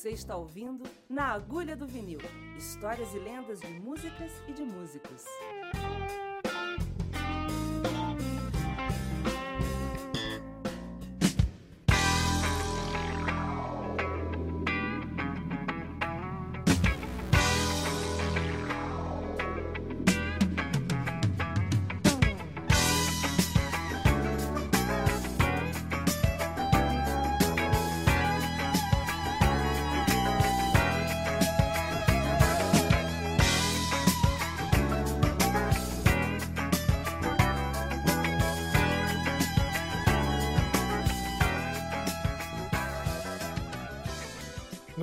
[0.00, 2.20] Você está ouvindo Na Agulha do Vinil
[2.56, 5.26] histórias e lendas de músicas e de músicos.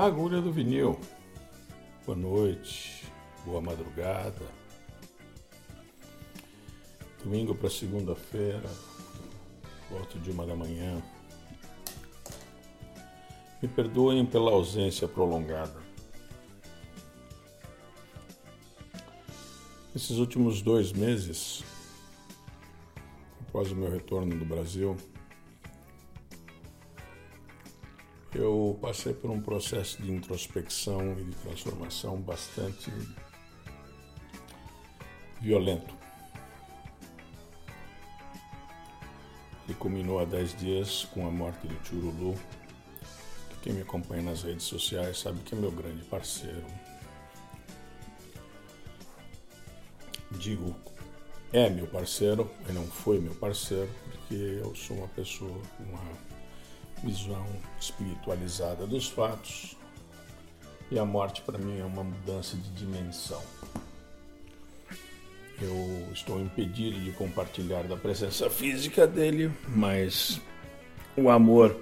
[0.08, 0.98] Agulha do vinil.
[2.06, 3.06] Boa noite,
[3.46, 4.46] boa madrugada.
[7.22, 8.70] Domingo para segunda-feira,
[9.92, 11.04] volta de uma da manhã.
[13.62, 15.78] Me perdoem pela ausência prolongada.
[19.94, 21.66] Nesses últimos dois meses,
[23.42, 24.96] após o meu retorno do Brasil,
[28.38, 32.92] eu passei por um processo de introspecção e de transformação bastante
[35.42, 35.96] violento.
[39.66, 42.36] Ele culminou há dez dias com a morte do Churulu.
[43.62, 46.66] Quem me acompanha nas redes sociais sabe que é meu grande parceiro.
[50.32, 50.76] Digo,
[51.52, 56.27] é meu parceiro, e não foi meu parceiro, porque eu sou uma pessoa uma
[57.04, 57.46] visão
[57.80, 59.76] espiritualizada dos fatos.
[60.90, 63.44] E a morte para mim é uma mudança de dimensão.
[65.60, 70.40] Eu estou impedido de compartilhar da presença física dele, mas
[71.16, 71.76] o amor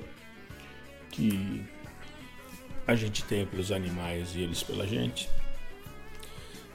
[1.11, 1.63] que
[2.87, 5.29] a gente tem pelos animais e eles pela gente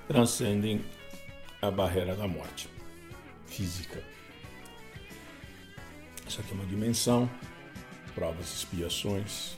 [0.06, 0.84] transcendem
[1.62, 2.68] a barreira da morte
[3.46, 4.02] física.
[6.26, 7.30] Isso aqui é uma dimensão
[8.20, 9.56] provas e expiações,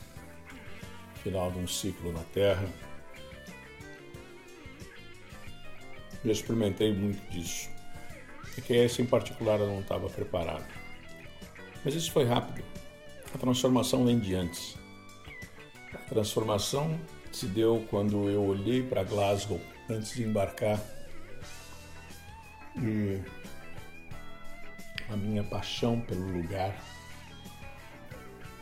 [1.24, 2.64] final de um ciclo na Terra.
[6.24, 7.68] Eu experimentei muito disso.
[8.56, 10.64] E que esse em particular eu não estava preparado.
[11.84, 12.64] Mas isso foi rápido.
[13.34, 14.78] A transformação vem de antes.
[15.92, 16.96] A transformação
[17.32, 20.80] se deu quando eu olhei para Glasgow antes de embarcar
[22.76, 23.20] e
[25.10, 26.91] a minha paixão pelo lugar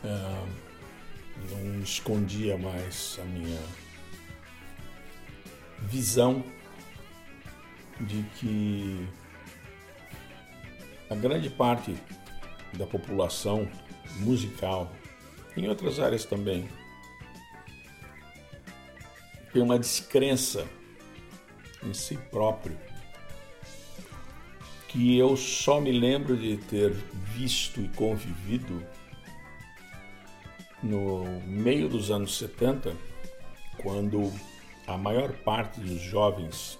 [0.04, 0.46] é,
[1.50, 3.60] não escondia mais a minha
[5.80, 6.44] visão
[8.00, 9.06] de que
[11.10, 11.94] a grande parte
[12.74, 13.68] da população
[14.16, 14.92] musical,
[15.56, 16.68] em outras áreas também,
[19.52, 20.66] tem uma descrença
[21.82, 22.78] em si próprio
[24.88, 26.90] que eu só me lembro de ter
[27.34, 28.84] visto e convivido
[30.82, 32.94] no meio dos anos 70,
[33.82, 34.32] quando
[34.86, 36.78] a maior parte dos jovens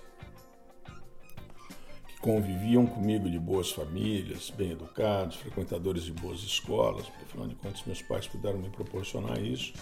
[2.08, 7.84] que conviviam comigo de boas famílias, bem educados, frequentadores de boas escolas, afinal de contas
[7.84, 9.72] meus pais puderam me proporcionar isso.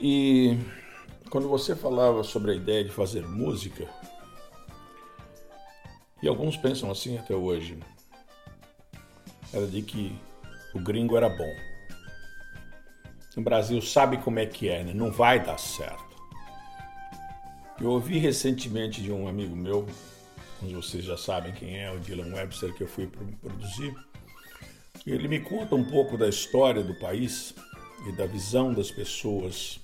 [0.00, 0.56] E
[1.30, 3.88] quando você falava sobre a ideia de fazer música,
[6.22, 7.78] e alguns pensam assim até hoje,
[9.52, 10.16] era de que
[10.74, 11.77] o gringo era bom
[13.38, 14.92] no Brasil sabe como é que é, né?
[14.92, 16.08] não vai dar certo.
[17.80, 19.86] Eu ouvi recentemente de um amigo meu,
[20.60, 23.08] vocês já sabem quem é, o Dylan Webster, que eu fui
[23.40, 23.94] produzir.
[25.06, 27.54] Ele me conta um pouco da história do país
[28.08, 29.78] e da visão das pessoas.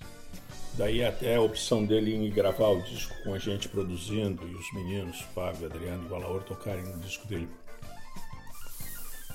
[0.72, 4.72] Daí até a opção dele em gravar o disco com a gente produzindo e os
[4.72, 7.48] meninos, Fábio, Adriano e Valaor, tocarem no disco dele.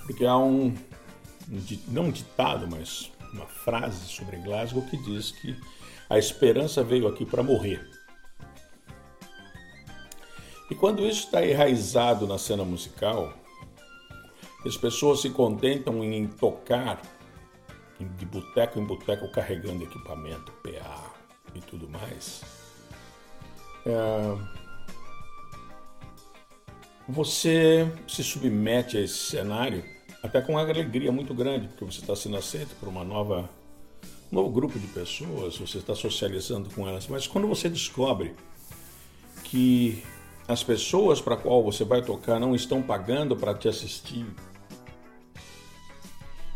[0.04, 0.76] Porque há um,
[1.50, 5.56] um não ditado, mas uma frase sobre Glasgow que diz que
[6.08, 7.88] a esperança veio aqui para morrer.
[10.70, 13.32] E quando isso está enraizado na cena musical,
[14.64, 17.00] as pessoas se contentam em tocar
[17.98, 21.12] de boteco em boteco carregando equipamento, PA
[21.54, 22.42] e tudo mais.
[23.84, 24.60] É...
[27.08, 29.84] Você se submete a esse cenário
[30.22, 33.48] até com uma alegria muito grande, porque você está sendo aceito por uma nova,
[34.30, 37.06] um novo grupo de pessoas, você está socializando com elas.
[37.08, 38.34] Mas quando você descobre
[39.44, 40.02] que
[40.46, 44.26] as pessoas para qual você vai tocar não estão pagando para te assistir,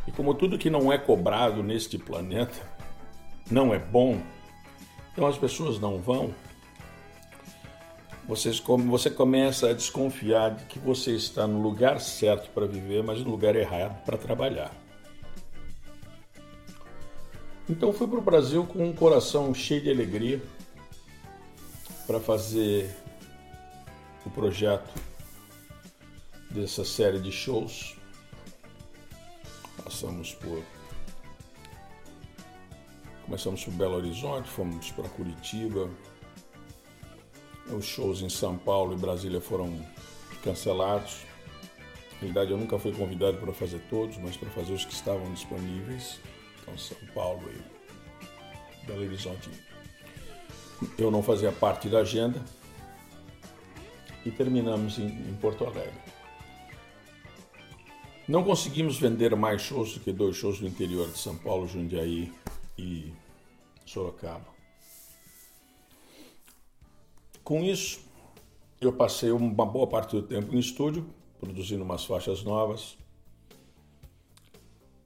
[0.06, 2.74] e como tudo que não é cobrado neste planeta
[3.50, 4.20] não é bom,
[5.12, 6.34] Então as pessoas não vão.
[8.26, 13.20] Vocês, você começa a desconfiar de que você está no lugar certo para viver, mas
[13.20, 14.72] no lugar errado para trabalhar.
[17.68, 20.42] Então fui para o Brasil com um coração cheio de alegria
[22.06, 22.94] para fazer
[24.24, 24.90] o projeto
[26.50, 27.96] dessa série de shows.
[29.82, 30.62] Passamos por.
[33.24, 35.90] Começamos por Belo Horizonte, fomos para Curitiba.
[37.72, 39.84] Os shows em São Paulo e Brasília foram
[40.42, 41.24] cancelados.
[42.12, 45.32] Na realidade, eu nunca fui convidado para fazer todos, mas para fazer os que estavam
[45.32, 46.20] disponíveis.
[46.60, 49.50] Então, São Paulo e Belo Horizonte.
[50.98, 52.42] Eu não fazia parte da agenda.
[54.24, 55.92] E terminamos em, em Porto Alegre.
[58.26, 62.32] Não conseguimos vender mais shows do que dois shows no interior de São Paulo, Jundiaí
[62.78, 63.12] e
[63.84, 64.53] Sorocaba.
[67.44, 68.00] Com isso,
[68.80, 71.06] eu passei uma boa parte do tempo em estúdio,
[71.38, 72.96] produzindo umas faixas novas.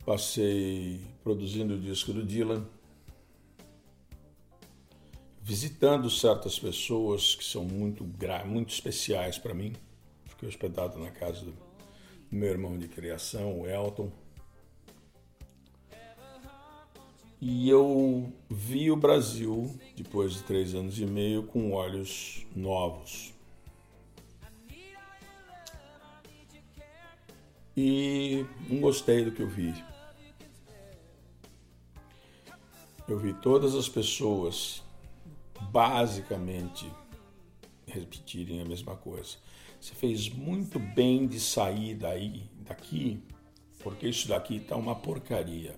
[0.06, 2.64] Passei produzindo o disco do Dylan,
[5.42, 8.08] visitando certas pessoas que são muito,
[8.46, 9.72] muito especiais para mim.
[10.26, 11.54] Fiquei hospedado na casa do
[12.30, 14.12] meu irmão de criação, o Elton.
[17.40, 23.32] E eu vi o Brasil, depois de três anos e meio, com olhos novos.
[27.76, 29.72] E não gostei do que eu vi.
[33.06, 34.82] Eu vi todas as pessoas
[35.70, 36.90] basicamente
[37.86, 39.36] repetirem a mesma coisa.
[39.80, 43.22] Você fez muito bem de sair daí, daqui,
[43.78, 45.76] porque isso daqui está uma porcaria.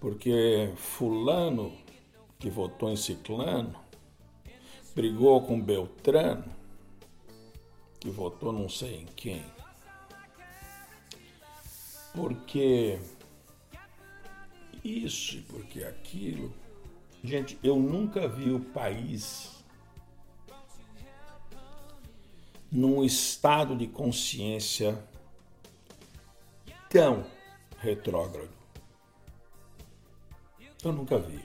[0.00, 1.72] Porque fulano
[2.38, 3.74] que votou em ciclano
[4.94, 6.44] brigou com Beltrano
[7.98, 9.44] que votou não sei em quem.
[12.14, 12.98] Porque
[14.84, 16.52] isso porque aquilo.
[17.22, 19.64] Gente, eu nunca vi o país
[22.70, 25.02] num estado de consciência
[26.88, 27.26] tão
[27.78, 28.50] retrógrado.
[30.86, 31.44] Eu nunca vi.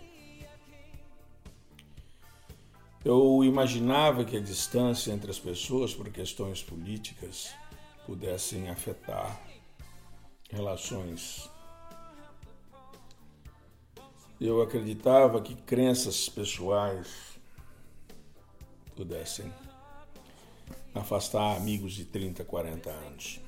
[3.04, 7.52] Eu imaginava que a distância entre as pessoas por questões políticas
[8.06, 9.42] pudessem afetar
[10.48, 11.50] relações.
[14.40, 17.40] Eu acreditava que crenças pessoais
[18.96, 19.52] pudessem
[20.94, 23.40] afastar amigos de 30, 40 anos.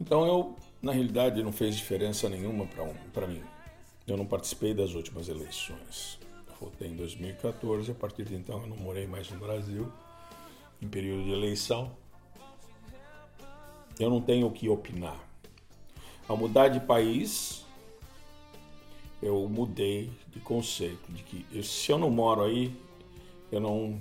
[0.00, 2.68] Então eu, na realidade, não fez diferença nenhuma
[3.12, 3.42] para mim.
[4.06, 6.18] Eu não participei das últimas eleições.
[6.60, 9.90] Votei em 2014, a partir de então eu não morei mais no Brasil,
[10.80, 11.90] em período de eleição.
[13.98, 15.18] Eu não tenho o que opinar.
[16.28, 17.64] Ao mudar de país,
[19.22, 22.74] eu mudei de conceito, de que se eu não moro aí,
[23.50, 24.00] eu não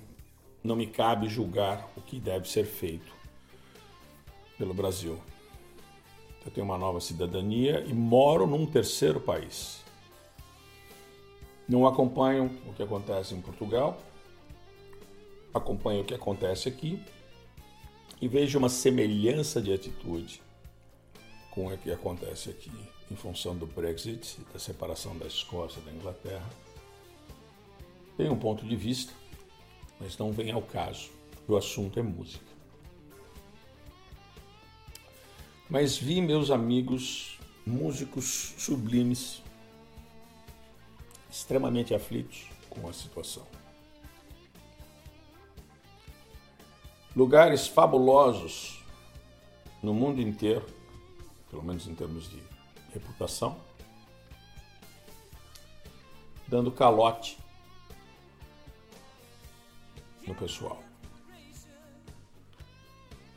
[0.64, 3.12] não me cabe julgar o que deve ser feito
[4.58, 5.20] pelo Brasil.
[6.46, 9.84] Eu tenho uma nova cidadania e moro num terceiro país.
[11.68, 13.98] Não acompanho o que acontece em Portugal,
[15.54, 17.02] acompanho o que acontece aqui
[18.22, 20.42] e vejo uma semelhança de atitude
[21.52, 22.72] com o que acontece aqui
[23.10, 26.50] em função do Brexit, da separação da Escócia da Inglaterra.
[28.18, 29.14] Tenho um ponto de vista
[30.04, 31.10] mas não vem ao caso.
[31.48, 32.53] O assunto é música.
[35.74, 39.42] Mas vi meus amigos músicos sublimes
[41.32, 43.44] extremamente aflitos com a situação.
[47.16, 48.84] Lugares fabulosos
[49.82, 50.64] no mundo inteiro,
[51.50, 52.40] pelo menos em termos de
[52.94, 53.60] reputação,
[56.48, 57.40] dando calote
[60.28, 60.84] no pessoal.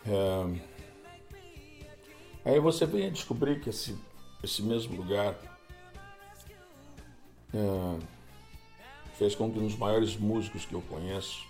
[0.05, 0.76] É...
[2.47, 3.99] Aí você vem a descobrir que esse,
[4.41, 5.37] esse mesmo lugar
[7.53, 7.99] é...
[9.17, 11.45] fez com que um dos maiores músicos que eu conheço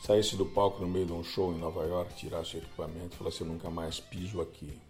[0.00, 3.18] saísse do palco no meio de um show em Nova York, tirasse o equipamento e
[3.18, 4.80] falasse: Eu nunca mais piso aqui.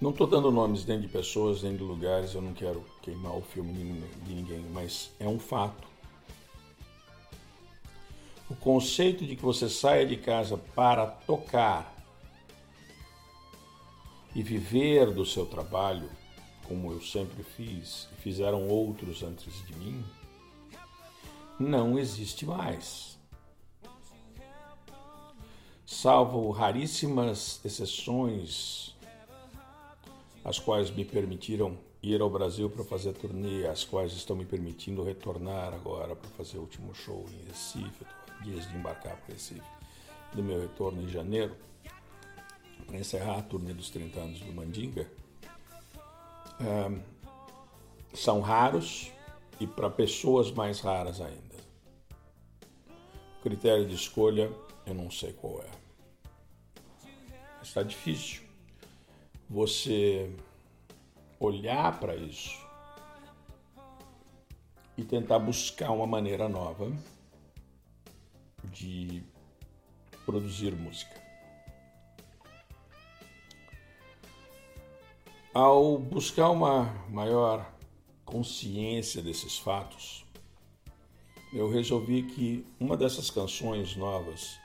[0.00, 3.42] Não estou dando nomes nem de pessoas, nem de lugares, eu não quero queimar o
[3.42, 3.72] filme
[4.22, 5.93] de ninguém, mas é um fato.
[8.48, 11.94] O conceito de que você saia de casa para tocar
[14.34, 16.10] e viver do seu trabalho,
[16.66, 20.04] como eu sempre fiz e fizeram outros antes de mim,
[21.58, 23.18] não existe mais.
[25.86, 28.94] Salvo raríssimas exceções,
[30.44, 35.02] as quais me permitiram ir ao Brasil para fazer turnê, as quais estão me permitindo
[35.02, 38.04] retornar agora para fazer o último show em Recife,
[38.44, 39.62] dias de embarcar para Recife,
[40.32, 41.56] do meu retorno em janeiro,
[42.86, 45.10] para encerrar a turnê dos 30 anos do Mandinga,
[48.12, 49.10] são raros
[49.58, 51.54] e para pessoas mais raras ainda.
[53.38, 54.52] O critério de escolha
[54.86, 55.70] eu não sei qual é.
[57.62, 58.42] Está difícil
[59.48, 60.30] você
[61.40, 62.62] olhar para isso
[64.96, 66.92] e tentar buscar uma maneira nova
[68.72, 69.22] de
[70.24, 71.22] produzir música.
[75.52, 77.72] Ao buscar uma maior
[78.24, 80.24] consciência desses fatos,
[81.52, 84.58] eu resolvi que uma dessas canções novas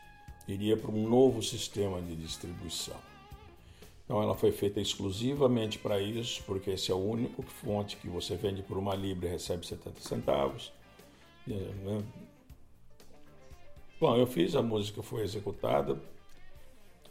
[0.48, 2.98] iria para um novo sistema de distribuição.
[4.04, 8.36] Então ela foi feita exclusivamente para isso, porque esse é o único fonte que você
[8.36, 10.74] vende por uma libra e recebe 70 centavos.
[14.00, 16.02] Bom, eu fiz, a música foi executada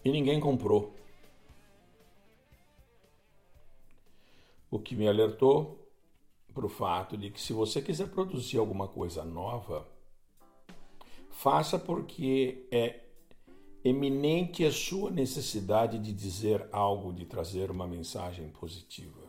[0.03, 0.95] e ninguém comprou.
[4.71, 5.87] O que me alertou
[6.55, 9.87] para o fato de que se você quiser produzir alguma coisa nova,
[11.29, 13.01] faça porque é
[13.85, 19.29] eminente a sua necessidade de dizer algo, de trazer uma mensagem positiva.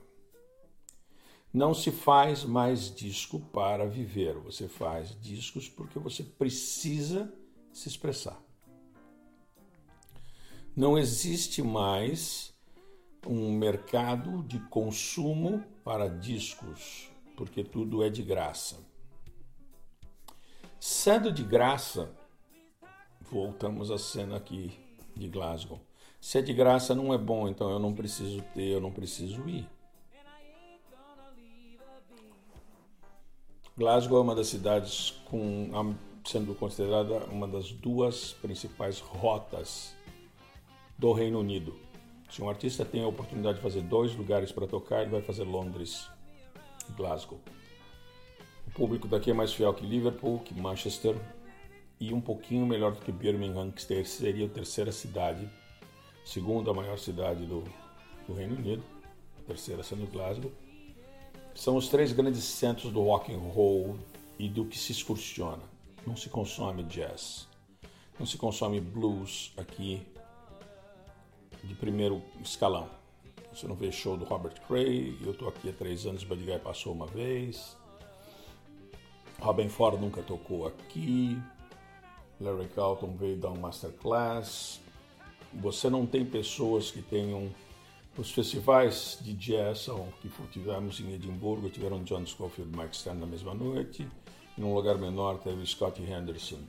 [1.54, 7.34] Não se faz mais disco para viver, você faz discos porque você precisa
[7.80, 8.38] se expressar.
[10.76, 12.54] Não existe mais
[13.26, 18.78] um mercado de consumo para discos, porque tudo é de graça.
[20.80, 22.12] Sendo de graça,
[23.22, 24.78] voltamos à cena aqui
[25.16, 25.80] de Glasgow.
[26.20, 29.48] Se é de graça não é bom, então eu não preciso ter, eu não preciso
[29.48, 29.68] ir.
[33.78, 35.72] Glasgow é uma das cidades com
[36.30, 39.96] sendo considerada uma das duas principais rotas
[40.96, 41.76] do Reino Unido.
[42.30, 45.44] Se um artista tem a oportunidade de fazer dois lugares para tocar, ele vai fazer
[45.44, 46.08] Londres
[46.88, 47.40] e Glasgow.
[48.68, 51.20] O público daqui é mais fiel que Liverpool, que Manchester,
[52.00, 55.50] e um pouquinho melhor do que Birmingham, que seria a terceira cidade,
[56.24, 57.64] segunda maior cidade do,
[58.28, 58.84] do Reino Unido,
[59.40, 60.52] a terceira sendo Glasgow.
[61.56, 63.98] São os três grandes centros do rock and roll
[64.38, 65.79] e do que se excursiona.
[66.10, 67.48] Não se consome jazz,
[68.18, 70.02] não se consome blues aqui
[71.64, 72.90] de primeiro escalão.
[73.54, 76.58] Você não vê show do Robert Cray, eu estou aqui há três anos, Buddy Guy
[76.58, 77.78] passou uma vez.
[79.38, 81.40] Robin Ford nunca tocou aqui.
[82.42, 84.82] Larry Carlton veio dar um masterclass.
[85.54, 87.54] Você não tem pessoas que tenham
[88.18, 89.88] os festivais de jazz
[90.22, 94.08] que tivemos em Edimburgo, tiveram John Scofield e Mike Stern na mesma noite.
[94.60, 96.60] Num lugar menor teve Scott Henderson.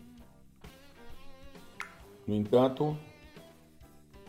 [2.25, 2.97] No entanto,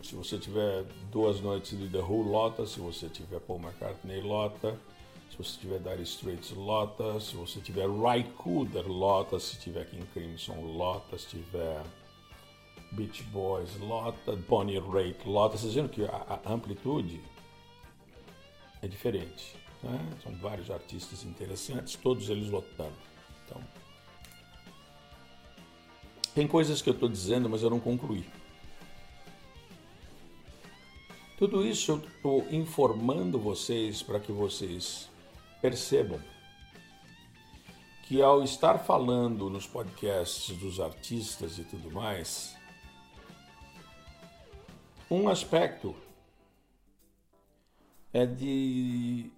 [0.01, 2.65] se você tiver duas noites de The Who, lota.
[2.65, 4.75] Se você tiver Paul McCartney, lota.
[5.29, 7.19] Se você tiver Dire Straits, lota.
[7.19, 9.39] Se você tiver Ry Cooder, lota.
[9.39, 11.15] Se tiver King Crimson, lota.
[11.19, 11.83] Se tiver
[12.93, 14.35] Beach Boys, lota.
[14.49, 15.55] Bonnie Raitt, lota.
[15.55, 17.21] Vocês viram que a, a amplitude
[18.81, 19.55] é diferente.
[19.83, 19.99] Né?
[20.23, 23.10] São vários artistas interessantes, todos eles lotando.
[23.51, 23.61] Então,
[26.33, 28.25] tem coisas que eu estou dizendo, mas eu não concluí.
[31.37, 35.09] Tudo isso eu estou informando vocês para que vocês
[35.61, 36.21] percebam
[38.03, 42.55] que ao estar falando nos podcasts dos artistas e tudo mais,
[45.09, 45.95] um aspecto
[48.13, 49.31] é de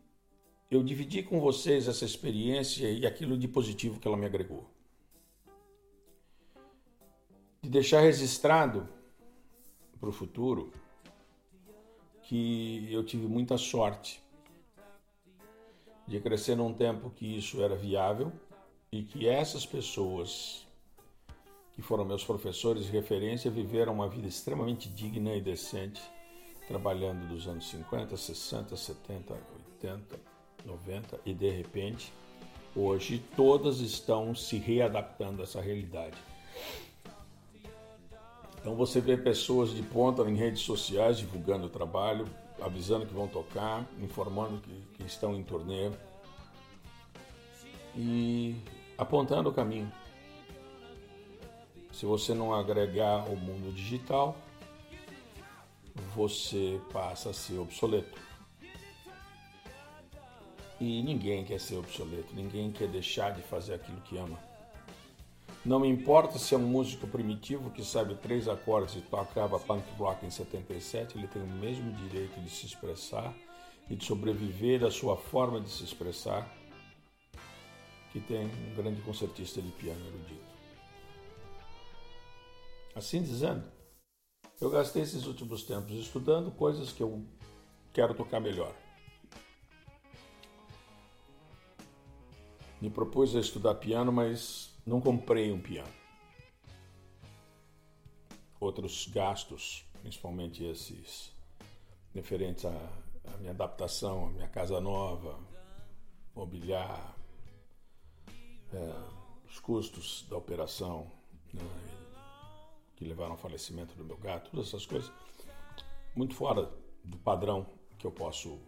[0.75, 4.70] eu dividir com vocês essa experiência e aquilo de positivo que ela me agregou.
[7.62, 8.88] De deixar registrado
[10.00, 10.72] para o futuro
[12.24, 14.22] que eu tive muita sorte
[16.08, 18.32] de crescer num tempo que isso era viável
[18.92, 20.65] e que essas pessoas
[21.74, 26.01] que foram meus professores de referência viveram uma vida extremamente digna e decente,
[26.68, 29.34] trabalhando dos anos 50, 60, 70,
[29.82, 30.33] 80,
[30.65, 32.13] 90 e de repente
[32.75, 36.17] hoje todas estão se readaptando a essa realidade.
[38.60, 42.25] Então você vê pessoas de ponta em redes sociais divulgando o trabalho,
[42.62, 45.91] avisando que vão tocar, informando que, que estão em turnê
[47.96, 48.55] e
[48.98, 49.91] apontando o caminho.
[51.91, 54.36] Se você não agregar o mundo digital,
[56.15, 58.20] você passa a ser obsoleto.
[60.80, 64.38] E ninguém quer ser obsoleto, ninguém quer deixar de fazer aquilo que ama.
[65.65, 69.86] Não me importa se é um músico primitivo que sabe três acordes e tocava punk
[69.98, 73.34] rock em 77, ele tem o mesmo direito de se expressar
[73.89, 76.50] e de sobreviver da sua forma de se expressar
[78.12, 80.53] que tem um grande concertista de piano erudito.
[82.94, 83.63] Assim dizendo,
[84.62, 87.25] eu gastei esses últimos tempos estudando coisas que eu
[87.92, 88.75] quero tocar melhor.
[92.84, 95.94] Me propus a estudar piano, mas não comprei um piano.
[98.60, 101.32] Outros gastos, principalmente esses
[102.13, 102.72] referentes à,
[103.34, 105.40] à minha adaptação, à minha casa nova,
[106.36, 107.16] mobiliar,
[108.74, 108.94] é,
[109.48, 111.10] os custos da operação,
[111.54, 111.63] né,
[112.98, 115.10] que levaram ao falecimento do meu gato, todas essas coisas,
[116.13, 116.70] muito fora
[117.02, 117.66] do padrão
[117.98, 118.60] que eu posso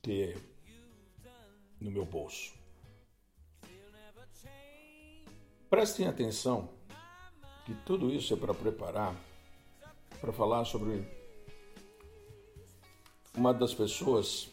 [0.00, 0.56] ter
[1.80, 2.54] no meu bolso.
[5.70, 6.70] Prestem atenção
[7.66, 9.14] que tudo isso é para preparar
[10.20, 11.04] para falar sobre
[13.34, 14.48] uma das pessoas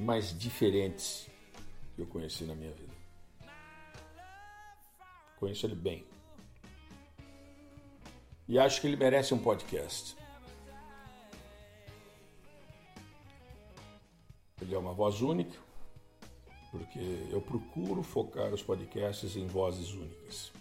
[0.00, 1.28] mais diferentes
[1.94, 2.92] que eu conheci na minha vida.
[5.36, 6.06] Conheço ele bem.
[8.48, 10.16] E acho que ele merece um podcast.
[14.62, 15.58] Ele é uma voz única,
[16.70, 20.52] porque eu procuro focar os podcasts em vozes únicas.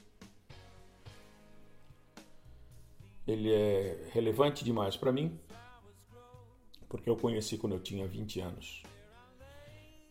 [3.28, 5.40] Ele é relevante demais para mim,
[6.90, 8.82] porque eu conheci quando eu tinha 20 anos.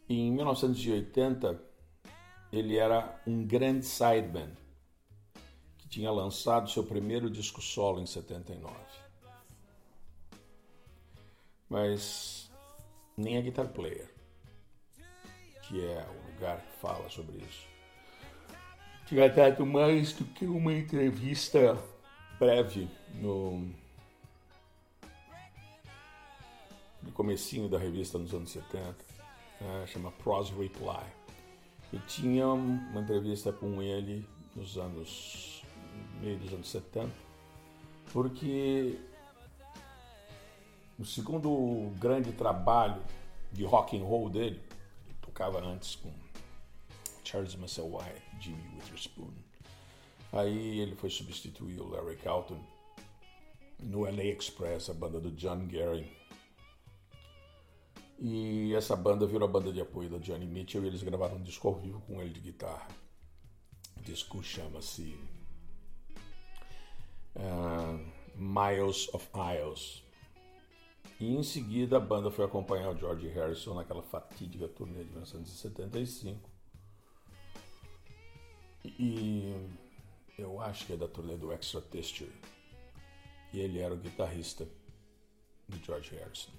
[0.09, 1.61] Em 1980,
[2.53, 4.53] ele era um grande sideman
[5.77, 8.73] que tinha lançado seu primeiro disco solo em 79.
[11.69, 12.40] Mas
[13.21, 14.09] nem a Guitar Player,
[15.63, 17.69] que é o lugar que fala sobre isso,
[19.07, 21.79] tinha dado mais do que uma entrevista
[22.39, 23.69] breve no,
[27.03, 29.11] no comecinho da revista nos anos 70
[29.61, 31.05] é, chama Pros Reply.
[31.93, 35.63] Eu tinha uma entrevista com ele nos anos
[36.21, 37.11] meio dos anos 70,
[38.13, 38.99] porque
[41.01, 43.03] o segundo grande trabalho
[43.51, 44.61] de rock and roll dele,
[45.07, 46.13] ele tocava antes com
[47.25, 49.33] Charles Musselwhite, Jimmy Witherspoon.
[50.33, 52.61] Aí ele foi substituir o Larry Calton
[53.81, 56.21] no LA Express, a banda do John Gary
[58.23, 61.43] e essa banda virou a banda de apoio da Johnny Mitchell e eles gravaram um
[61.43, 62.87] disco ao vivo com ele de guitarra.
[63.97, 65.19] O disco chama-se
[67.37, 67.99] uh,
[68.37, 70.03] Miles of Isles.
[71.21, 76.49] E em seguida a banda foi acompanhar o George Harrison naquela fatídica turnê de 1975.
[78.83, 79.55] E
[80.39, 82.33] eu acho que é da turnê do Extra Texture.
[83.53, 84.67] E ele era o guitarrista
[85.69, 86.53] do George Harrison.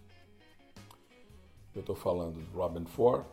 [1.74, 3.26] Eu estou falando de Robin Ford,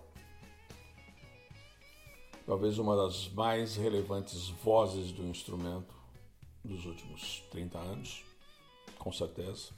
[2.46, 5.94] talvez uma das mais relevantes vozes do instrumento
[6.64, 8.24] dos últimos 30 anos,
[8.98, 9.77] com certeza.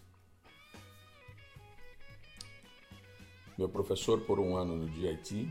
[3.61, 5.47] Meu professor por um ano no DIT,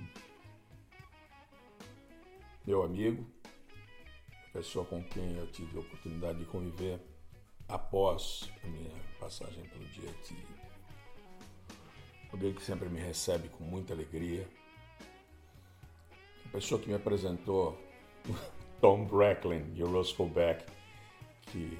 [2.65, 3.23] meu amigo,
[4.51, 6.99] pessoa com quem eu tive a oportunidade de conviver
[7.67, 10.35] após a minha passagem pelo DIT
[12.33, 14.49] alguém que sempre me recebe com muita alegria.
[16.47, 17.77] A pessoa que me apresentou,
[18.81, 20.65] Tom Bracklin e o Roscoe Beck,
[21.43, 21.77] que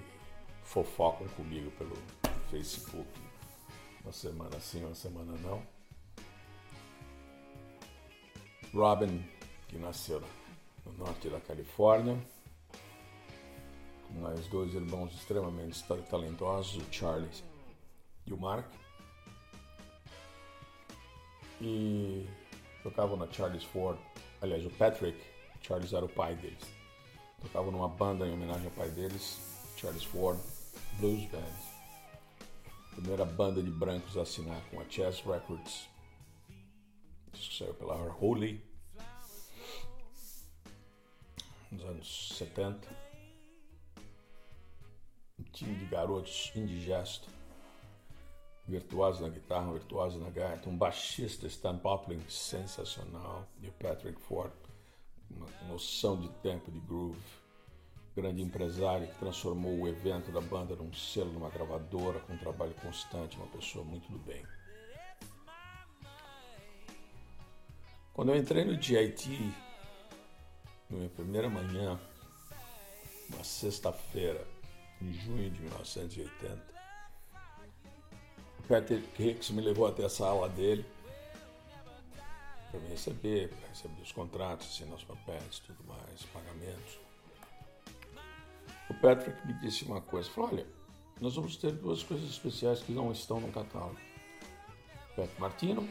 [0.61, 1.97] fofocam comigo pelo
[2.51, 3.09] Facebook.
[4.03, 5.78] Uma semana sim, uma semana não.
[8.73, 9.23] Robin,
[9.67, 10.21] que nasceu
[10.86, 12.17] no norte da Califórnia,
[14.08, 17.29] com mais dois irmãos extremamente talentosos, o Charlie
[18.25, 18.65] e o Mark
[21.62, 22.25] e
[22.84, 23.97] tocavam na Charles Ford.
[24.41, 25.19] Aliás, o Patrick,
[25.62, 26.63] Charles era o pai deles.
[27.41, 29.39] Tocavam numa banda em homenagem ao pai deles,
[29.77, 30.39] Charles Ford
[30.93, 31.69] Blues Band.
[32.95, 35.88] Primeira banda de brancos a assinar com a Chess Records.
[37.33, 38.63] Saiu pela Holy
[41.71, 43.09] nos anos 70.
[45.51, 47.27] time de garotos indigesto,
[48.67, 54.53] virtuoso na guitarra, virtuoso na gaita, um baixista Stan Poplin sensacional e o Patrick Ford,
[55.29, 57.19] uma noção de tempo, de groove,
[58.15, 62.73] grande empresário que transformou o evento da banda num selo, numa gravadora, com um trabalho
[62.75, 64.45] constante, uma pessoa muito do bem.
[68.19, 69.29] Quando eu entrei no GIT,
[70.89, 71.97] na minha primeira manhã,
[73.29, 74.45] uma sexta-feira,
[75.01, 76.62] em junho de 1980,
[78.60, 80.86] o Patrick Hicks me levou até a sala dele
[82.69, 86.99] para me receber, para receber os contratos, assinar os papéis, tudo mais, pagamentos.
[88.89, 90.67] O Patrick me disse uma coisa, falou, olha,
[91.21, 93.97] nós vamos ter duas coisas especiais que não estão no catálogo.
[95.15, 95.88] Pat Martino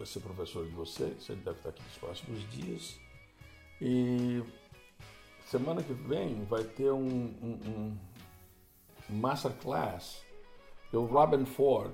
[0.00, 2.98] vai ser professor de vocês, ele deve estar aqui nos próximos dias.
[3.82, 4.42] E
[5.44, 7.98] semana que vem vai ter um, um,
[9.10, 10.22] um masterclass
[10.90, 11.92] do Robin Ford.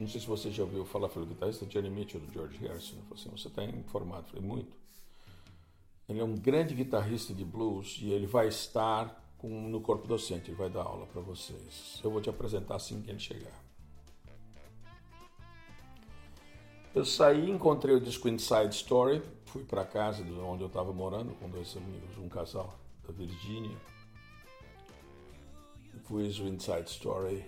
[0.00, 2.96] Não sei se você já ouviu falar, foi o guitarrista Johnny Mitchell, do George Harrison.
[2.96, 4.24] Eu falei assim, você está informado?
[4.26, 4.76] Eu falei, muito.
[6.08, 10.50] Ele é um grande guitarrista de blues e ele vai estar com, no corpo docente,
[10.50, 12.00] ele vai dar aula para vocês.
[12.02, 13.67] Eu vou te apresentar assim que ele chegar.
[16.94, 21.34] Eu saí, encontrei o disco Inside Story, fui para casa de onde eu estava morando
[21.34, 23.76] com dois amigos, um casal da Virgínia.
[26.06, 27.44] Pus o Inside Story,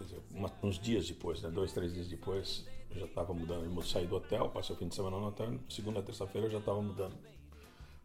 [0.00, 0.22] dizer,
[0.62, 3.64] uns dias depois, né, dois, três dias depois, eu já estava mudando.
[3.64, 6.58] Eu saí do hotel, passei o fim de semana no hotel, segunda, terça-feira eu já
[6.58, 7.14] estava mudando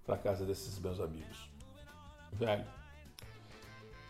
[0.06, 1.50] para casa desses meus amigos.
[2.34, 2.66] Velho,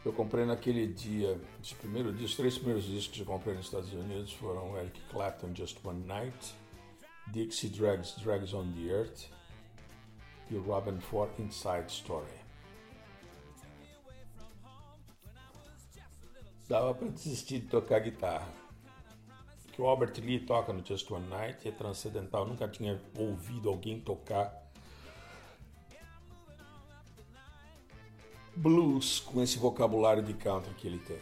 [0.04, 3.94] eu comprei naquele dia, os primeiros dias, três primeiros discos que eu comprei nos Estados
[3.94, 6.56] Unidos foram Eric Clapton, Just One Night,
[7.28, 9.26] Dixie Drags, Drags on the Earth
[10.50, 12.42] e o Robin Ford Inside Story.
[16.68, 18.48] Dava para desistir de tocar guitarra.
[19.72, 22.44] Que o Albert Lee toca no Just One Night é transcendental.
[22.44, 24.61] Eu nunca tinha ouvido alguém tocar
[28.56, 31.20] blues com esse vocabulário de country que ele tem.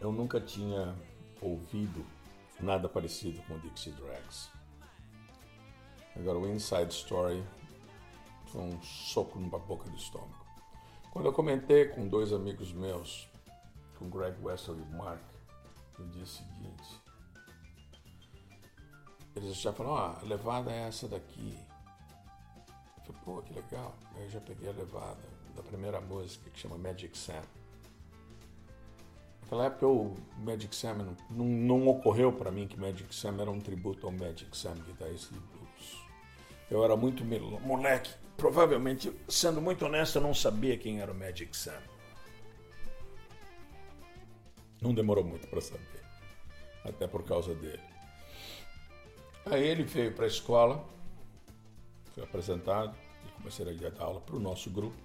[0.00, 0.94] Eu nunca tinha
[1.40, 2.04] ouvido
[2.60, 4.50] nada parecido com Dixie Drags.
[6.16, 7.42] Agora, o Inside Story
[8.46, 10.44] foi um soco na boca do estômago.
[11.10, 13.28] Quando eu comentei com dois amigos meus,
[13.98, 15.22] com Greg Wessel e Mark,
[15.98, 17.00] no dia seguinte,
[19.34, 21.58] eles já falaram: ah, a levada é essa daqui.
[23.06, 23.94] Eu falei, pô, que legal.
[24.14, 25.22] Aí eu já peguei a levada
[25.54, 27.42] da primeira música que chama Magic Sam.
[29.42, 33.50] Naquela época o Magic Sam não, não, não ocorreu para mim que Magic Sam era
[33.50, 36.02] um tributo ao Magic Sam, guitarrista de blues.
[36.70, 38.10] Eu era muito moleque.
[38.36, 41.78] Provavelmente, sendo muito honesto, eu não sabia quem era o Magic Sam.
[44.80, 46.02] Não demorou muito para saber,
[46.82, 47.82] até por causa dele.
[49.44, 50.82] Aí ele veio para a escola,
[52.14, 52.94] foi apresentado
[53.26, 54.96] e comecei a dar aula para o nosso grupo,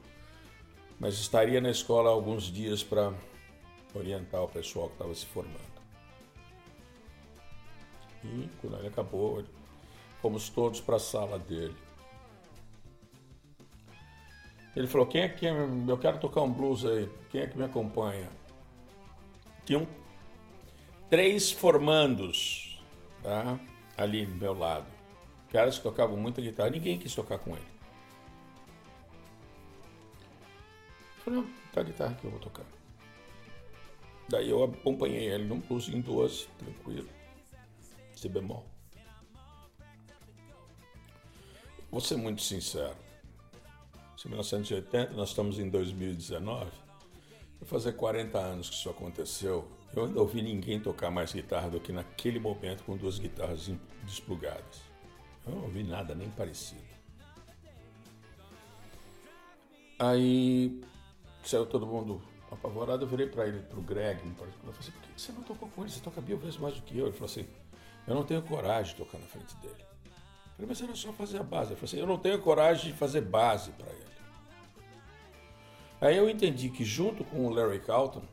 [0.99, 3.13] mas estaria na escola alguns dias para
[3.93, 5.77] orientar o pessoal que estava se formando.
[8.23, 9.43] E quando ele acabou,
[10.21, 11.75] fomos todos para a sala dele.
[14.75, 17.09] Ele falou: Quem é que eu quero tocar um blues aí?
[17.31, 18.29] Quem é que me acompanha?
[19.65, 19.87] Tinham
[21.09, 22.79] três formandos
[23.23, 23.59] tá?
[23.97, 24.96] ali do meu lado.
[25.51, 27.65] Caras que tocavam muita guitarra, ninguém quis tocar com ele.
[31.17, 32.65] Eu falei, não, tá a guitarra que eu vou tocar.
[34.29, 37.09] Daí eu acompanhei ele num blues em 12, tranquilo.
[38.13, 38.65] Si bemol.
[41.89, 42.95] Vou ser muito sincero.
[44.25, 46.69] Em 1980, nós estamos em 2019.
[47.59, 49.65] Vai fazer 40 anos que isso aconteceu.
[49.95, 53.71] Eu ainda ouvi ninguém tocar mais guitarra do que naquele momento com duas guitarras
[54.03, 54.86] desplugadas.
[55.47, 56.81] Eu não ouvi nada nem parecido.
[59.99, 60.81] Aí
[61.43, 63.03] saiu todo mundo apavorado.
[63.03, 64.67] Eu virei para ele, para o Greg, em particular.
[64.67, 65.91] Eu falei assim: por que você não tocou com ele?
[65.91, 67.05] Você toca mil vezes mais do que eu.
[67.07, 67.47] Ele falou assim:
[68.07, 69.75] eu não tenho coragem de tocar na frente dele.
[69.75, 71.71] Eu falei, mas era só fazer a base.
[71.71, 74.07] Ele falou assim: eu não tenho coragem de fazer base para ele.
[75.99, 78.23] Aí eu entendi que, junto com o Larry Carlton,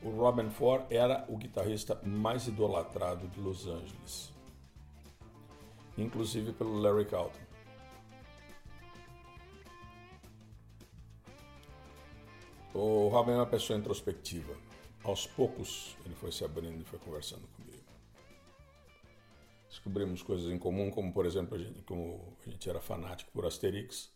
[0.00, 4.32] o Robin Ford era o guitarrista mais idolatrado de Los Angeles,
[5.96, 7.46] inclusive pelo Larry Carlton.
[12.74, 14.54] O Robin é uma pessoa introspectiva.
[15.02, 17.84] Aos poucos ele foi se abrindo e foi conversando comigo.
[19.68, 23.46] Descobrimos coisas em comum, como por exemplo, a gente, como a gente era fanático por
[23.46, 24.10] Asterix,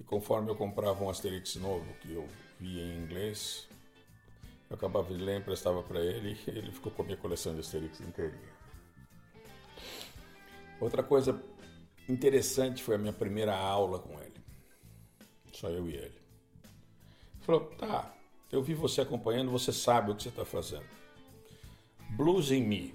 [0.00, 2.26] E conforme eu comprava um Asterix novo que eu
[2.58, 3.68] via em inglês,
[4.70, 7.60] eu acabava de ler, emprestava para ele e ele ficou com a minha coleção de
[7.60, 8.55] Asterix inteirinha.
[10.80, 11.40] Outra coisa
[12.08, 14.40] interessante foi a minha primeira aula com ele.
[15.52, 16.04] Só eu e ele.
[16.04, 18.14] Ele falou: tá,
[18.52, 20.86] eu vi você acompanhando, você sabe o que você está fazendo.
[22.10, 22.94] Blues em Me,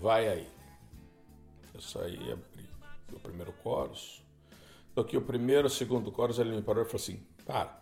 [0.00, 0.48] vai aí.
[1.74, 2.68] Eu saí, abri
[3.12, 4.22] o primeiro chorus,
[4.94, 7.80] toquei o primeiro, o segundo chorus, ele me parou e falou assim: para.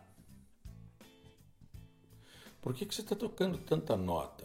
[2.61, 4.45] Por que, que você está tocando tanta nota?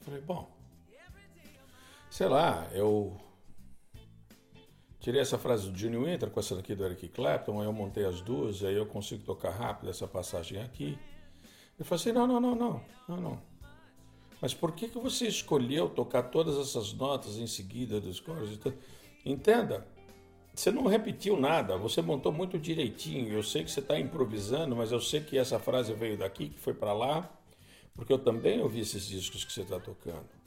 [0.00, 0.51] Eu falei, bom,
[2.12, 3.18] sei lá, eu
[5.00, 8.04] tirei essa frase do Jimmy Winter com essa daqui do Eric Clapton, aí eu montei
[8.04, 10.98] as duas, aí eu consigo tocar rápido essa passagem aqui.
[11.78, 13.42] Eu falei assim, não, não, não, não, não, não.
[14.42, 18.60] Mas por que, que você escolheu tocar todas essas notas em seguida dos coros?
[19.24, 19.86] Entenda,
[20.54, 23.32] você não repetiu nada, você montou muito direitinho.
[23.32, 26.60] Eu sei que você está improvisando, mas eu sei que essa frase veio daqui, que
[26.60, 27.26] foi para lá,
[27.94, 30.41] porque eu também ouvi esses discos que você está tocando.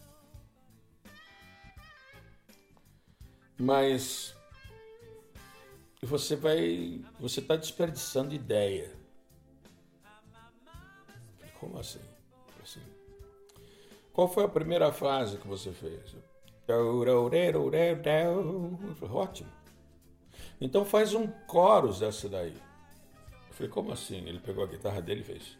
[3.58, 4.36] Mas
[6.02, 8.92] você vai, você está desperdiçando ideia.
[11.60, 12.02] Como assim?
[12.62, 12.82] assim?
[14.14, 16.16] Qual foi a primeira frase que você fez?
[19.02, 19.52] Ótimo.
[20.60, 22.56] Então faz um chorus dessa daí.
[23.48, 24.18] Eu falei, como assim?
[24.28, 25.58] Ele pegou a guitarra dele e fez.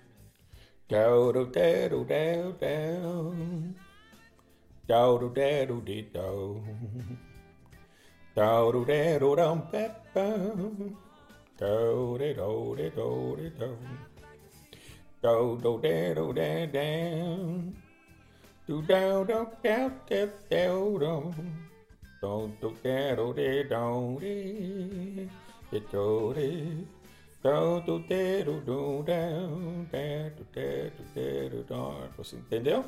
[32.18, 32.84] Você entendeu?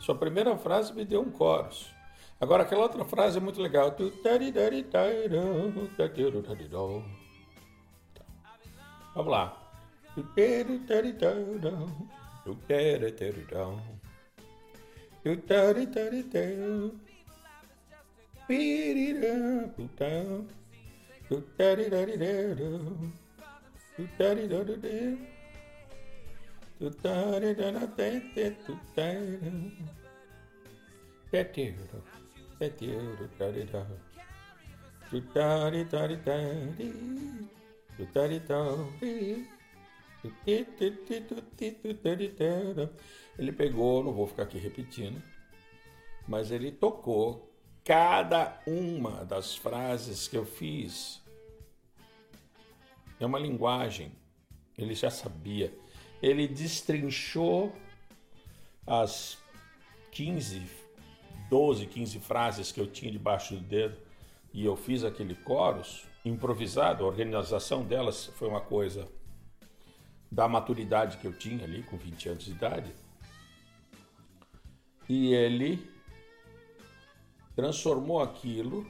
[0.00, 1.93] Sua primeira frase me deu um chorus.
[2.44, 3.96] Agora aquela outra frase é muito legal.
[9.14, 9.58] Vamos lá.
[43.38, 45.22] Ele pegou, não vou ficar aqui repetindo,
[46.26, 47.52] mas ele tocou
[47.84, 51.22] cada uma das frases que eu fiz
[53.20, 54.12] é uma linguagem.
[54.76, 55.72] Ele já sabia.
[56.22, 57.74] Ele destrinchou
[58.86, 59.38] as
[60.10, 60.83] 15,
[61.54, 63.96] 12, 15 frases que eu tinha debaixo do dedo
[64.52, 67.04] e eu fiz aquele chorus improvisado.
[67.04, 69.06] A organização delas foi uma coisa
[70.28, 72.92] da maturidade que eu tinha ali, com 20 anos de idade.
[75.08, 75.88] E ele
[77.54, 78.84] transformou aquilo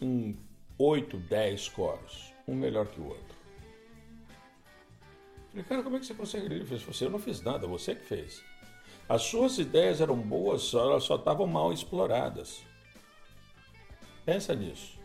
[0.00, 0.38] em
[0.78, 3.36] oito, dez coros, um melhor que o outro.
[5.50, 6.46] Falei, cara, como é que você consegue?
[6.46, 8.42] Ele fez, você eu não fiz nada, você que fez.
[9.10, 12.62] As suas ideias eram boas, elas só estavam mal exploradas.
[14.24, 15.00] Pensa nisso.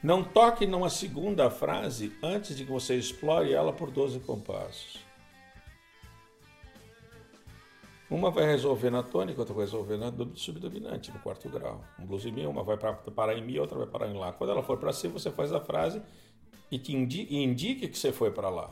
[0.00, 5.00] Não toque numa segunda frase antes de que você explore ela por 12 compassos.
[8.08, 11.84] Uma vai resolver na tônica, outra vai resolver na subdominante, no quarto grau.
[11.98, 14.32] Um blues em mi, uma vai parar em mi, outra vai parar em lá.
[14.32, 16.00] Quando ela for para si, você faz a frase
[16.70, 18.70] e te indique, indique que você foi para lá.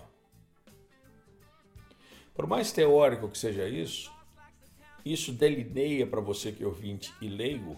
[2.36, 4.12] Por mais teórico que seja isso,
[5.04, 7.76] isso delineia para você que é ouvinte e leigo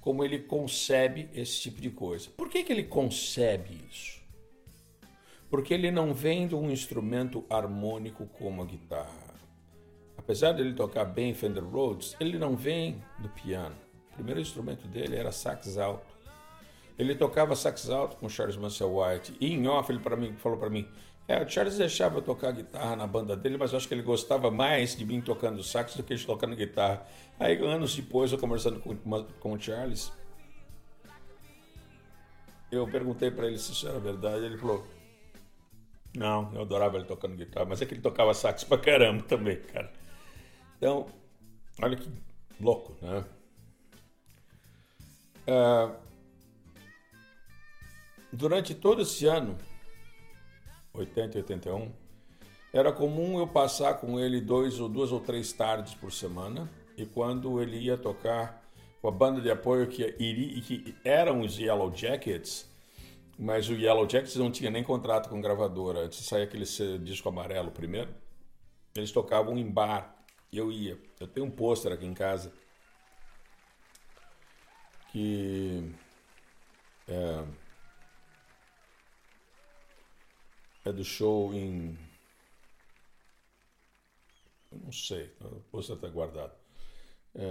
[0.00, 2.28] como ele concebe esse tipo de coisa.
[2.36, 4.20] Por que, que ele concebe isso?
[5.48, 9.32] Porque ele não vem de um instrumento harmônico como a guitarra
[10.22, 13.74] Apesar de ele tocar bem Fender Rhodes, ele não vem do piano.
[14.12, 16.06] O primeiro instrumento dele era sax alto.
[16.96, 19.36] Ele tocava sax alto com Charles Mansell White.
[19.40, 20.86] E em off ele para mim falou para mim:
[21.32, 24.02] "É, o Charles deixava eu tocar guitarra na banda dele, mas eu acho que ele
[24.02, 27.06] gostava mais de mim tocando sax do que de tocando guitarra".
[27.40, 28.94] Aí anos depois eu conversando com,
[29.40, 30.12] com o Charles,
[32.70, 34.86] eu perguntei para ele se isso era verdade, ele falou:
[36.14, 39.56] "Não, eu adorava ele tocando guitarra, mas é que ele tocava sax pra caramba também,
[39.56, 39.90] cara".
[40.76, 41.06] Então,
[41.80, 42.10] olha que
[42.60, 43.24] louco, né?
[45.48, 45.96] Uh,
[48.30, 49.56] durante todo esse ano,
[50.94, 51.92] 80 e 81,
[52.72, 57.04] era comum eu passar com ele dois ou duas ou três tardes por semana e
[57.04, 58.62] quando ele ia tocar
[59.00, 62.70] com a banda de apoio que, iria, que eram os Yellow Jackets,
[63.38, 66.00] mas o Yellow Jackets não tinha nem contrato com gravadora.
[66.04, 66.64] Antes de sair aquele
[67.00, 68.14] disco amarelo primeiro,
[68.94, 70.16] eles tocavam em bar.
[70.52, 70.98] E eu ia.
[71.18, 72.52] Eu tenho um pôster aqui em casa
[75.10, 75.92] que
[77.08, 77.44] é,
[80.84, 81.98] é do show em.
[84.70, 86.52] Eu não sei, o pôster está guardado.
[87.34, 87.44] É,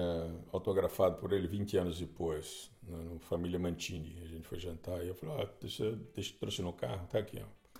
[0.53, 4.21] autografado por ele 20 anos depois, né, no Família Mantini.
[4.23, 7.39] A gente foi jantar e eu falei: ah, deixa, deixa, trouxe no carro, tá aqui,
[7.39, 7.79] ó.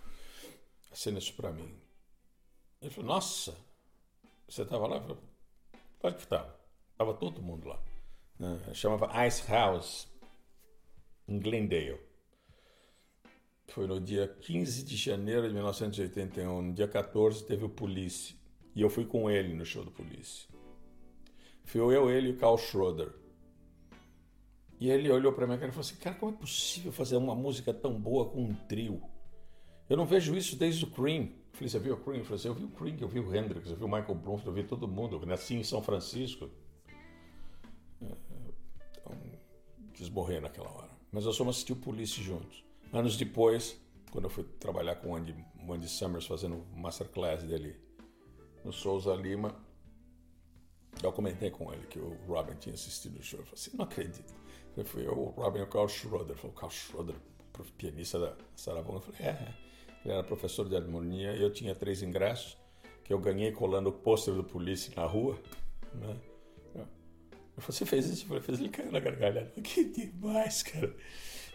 [0.92, 1.74] Acena isso para mim.
[2.82, 3.56] Ele falou: Nossa,
[4.48, 4.98] você estava lá?
[4.98, 5.18] Eu falei,
[6.00, 6.60] claro que estava.
[6.92, 7.82] Estava todo mundo lá.
[8.38, 8.60] Né?
[8.74, 10.08] Chamava Ice House,
[11.28, 12.11] em Glendale.
[13.72, 16.62] Foi no dia 15 de janeiro de 1981.
[16.62, 18.36] No dia 14 teve o Police.
[18.76, 20.46] E eu fui com ele no show do Police.
[21.64, 23.14] Fui eu, ele e o Carl Schroeder.
[24.78, 27.74] E ele olhou para mim e falou assim: Cara, como é possível fazer uma música
[27.74, 29.02] tão boa com um trio?
[29.90, 31.24] Eu não vejo isso desde o Cream.
[31.24, 32.18] Eu falei: Você viu o Cream?
[32.18, 34.16] Eu falei assim: Eu vi o Cream, eu vi o Hendrix, eu vi o Michael
[34.16, 35.16] Brunf, eu vi todo mundo.
[35.16, 36.50] Eu nasci em São Francisco.
[38.02, 39.16] Então,
[39.94, 40.92] quis morrer naquela hora.
[41.10, 42.70] Mas nós fomos assistir o Police juntos.
[42.92, 43.80] Anos depois,
[44.12, 45.36] quando eu fui trabalhar com o Andy,
[45.70, 47.76] Andy Summers fazendo masterclass dele
[48.64, 49.56] no Souza Lima,
[51.02, 53.40] eu comentei com ele que o Robin tinha assistido o show.
[53.40, 54.34] Eu falei assim, não acredito.
[54.76, 56.36] Eu falei, o Robin é o Carl Schroeder.
[56.36, 57.16] Falei, o Carl Schroeder,
[57.78, 58.98] pianista da Saravona.
[58.98, 59.54] Eu falei, é, é.
[60.04, 62.58] Ele era professor de harmonia e eu tinha três ingressos
[63.04, 65.40] que eu ganhei colando o pôster do polícia na rua.
[65.94, 66.18] Né?
[67.62, 68.24] Eu falei, você fez isso?
[68.24, 69.52] Eu falei, fez ele caiu na gargalhada.
[69.62, 70.96] Que demais, cara.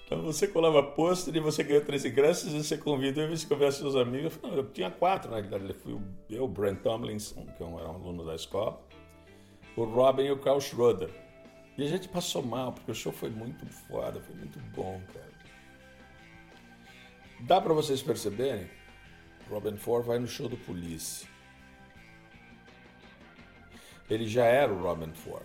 [0.06, 3.82] Então você colava pôster e você ganhou três ingressos e você convidou e você conversa
[3.82, 4.38] com seus amigos.
[4.40, 5.72] Eu, eu tinha quatro, na realidade.
[5.74, 5.98] Fui
[6.30, 8.80] eu, o Brent Tomlinson, que era um aluno da escola,
[9.76, 11.10] o Robin e o Carl Schroeder.
[11.76, 15.32] E a gente passou mal, porque o show foi muito foda, foi muito bom, cara.
[17.40, 18.70] Dá para vocês perceberem?
[19.50, 21.26] Robin Ford vai no show do Police.
[24.08, 25.44] Ele já era o Robin Ford,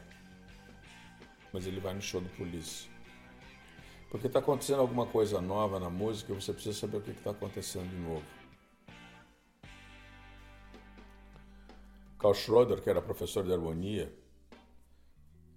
[1.51, 2.90] mas ele vai no show do Police.
[4.11, 7.31] Porque está acontecendo alguma coisa nova na música e você precisa saber o que está
[7.31, 8.25] acontecendo de novo.
[12.19, 14.13] Carl Schroeder, que era professor de harmonia,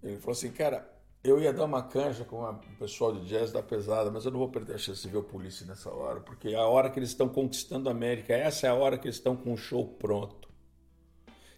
[0.03, 0.89] ele falou assim, cara,
[1.25, 4.39] eu ia dar uma canja com o pessoal de jazz da pesada, mas eu não
[4.39, 6.99] vou perder a chance de ver o polícia nessa hora, porque é a hora que
[6.99, 9.85] eles estão conquistando a América, essa é a hora que eles estão com o show
[9.99, 10.49] pronto.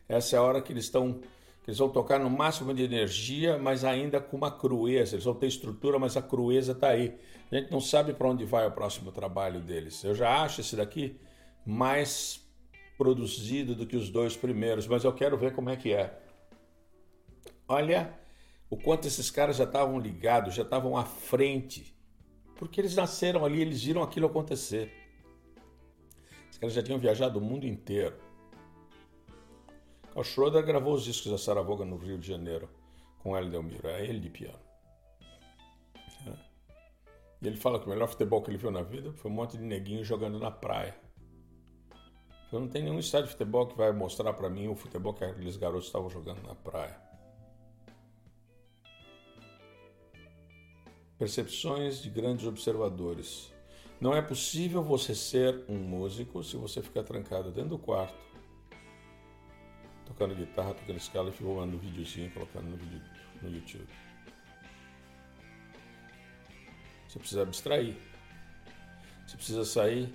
[0.09, 1.21] Essa é a hora que eles estão
[1.67, 5.17] que eles vão tocar no máximo de energia, mas ainda com uma crueza.
[5.17, 7.19] Eles vão ter estrutura, mas a crueza está aí.
[7.51, 10.05] A gente não sabe para onde vai o próximo trabalho deles.
[10.05, 11.19] Eu já acho esse daqui
[11.67, 12.41] mais
[12.97, 16.17] produzido do que os dois primeiros, mas eu quero ver como é que é.
[17.67, 18.17] Olha,
[18.71, 21.99] o quanto esses caras já estavam ligados, já estavam à frente,
[22.55, 24.93] porque eles nasceram ali, eles viram aquilo acontecer.
[26.49, 28.26] Os caras já tinham viajado o mundo inteiro.
[30.17, 32.71] O Schroeder gravou os discos da Saravoga no Rio de Janeiro
[33.19, 34.59] com Hélio Delmiro, é ele de piano.
[36.27, 36.33] É.
[37.43, 39.59] E ele fala que o melhor futebol que ele viu na vida foi um monte
[39.59, 40.97] de neguinho jogando na praia.
[42.51, 45.23] Eu não tem nenhum estádio de futebol que vai mostrar para mim o futebol que
[45.23, 46.99] aqueles garotos estavam jogando na praia.
[51.19, 53.53] Percepções de grandes observadores.
[54.01, 58.15] Não é possível você ser um músico se você ficar trancado dentro do quarto,
[60.17, 63.03] tocando guitarra, tocando escala e filmando um videozinho, colocando no, vídeo,
[63.43, 63.87] no YouTube.
[67.07, 67.97] Você precisa abstrair.
[69.27, 70.11] Você precisa sair,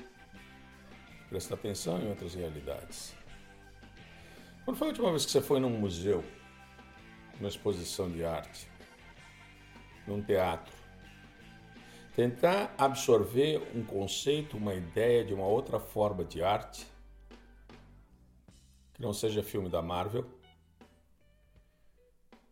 [1.29, 3.15] prestar atenção em outras realidades.
[4.65, 6.23] Quando foi a última vez que você foi num museu,
[7.35, 8.67] numa exposição de arte,
[10.07, 10.73] num teatro?
[12.15, 16.90] Tentar absorver um conceito, uma ideia de uma outra forma de arte,
[19.01, 20.23] que não seja filme da Marvel,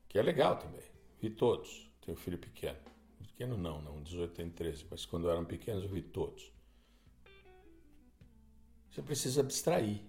[0.08, 0.82] que é legal também.
[1.22, 1.88] Vi todos.
[2.02, 2.80] Tenho filho pequeno.
[3.20, 6.52] Pequeno não, não, 18 tem 13, mas quando eram pequenos eu vi todos.
[8.90, 10.02] Você precisa abstrair.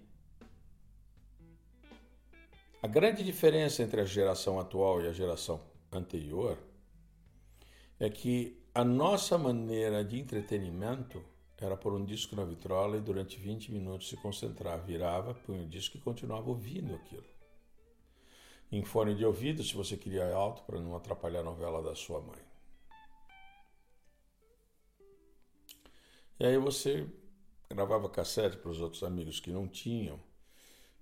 [2.81, 5.61] A grande diferença entre a geração atual e a geração
[5.91, 6.57] anterior
[7.99, 11.23] é que a nossa maneira de entretenimento
[11.61, 14.83] era pôr um disco na vitrola e durante 20 minutos se concentrar.
[14.83, 17.23] Virava, punha o disco e continuava ouvindo aquilo.
[18.71, 22.19] Em fone de ouvido, se você queria alto, para não atrapalhar a novela da sua
[22.19, 22.41] mãe.
[26.39, 27.07] E aí você
[27.69, 30.19] gravava cassete para os outros amigos que não tinham.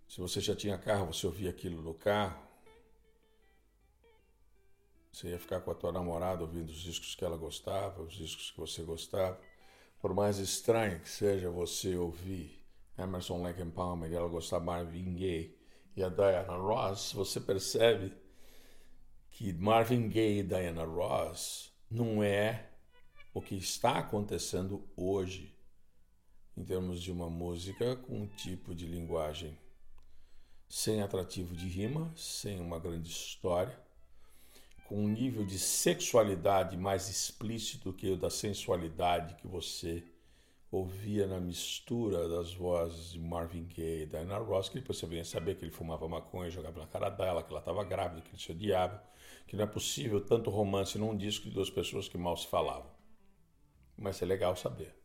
[0.10, 2.46] Se você já tinha carro, você ouvia aquilo no carro.
[5.10, 8.52] Você ia ficar com a tua namorada ouvindo os discos que ela gostava, os discos
[8.52, 9.40] que você gostava.
[10.00, 12.66] Por mais estranho que seja você ouvir
[12.98, 15.58] Emerson Lake Palmer e ela gostar Marvin Gaye
[15.96, 18.14] e a Diana Ross, você percebe
[19.30, 22.70] que Marvin Gaye e Diana Ross não é
[23.34, 25.54] o que está acontecendo hoje
[26.56, 29.58] em termos de uma música com um tipo de linguagem
[30.68, 33.78] sem atrativo de rima, sem uma grande história,
[34.90, 40.04] com um nível de sexualidade mais explícito que o da sensualidade que você
[40.72, 45.24] ouvia na mistura das vozes de Marvin Gaye e Diana Ross, que depois você vinha
[45.24, 48.42] saber que ele fumava maconha, jogava na cara dela, que ela estava grávida, que ele
[48.42, 49.04] se odiava,
[49.46, 52.90] que não é possível tanto romance num disco de duas pessoas que mal se falavam.
[53.96, 54.96] Mas é legal saber.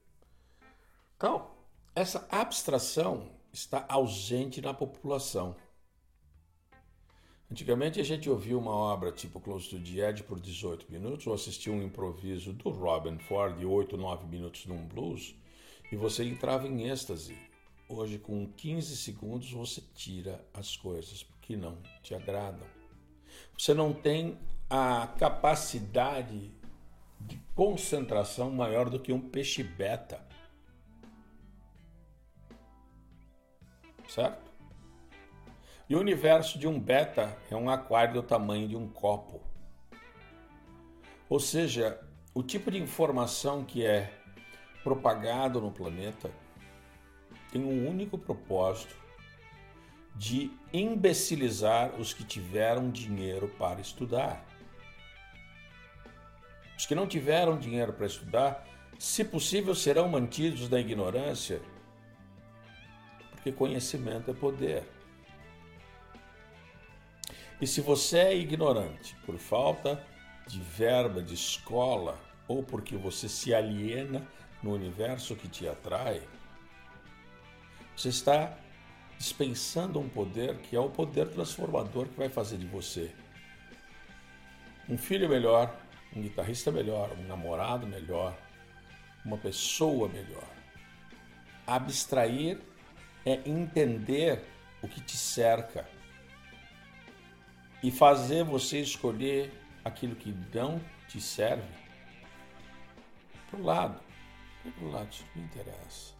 [1.18, 1.50] Então,
[1.94, 5.54] essa abstração está ausente na população.
[7.54, 11.34] Antigamente a gente ouvia uma obra tipo Close to the Edge por 18 minutos ou
[11.34, 15.36] assistia um improviso do Robin Ford de 8, 9 minutos num blues
[15.92, 17.38] e você entrava em êxtase.
[17.88, 22.66] Hoje, com 15 segundos, você tira as coisas que não te agradam.
[23.56, 24.36] Você não tem
[24.68, 26.50] a capacidade
[27.20, 30.26] de concentração maior do que um peixe beta.
[34.08, 34.53] Certo?
[35.88, 39.42] E o universo de um beta é um aquário do tamanho de um copo.
[41.28, 42.00] Ou seja,
[42.32, 44.10] o tipo de informação que é
[44.82, 46.30] propagado no planeta
[47.52, 48.96] tem um único propósito
[50.16, 54.44] de imbecilizar os que tiveram dinheiro para estudar.
[56.78, 58.66] Os que não tiveram dinheiro para estudar,
[58.98, 61.60] se possível, serão mantidos na ignorância,
[63.32, 64.93] porque conhecimento é poder.
[67.60, 70.02] E se você é ignorante por falta
[70.46, 74.26] de verba de escola ou porque você se aliena
[74.62, 76.22] no universo que te atrai,
[77.96, 78.56] você está
[79.16, 83.14] dispensando um poder que é o poder transformador que vai fazer de você
[84.88, 85.74] um filho melhor,
[86.14, 88.36] um guitarrista melhor, um namorado melhor,
[89.24, 90.48] uma pessoa melhor.
[91.66, 92.58] Abstrair
[93.24, 94.44] é entender
[94.82, 95.88] o que te cerca
[97.84, 99.52] e fazer você escolher
[99.84, 101.68] aquilo que não te serve
[103.50, 104.00] para o lado.
[104.62, 106.14] Para o lado, isso não me interessa.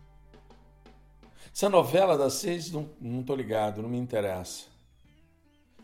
[1.51, 4.67] Essa novela das seis, não, não tô ligado, não me interessa.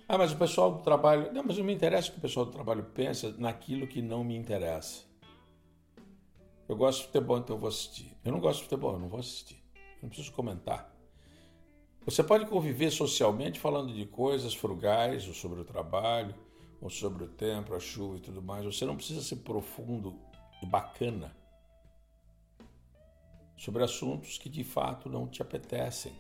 [0.07, 1.33] Ah, mas o pessoal do trabalho.
[1.33, 4.23] Não, mas não me interessa o que o pessoal do trabalho pensa naquilo que não
[4.23, 5.05] me interessa.
[6.69, 8.15] Eu gosto de futebol, então eu vou assistir.
[8.23, 9.65] Eu não gosto de futebol, eu não vou assistir.
[9.75, 10.90] Eu não preciso comentar.
[12.11, 16.35] Você pode conviver socialmente falando de coisas frugais, ou sobre o trabalho,
[16.81, 18.65] ou sobre o tempo, a chuva e tudo mais.
[18.65, 20.19] Você não precisa ser profundo
[20.61, 21.37] e bacana
[23.57, 26.13] sobre assuntos que de fato não te apetecem.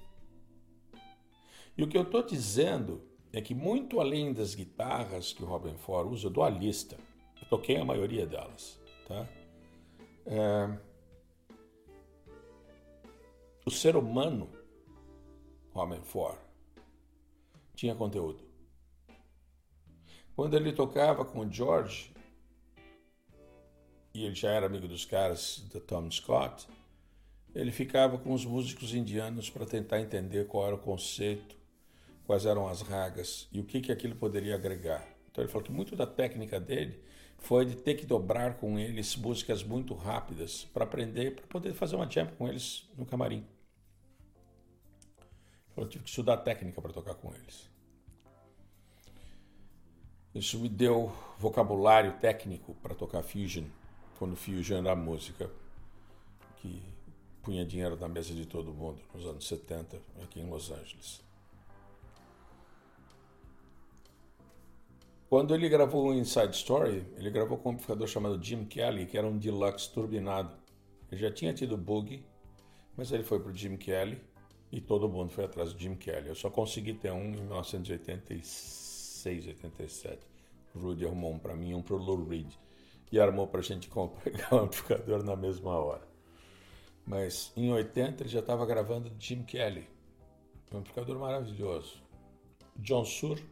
[1.76, 5.76] E o que eu estou dizendo é que, muito além das guitarras que o Robin
[5.76, 6.96] Ford usa, eu dou a lista.
[7.42, 8.78] Eu toquei a maioria delas.
[9.08, 9.26] Tá?
[10.24, 10.78] É...
[13.66, 14.59] O ser humano,
[15.72, 16.38] Robin Ford,
[17.74, 18.42] tinha conteúdo.
[20.34, 22.12] Quando ele tocava com o George,
[24.14, 26.66] e ele já era amigo dos caras da Tom Scott,
[27.54, 31.60] ele ficava com os músicos indianos para tentar entender qual era o conceito
[32.30, 35.04] quais eram as ragas e o que, que aquilo poderia agregar.
[35.28, 37.02] Então ele falou que muito da técnica dele
[37.38, 41.96] foi de ter que dobrar com eles músicas muito rápidas para aprender, para poder fazer
[41.96, 43.44] uma jam com eles no camarim.
[45.80, 47.70] Falou, tive que estudar técnica para tocar com eles.
[50.34, 53.64] Isso me deu vocabulário técnico para tocar fusion,
[54.18, 55.50] quando fusion era a música
[56.58, 56.82] que
[57.42, 61.22] punha dinheiro na mesa de todo mundo nos anos 70 aqui em Los Angeles.
[65.30, 69.16] Quando ele gravou o Inside Story, ele gravou com um amplificador chamado Jim Kelly, que
[69.16, 70.54] era um deluxe turbinado.
[71.10, 72.22] Ele já tinha tido bug,
[72.98, 74.29] mas ele foi para o Jim Kelly
[74.72, 76.28] e todo mundo foi atrás do Jim Kelly.
[76.28, 80.20] Eu só consegui ter um em 1986, 87.
[80.74, 82.52] O Rudy arrumou um para mim um para o Lou Reed.
[83.10, 83.90] E armou para a gente
[84.22, 86.08] pegar o amplificador na mesma hora.
[87.04, 89.88] Mas em 80 ele já estava gravando Jim Kelly.
[90.72, 92.00] Um amplificador maravilhoso.
[92.76, 93.42] John Sur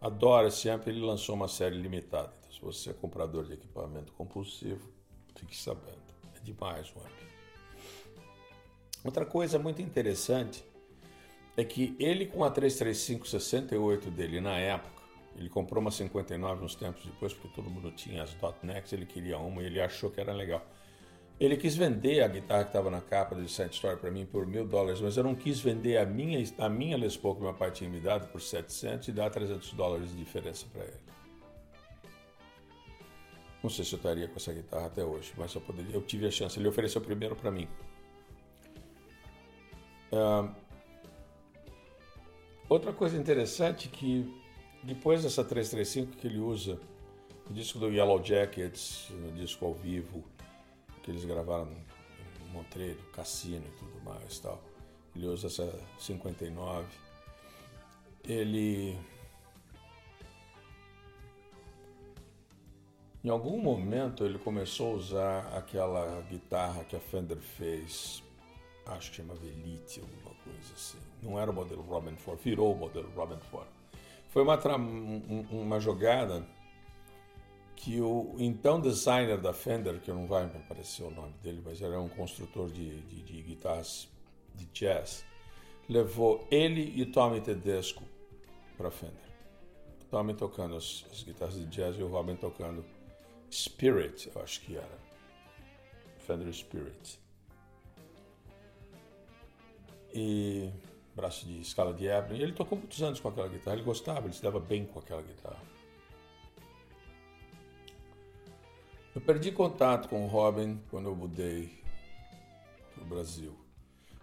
[0.00, 2.32] adora esse amp, ele lançou uma série limitada.
[2.38, 4.88] Então, se você é comprador de equipamento compulsivo,
[5.34, 5.98] fique sabendo.
[6.36, 7.29] É demais o amp.
[9.04, 10.64] Outra coisa muito interessante
[11.56, 15.02] é que ele com a 335 68 dele na época,
[15.36, 19.38] ele comprou uma 59 uns tempos depois, porque todo mundo tinha as Dotnex, ele queria
[19.38, 20.64] uma e ele achou que era legal.
[21.38, 24.46] Ele quis vender a guitarra que estava na capa do Side Story para mim por
[24.46, 27.54] mil dólares, mas eu não quis vender a minha, a minha Les Paul que meu
[27.54, 31.00] pai tinha me dado por 700 e dar 300 dólares de diferença para ele.
[33.62, 35.94] Não sei se eu estaria com essa guitarra até hoje, mas eu poderia.
[35.94, 36.58] Eu tive a chance.
[36.58, 37.66] Ele ofereceu primeiro para mim.
[40.12, 40.52] Uh,
[42.68, 44.28] outra coisa interessante que
[44.82, 46.80] depois dessa 335 que ele usa,
[47.48, 50.24] o disco do Yellow Jackets, no disco ao vivo,
[51.02, 54.62] que eles gravaram em Montreal, Cassino e tudo mais tal.
[55.14, 56.86] Ele usa essa 59.
[58.24, 58.96] Ele
[63.22, 68.22] Em algum momento ele começou a usar aquela guitarra que a Fender fez,
[68.86, 70.98] acho que chama Velite, alguma coisa assim.
[71.22, 73.68] Não era o modelo Robin Ford, virou o modelo Robin Ford.
[74.28, 74.58] Foi uma,
[75.50, 76.46] uma jogada
[77.80, 81.80] que o então designer da Fender, que não vai me aparecer o nome dele, mas
[81.80, 84.06] era um construtor de, de, de guitarras
[84.54, 85.24] de jazz,
[85.88, 88.04] levou ele e Tommy Tedesco
[88.76, 89.30] para Fender.
[90.10, 92.84] Tommy tocando as, as, guitarras de jazz e o Robin tocando
[93.50, 94.98] Spirit, eu acho que era.
[96.18, 97.18] Fender Spirit.
[100.12, 100.70] E
[101.14, 102.36] braço de escala de ébano.
[102.36, 104.98] E ele tocou muitos anos com aquela guitarra, ele gostava, ele se dava bem com
[104.98, 105.60] aquela guitarra.
[109.14, 111.82] Eu perdi contato com o Robin quando eu mudei
[112.94, 113.56] para o Brasil.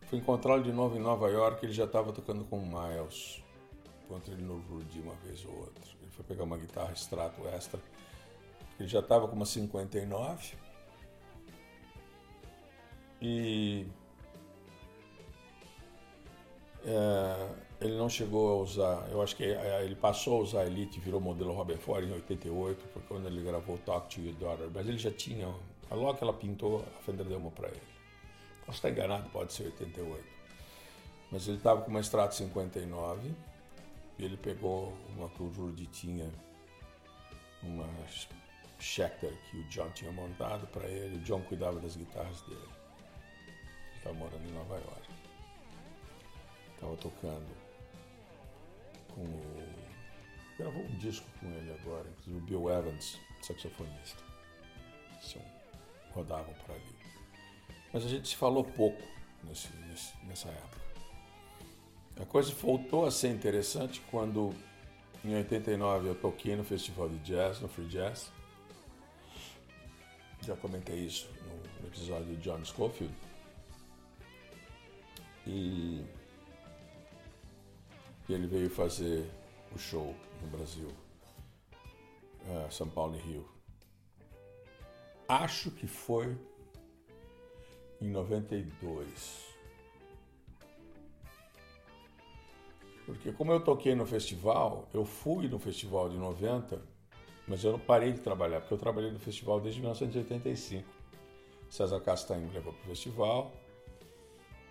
[0.03, 3.43] Fui encontrá-lo de novo em Nova York, ele já estava tocando com o Miles.
[4.05, 5.83] Encontrei ele no Rudy uma vez ou outra.
[6.01, 7.79] Ele foi pegar uma guitarra extrato extra.
[8.79, 10.55] Ele já estava com uma 59.
[13.21, 13.85] E
[16.87, 17.49] é,
[17.81, 21.01] ele não chegou a usar, eu acho que é, ele passou a usar a Elite,
[21.01, 24.87] virou modelo Robin Ford em 88, foi quando ele gravou Talk to Your Daughter, mas
[24.87, 25.53] ele já tinha,
[25.91, 27.81] logo que ela pintou, a Fender deu uma para ele.
[28.65, 30.23] Posso estar enganado, pode ser 88.
[31.29, 33.31] Mas ele estava com uma Strato 59
[34.17, 36.29] e ele pegou uma que o tinha,
[37.63, 37.87] uma
[38.79, 42.61] Schecter que o John tinha montado para ele, o John cuidava das guitarras dele.
[42.61, 45.06] Ele estava morando em Nova York.
[46.77, 47.47] Estava tocando
[49.09, 49.67] com o.
[50.59, 54.23] Gravou um disco com ele agora, inclusive o Bill Evans, saxofonista.
[56.13, 56.95] Rodavam por ali.
[57.91, 59.01] Mas a gente se falou pouco
[59.43, 60.77] nesse, nesse, nessa época.
[62.21, 64.53] A coisa voltou a ser interessante quando,
[65.23, 68.31] em 89, eu toquei no Festival de Jazz, no Free Jazz.
[70.41, 71.29] Já comentei isso
[71.81, 73.13] no episódio de John Scofield.
[75.45, 76.03] E
[78.27, 79.29] e ele veio fazer
[79.73, 80.89] o show no Brasil,
[82.43, 83.47] uh, São Paulo e Rio.
[85.27, 86.37] Acho que foi
[88.01, 89.47] em 92.
[93.05, 96.81] Porque como eu toquei no festival, eu fui no festival de 90,
[97.47, 100.85] mas eu não parei de trabalhar, porque eu trabalhei no festival desde 1985.
[101.69, 103.51] César Castanho levou para o festival.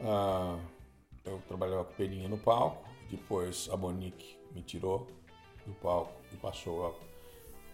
[0.01, 0.61] Uh,
[1.25, 2.86] eu trabalhava com Peninha no palco.
[3.11, 5.07] Depois a Monique me tirou
[5.67, 6.99] do palco e passou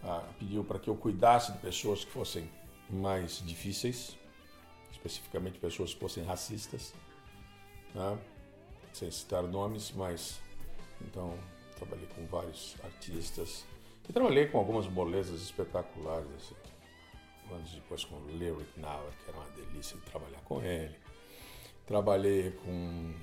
[0.03, 2.49] a, a pediu para que eu cuidasse de pessoas que fossem
[2.89, 4.17] mais difíceis,
[4.91, 6.93] especificamente pessoas que fossem racistas,
[7.93, 8.19] né?
[8.93, 10.39] sem citar nomes, mas
[11.01, 11.37] então
[11.75, 13.65] trabalhei com vários artistas
[14.07, 16.55] e trabalhei com algumas molezas espetaculares, assim.
[17.53, 20.95] anos depois com o Lyric Now, que era uma delícia de trabalhar com ele.
[21.85, 23.13] Trabalhei com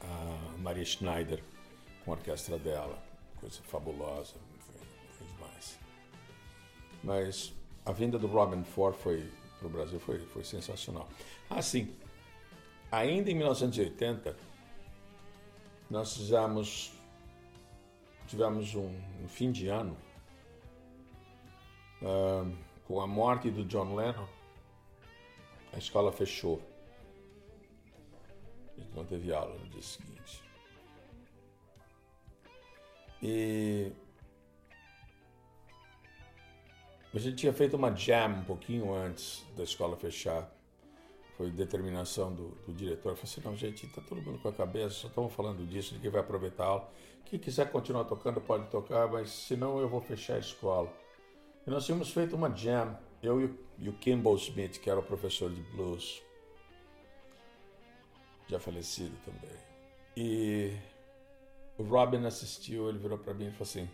[0.00, 1.42] a Maria Schneider
[2.04, 2.98] com a orquestra dela,
[3.36, 4.86] coisa fabulosa, foi,
[5.18, 5.78] foi demais.
[7.02, 7.52] Mas
[7.84, 9.30] a vinda do Robin Ford foi
[9.60, 11.06] para o Brasil foi, foi sensacional.
[11.48, 11.94] Ah, sim.
[12.90, 14.34] Ainda em 1980,
[15.90, 16.92] nós fizemos,
[18.26, 18.88] tivemos um,
[19.22, 19.96] um fim de ano
[22.00, 24.26] uh, com a morte do John Lennon.
[25.72, 26.60] A escola fechou
[28.80, 30.42] gente não teve aula no dia seguinte.
[33.22, 33.92] E
[37.14, 40.50] a gente tinha feito uma jam um pouquinho antes da escola fechar.
[41.36, 43.10] Foi determinação do, do diretor.
[43.10, 45.94] Eu falei assim, não, gente, tá todo mundo com a cabeça, só estamos falando disso,
[45.94, 46.92] ninguém vai aproveitar a aula.
[47.24, 50.92] Quem quiser continuar tocando pode tocar, mas senão eu vou fechar a escola.
[51.66, 55.02] E nós tínhamos feito uma jam, eu e e o Kimball Smith, que era o
[55.02, 56.22] professor de blues
[58.50, 59.56] já falecido também.
[60.16, 60.76] E
[61.78, 63.88] o Robin assistiu, ele virou para mim e falou assim: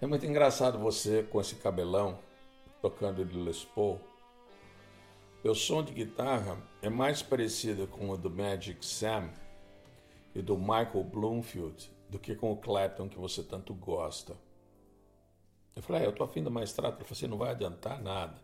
[0.00, 2.18] É muito engraçado você com esse cabelão
[2.80, 4.00] tocando de Les Paul.
[5.42, 9.30] Meu som de guitarra é mais parecido com o do Magic Sam
[10.34, 14.36] e do Michael Bloomfield do que com o Clapton que você tanto gosta.
[15.74, 16.96] Eu falei, ah, eu tô afim do maestrado.
[16.96, 18.36] Ele falou assim, não vai adiantar nada.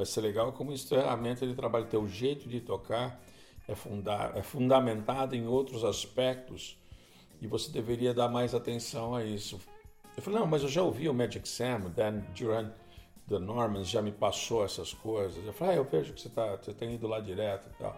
[0.00, 1.84] Vai ser legal como ferramenta de trabalho.
[1.84, 3.22] Teu jeito de tocar
[3.68, 6.78] é, funda é fundamentado em outros aspectos
[7.38, 9.60] e você deveria dar mais atenção a isso.
[10.16, 12.72] Eu falei, não, mas eu já ouvi o Magic Sam, o Dan Duran,
[13.28, 15.44] The Normans já me passou essas coisas.
[15.44, 17.94] Eu falei, ah, eu vejo que você, tá, você tem ido lá direto e tal.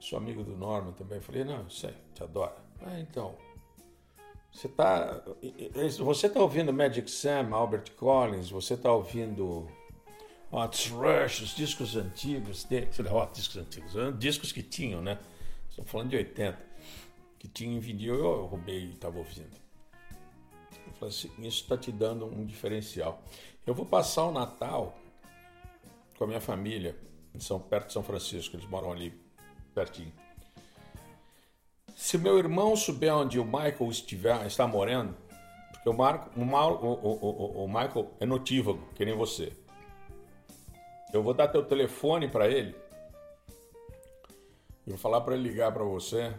[0.00, 1.18] Sou amigo do Norman também.
[1.18, 2.54] Eu falei, não, sei, te adoro.
[2.84, 3.36] Ah, então,
[4.50, 5.22] você está
[5.96, 9.68] você tá ouvindo Magic Sam, Albert Collins, você está ouvindo
[10.54, 12.86] Hot Rush, os discos antigos dele.
[13.32, 15.18] Discos antigos, discos que tinham, né?
[15.68, 16.56] Estou falando de 80,
[17.40, 19.56] que tinham em vinil, eu roubei e estava ouvindo.
[20.86, 23.20] Eu falei assim, isso está te dando um diferencial.
[23.66, 24.96] Eu vou passar o Natal
[26.16, 26.96] com a minha família,
[27.40, 29.12] São, perto de São Francisco, eles moram ali
[29.74, 30.12] pertinho.
[31.96, 35.16] Se meu irmão souber onde o Michael estiver, está morando,
[35.72, 39.52] porque o, Marco, o, o, o, o Michael é notívago, que nem você.
[41.14, 42.74] Eu vou dar teu telefone para ele.
[44.84, 46.34] Eu vou falar para ele ligar para você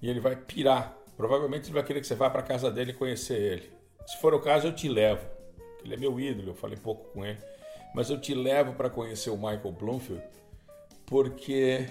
[0.00, 0.96] e ele vai pirar.
[1.16, 3.72] Provavelmente ele vai querer que você vá para casa dele conhecer ele.
[4.06, 5.26] Se for o caso, eu te levo.
[5.82, 7.40] Ele é meu ídolo, eu falei pouco com ele.
[7.92, 10.22] Mas eu te levo para conhecer o Michael Bloomfield
[11.06, 11.88] porque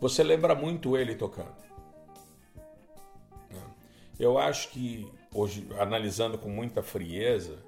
[0.00, 1.54] você lembra muito ele tocando.
[4.18, 7.58] Eu acho que, hoje, analisando com muita frieza,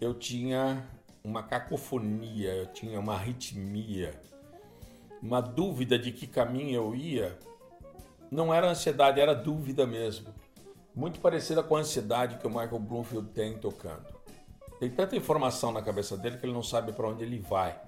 [0.00, 0.84] eu tinha
[1.28, 4.18] uma cacofonia, eu tinha uma arritmia,
[5.22, 7.38] uma dúvida de que caminho eu ia.
[8.30, 10.32] Não era ansiedade, era dúvida mesmo.
[10.94, 14.06] Muito parecida com a ansiedade que o Michael Bloomfield tem tocando.
[14.80, 17.78] Tem tanta informação na cabeça dele que ele não sabe para onde ele vai.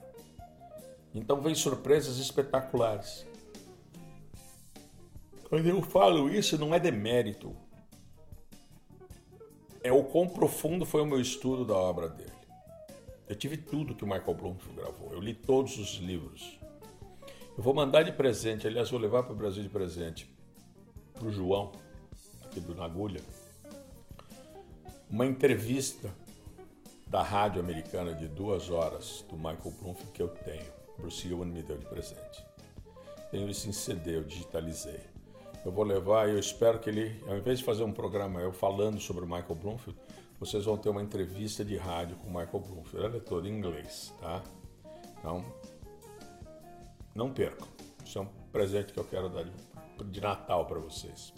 [1.14, 3.26] Então vem surpresas espetaculares.
[5.48, 7.56] Quando eu falo isso, não é demérito.
[9.82, 12.29] É o quão profundo foi o meu estudo da obra dele.
[13.30, 15.12] Eu tive tudo que o Michael Bloomfield gravou.
[15.12, 16.58] Eu li todos os livros.
[17.56, 20.28] Eu vou mandar de presente, aliás, vou levar para o Brasil de presente
[21.14, 21.70] para o João,
[22.42, 23.20] aqui do Nagulha,
[25.08, 26.12] uma entrevista
[27.06, 30.66] da rádio americana de duas horas do Michael Bloomfield que eu tenho.
[30.98, 32.44] Bruce Ewan me deu de presente.
[33.30, 34.98] Tenho isso em CD, eu digitalizei.
[35.64, 38.52] Eu vou levar e eu espero que ele, ao invés de fazer um programa eu
[38.52, 39.96] falando sobre o Michael Bloomfield,
[40.40, 43.06] vocês vão ter uma entrevista de rádio com o Michael Bloomfield.
[43.06, 44.42] Ela é toda em inglês, tá?
[45.18, 45.44] Então,
[47.14, 47.68] não percam.
[48.04, 49.52] Isso é um presente que eu quero dar de,
[50.04, 51.34] de Natal para vocês.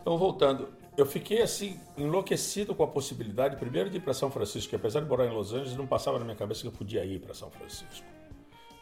[0.00, 4.68] Então, voltando, eu fiquei assim enlouquecido com a possibilidade, primeiro, de ir para São Francisco,
[4.68, 7.02] que apesar de morar em Los Angeles, não passava na minha cabeça que eu podia
[7.04, 8.06] ir para São Francisco.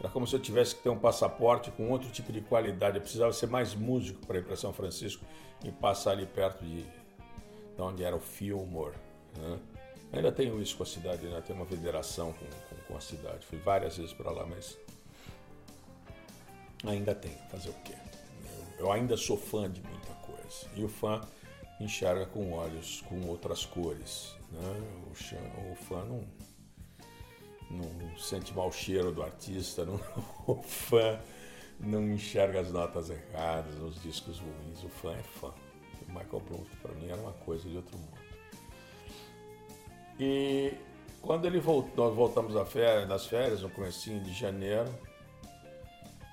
[0.01, 2.97] Era como se eu tivesse que ter um passaporte com outro tipo de qualidade.
[2.97, 5.25] Eu precisava ser mais músico para ir para São Francisco
[5.65, 6.85] e passar ali perto de,
[7.77, 8.97] de onde era o Fillmore.
[9.37, 9.59] Né?
[10.13, 11.43] Ainda tenho isso com a cidade, né?
[11.47, 13.47] tenho uma federação com, com, com a cidade.
[13.47, 14.79] Fui várias vezes para lá, mas
[16.85, 17.37] ainda tenho.
[17.51, 17.95] Fazer o quê?
[18.79, 20.67] Eu, eu ainda sou fã de muita coisa.
[20.75, 21.21] E o fã
[21.79, 24.35] enxerga com olhos, com outras cores.
[24.51, 25.03] Né?
[25.07, 26.25] O, o fã não,
[27.71, 30.01] não sente mau cheiro do artista, não,
[30.47, 31.21] o fã
[31.79, 34.83] não enxerga as notas erradas, os discos ruins.
[34.83, 35.53] O fã é fã.
[36.09, 38.27] O Michael Bloomfield para mim era uma coisa de outro mundo.
[40.19, 40.75] E
[41.21, 44.93] quando ele voltou, nós voltamos férias, nas férias, no comecinho de janeiro,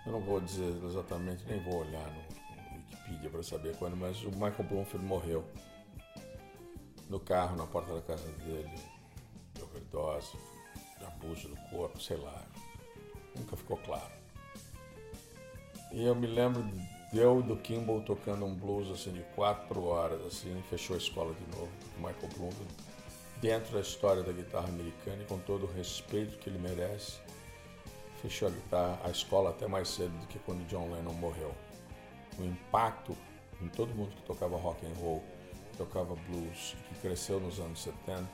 [0.06, 2.34] eu não vou dizer exatamente, nem vou olhar no,
[2.78, 5.44] Wikipedia para saber quando, mas o Michael Bloomfield morreu
[7.10, 8.80] no carro, na porta da casa dele,
[9.54, 10.38] de overdose,
[10.98, 12.44] de abuso do corpo, sei lá.
[13.36, 14.12] Nunca ficou claro.
[15.92, 16.64] E eu me lembro
[17.14, 21.58] eu do Kimball tocando um blues assim de quatro horas, assim, fechou a escola de
[21.58, 22.74] novo, Michael Bloomfield,
[23.42, 27.20] dentro da história da guitarra americana e com todo o respeito que ele merece,
[28.22, 31.54] fechou a guitarra, a escola até mais cedo do que quando John Lennon morreu
[32.40, 33.16] o impacto
[33.62, 35.24] em todo mundo que tocava rock and roll,
[35.72, 38.28] que tocava blues, que cresceu nos anos 70,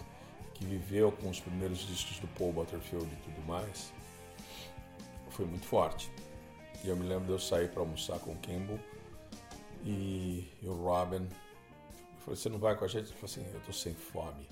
[0.53, 3.91] que viveu com os primeiros discos do Paul Butterfield e tudo mais,
[5.29, 6.11] foi muito forte.
[6.83, 8.79] E eu me lembro de eu sair para almoçar com o Kimball
[9.83, 11.27] e, e o Robin.
[11.27, 13.07] Eu falei, você não vai com a gente?
[13.07, 14.47] Ele falou assim, eu tô sem fome.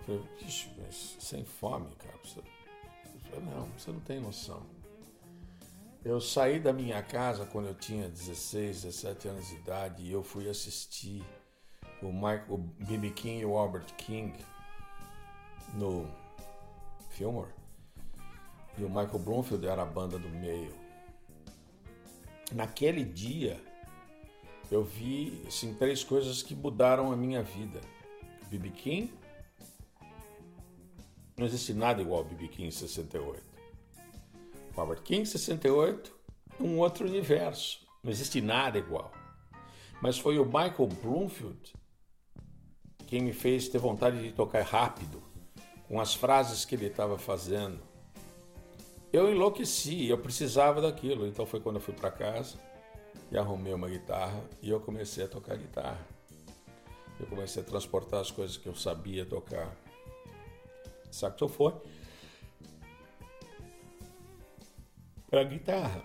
[0.00, 2.18] Eu falei, Ixi, mas sem fome, cara.
[2.22, 2.40] Você...
[3.30, 4.62] falei, não, você não tem noção.
[6.04, 10.22] Eu saí da minha casa quando eu tinha 16, 17 anos de idade e eu
[10.22, 11.24] fui assistir
[12.02, 13.10] o, Mike, o B.B.
[13.10, 14.36] King e o Albert King
[15.74, 16.10] no
[17.10, 17.61] Fillmore.
[18.78, 20.74] E o Michael Bloomfield era a banda do meio.
[22.52, 23.60] Naquele dia,
[24.70, 27.80] eu vi assim, três coisas que mudaram a minha vida.
[28.50, 28.70] B.B.
[28.70, 29.12] King,
[31.36, 32.48] não existe nada igual ao B.B.
[32.48, 33.42] King em 68.
[34.74, 36.14] Robert King, 68,
[36.60, 37.80] um outro universo.
[38.02, 39.12] Não existe nada igual.
[40.00, 41.72] Mas foi o Michael Bloomfield
[43.12, 45.22] quem me fez ter vontade de tocar rápido,
[45.86, 47.78] com as frases que ele estava fazendo.
[49.12, 51.26] Eu enlouqueci, eu precisava daquilo.
[51.26, 52.56] Então foi quando eu fui para casa
[53.30, 56.06] e arrumei uma guitarra e eu comecei a tocar guitarra.
[57.20, 59.76] Eu comecei a transportar as coisas que eu sabia tocar.
[61.10, 61.78] Saxofone
[65.28, 66.02] para guitarra.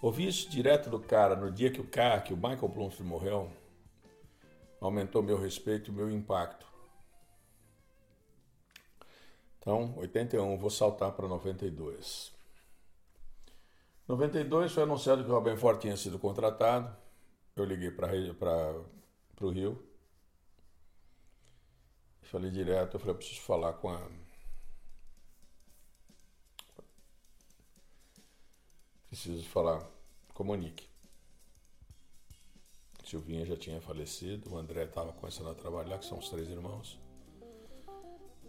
[0.00, 3.50] Ouvi isso direto do cara no dia que o cara, que o Michael Bloomfield morreu,
[4.80, 6.67] aumentou meu respeito e meu impacto.
[9.58, 12.32] Então, 81, vou saltar para 92.
[14.06, 16.96] 92 foi anunciado que o Robin Ford tinha sido contratado.
[17.54, 18.08] Eu liguei para
[19.40, 19.84] o Rio.
[22.22, 24.06] Falei direto, eu falei, eu preciso falar com a
[29.08, 29.82] Preciso falar
[30.34, 30.86] com a Monique.
[33.04, 36.98] Silvinha já tinha falecido, o André estava começando a trabalhar, que são os três irmãos.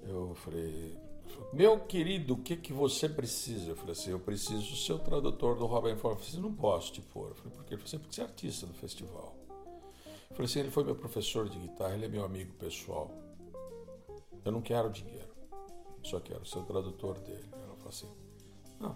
[0.04, 0.98] Eu falei,
[1.54, 3.72] meu querido, o que, que você precisa?
[3.72, 6.16] Eu falei assim, eu preciso ser o tradutor do Robin Ford.
[6.16, 7.30] Eu falei assim, não posso te pôr.
[7.30, 7.74] Eu falei, por quê?
[7.74, 9.36] Ele falou assim, porque você é artista do festival.
[10.30, 13.12] Eu falei assim, ele foi meu professor de guitarra, ele é meu amigo pessoal.
[14.46, 15.30] Eu não quero dinheiro,
[16.04, 17.50] só quero ser o tradutor dele.
[17.52, 18.08] Ela falou assim,
[18.80, 18.96] não,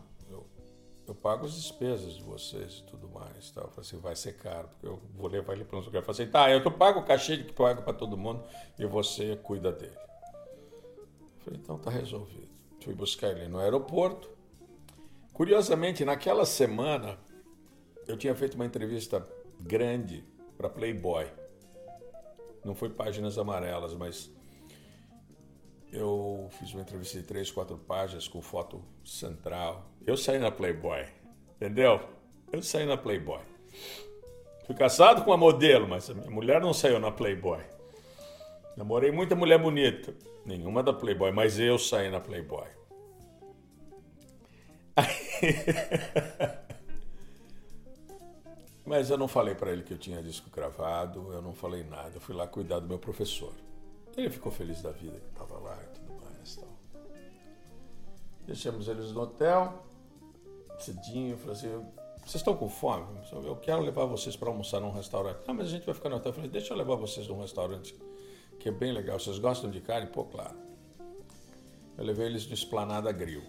[1.05, 3.51] eu pago as despesas de vocês e tudo mais.
[3.51, 3.61] Tá?
[3.61, 5.99] Eu falei assim, vai ser caro, porque eu vou levar ele para um lugar.
[5.99, 8.43] Eu falei assim, tá, eu pago o cachê que pago para todo mundo
[8.79, 9.97] e você cuida dele.
[11.43, 12.49] Falei, então tá resolvido.
[12.81, 14.29] Fui buscar ele no aeroporto.
[15.33, 17.17] Curiosamente, naquela semana,
[18.07, 19.27] eu tinha feito uma entrevista
[19.59, 20.23] grande
[20.57, 21.25] para Playboy.
[22.63, 24.31] Não foi páginas amarelas, mas
[25.91, 29.91] eu fiz uma entrevista de três, quatro páginas com foto central.
[30.05, 31.05] Eu saí na Playboy,
[31.55, 31.99] entendeu?
[32.51, 33.41] Eu saí na Playboy.
[34.65, 37.59] Fui casado com uma modelo, mas a minha mulher não saiu na Playboy.
[38.75, 40.15] Namorei muita mulher bonita,
[40.45, 42.67] nenhuma da Playboy, mas eu saí na Playboy.
[48.85, 52.11] mas eu não falei para ele que eu tinha disco gravado, eu não falei nada,
[52.15, 53.53] eu fui lá cuidar do meu professor.
[54.17, 56.55] Ele ficou feliz da vida que estava lá e tudo mais.
[56.55, 56.69] Tal.
[58.45, 59.83] Deixamos eles no hotel,
[60.79, 61.69] cedinho, falei assim,
[62.17, 63.05] vocês estão com fome?
[63.31, 65.39] Eu quero levar vocês para almoçar num restaurante.
[65.47, 66.31] Ah, mas a gente vai ficar no hotel.
[66.31, 67.95] Eu falei, deixa eu levar vocês num restaurante
[68.63, 69.19] que é bem legal.
[69.19, 70.07] Vocês gostam de carne?
[70.07, 70.55] Pô, claro.
[71.97, 73.43] Eu levei eles no Esplanada Grill.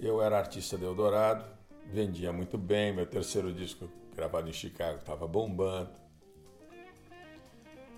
[0.00, 1.44] Eu era artista de Eldorado,
[1.86, 5.90] vendia muito bem, meu terceiro disco gravado em Chicago estava bombando.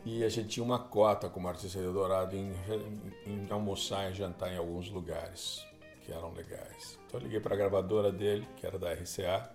[0.04, 2.52] E a gente tinha uma cota como artista de Eldorado em,
[3.26, 5.64] em, em almoçar e jantar em alguns lugares
[6.04, 6.98] que eram legais.
[7.06, 9.50] Então eu liguei para a gravadora dele, que era da RCA,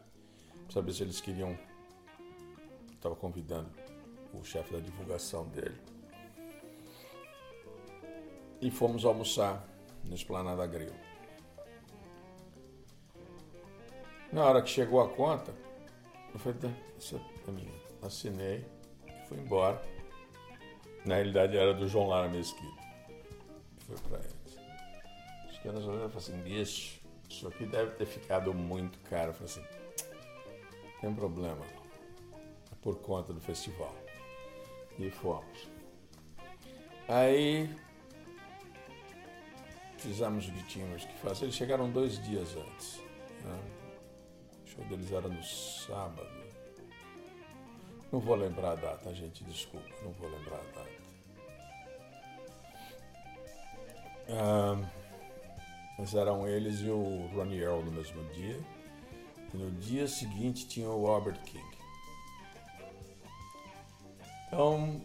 [0.63, 1.55] para saber se eles queriam.
[2.95, 3.84] Estava convidando
[4.39, 5.79] o chefe da divulgação dele.
[8.61, 9.67] E fomos almoçar
[10.03, 10.93] no Esplanada Grill.
[14.31, 15.53] Na hora que chegou a conta,
[16.33, 16.73] eu falei.
[18.01, 18.65] Assinei
[19.27, 19.81] fui embora.
[21.05, 22.83] Na realidade era do João Lara Mesquita.
[23.79, 24.57] Foi para eles.
[25.51, 29.29] Os caras olharam e assim, bicho, isso aqui deve ter ficado muito caro.
[29.29, 29.63] Eu falei assim,
[31.01, 31.65] tem problema.
[32.71, 33.95] É por conta do festival.
[34.97, 35.69] E fomos.
[37.07, 37.69] Aí
[39.97, 41.45] fizemos o que tínhamos que fazer.
[41.45, 43.01] Eles chegaram dois dias antes.
[43.43, 43.59] Né?
[44.63, 46.45] O show deles era no sábado.
[48.11, 50.95] Não vou lembrar a data, gente, desculpa, não vou lembrar a data.
[54.29, 54.89] Ah,
[55.97, 58.59] mas eram eles e o Ronnie Earl no mesmo dia.
[59.53, 61.74] E no dia seguinte tinha o Robert King.
[64.55, 65.01] Então,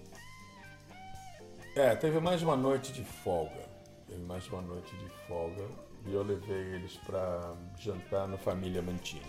[1.74, 3.68] é, teve mais uma noite de folga.
[4.06, 5.68] Teve mais uma noite de folga
[6.06, 9.26] e eu levei eles para jantar no Família Mantini.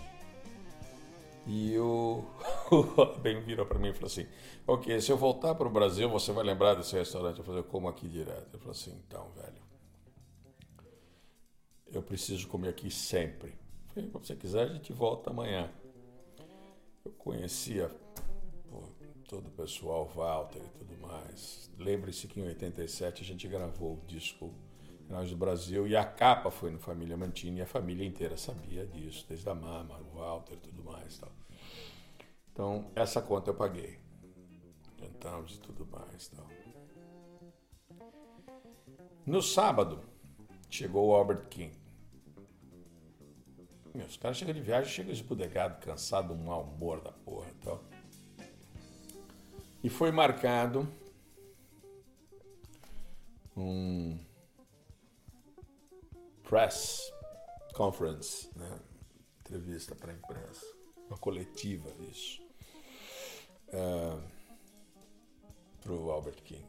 [1.44, 2.24] E o,
[2.70, 4.28] o Robin virou para mim e falou assim:
[4.64, 7.40] Ok, se eu voltar para o Brasil, você vai lembrar desse restaurante?
[7.40, 8.46] Eu falei: Eu como aqui direto.
[8.52, 9.60] Ele falou assim: Então, velho,
[11.90, 13.58] eu preciso comer aqui sempre.
[13.88, 15.68] Eu falei: Se você quiser, a gente volta amanhã.
[17.04, 17.90] Eu conhecia
[19.32, 21.70] todo o pessoal, Walter e tudo mais.
[21.78, 24.52] Lembre-se que em 87 a gente gravou o disco
[25.08, 28.86] nós do Brasil e a capa foi no Família Mantini e a família inteira sabia
[28.86, 31.16] disso, desde a mama, o Walter e tudo mais.
[31.16, 31.32] Tal.
[32.52, 33.98] Então, essa conta eu paguei.
[35.00, 36.28] Jantamos e tudo mais.
[36.28, 36.46] Tal.
[39.24, 40.02] No sábado,
[40.68, 41.72] chegou o Albert King.
[43.94, 47.91] Os caras chegam de viagem, chegam esbudegado, cansado, um mau humor da porra e tal.
[49.82, 50.88] E foi marcado
[53.56, 54.18] um
[56.44, 57.12] press
[57.74, 58.78] conference, né?
[59.40, 60.64] entrevista para a imprensa,
[61.08, 62.42] uma coletiva isso,
[63.68, 64.18] uh, é,
[65.82, 66.64] para o Albert King.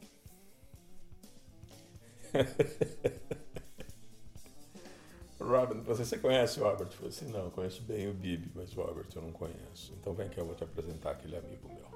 [5.39, 6.87] Robin, você, você conhece o Albert?
[6.87, 9.93] Eu falei assim, não, eu conheço bem o Bibi, mas o Albert eu não conheço.
[9.99, 11.92] Então vem que eu vou te apresentar aquele amigo meu.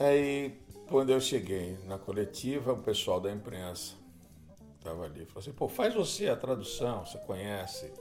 [0.00, 3.94] Aí, quando eu cheguei na coletiva, o pessoal da imprensa
[4.76, 5.24] estava ali.
[5.26, 7.92] Falou assim, pô, faz você a tradução, você conhece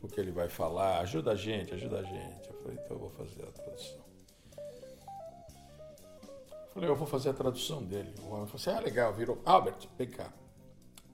[0.00, 2.48] o que ele vai falar, ajuda a gente, ajuda a gente.
[2.48, 4.02] Eu falei, então eu vou fazer a tradução.
[6.52, 8.14] Eu falei, eu vou fazer a tradução dele.
[8.22, 9.40] O homem falou assim, ah, legal, virou.
[9.44, 10.32] Albert, vem cá.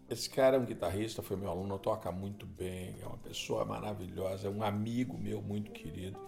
[0.09, 4.47] Esse cara é um guitarrista, foi meu aluno, toca muito bem, é uma pessoa maravilhosa,
[4.47, 6.19] é um amigo meu muito querido.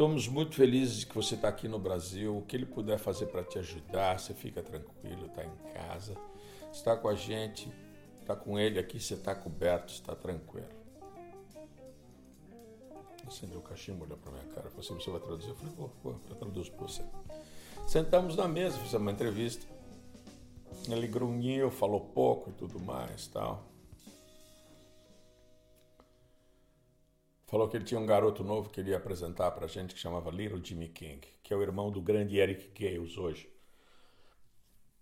[0.00, 2.34] Estamos muito felizes que você está aqui no Brasil.
[2.34, 6.16] O que ele puder fazer para te ajudar, você fica tranquilo, está em casa,
[6.72, 7.70] está com a gente
[8.22, 10.70] está com ele aqui, você está coberto, está tranquilo.
[13.28, 15.50] Acendeu o cachimbo, olhou para minha cara, falou assim, você vai traduzir?
[15.50, 17.04] Eu falei, vou, vou, eu traduzo para você.
[17.86, 19.66] Sentamos na mesa, fizemos uma entrevista.
[20.88, 23.69] Ele grunhiu, falou pouco e tudo mais, tal.
[27.50, 29.98] Falou que ele tinha um garoto novo que ele ia apresentar para a gente que
[29.98, 33.50] chamava Little Jimmy King, que é o irmão do grande Eric Gales hoje.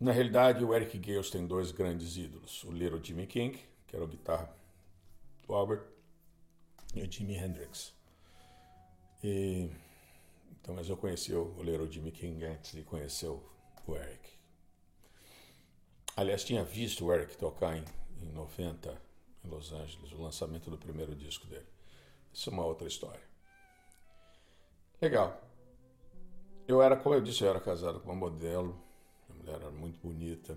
[0.00, 4.02] Na realidade, o Eric Gales tem dois grandes ídolos: o Little Jimmy King, que era
[4.02, 4.50] o guitarra
[5.46, 5.84] do Albert,
[6.94, 7.92] e o Jimi Hendrix.
[9.22, 9.70] E,
[10.52, 13.42] então, mas eu conheci o Little Jimmy King antes de conhecer o,
[13.94, 14.26] Eric.
[16.16, 17.84] Aliás, tinha visto o Eric tocar em,
[18.22, 19.02] em 90
[19.44, 21.77] em Los Angeles, o lançamento do primeiro disco dele.
[22.38, 23.20] Isso é uma outra história.
[25.02, 25.42] Legal.
[26.68, 28.80] Eu era, como eu disse, eu era casado com uma modelo
[29.34, 30.56] mulher era muito bonita.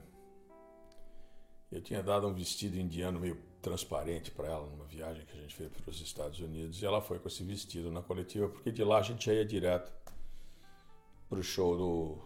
[1.72, 5.56] Eu tinha dado um vestido indiano meio transparente para ela numa viagem que a gente
[5.56, 8.84] fez para os Estados Unidos e ela foi com esse vestido na coletiva porque de
[8.84, 9.92] lá a gente já ia direto
[11.28, 12.20] para o show do,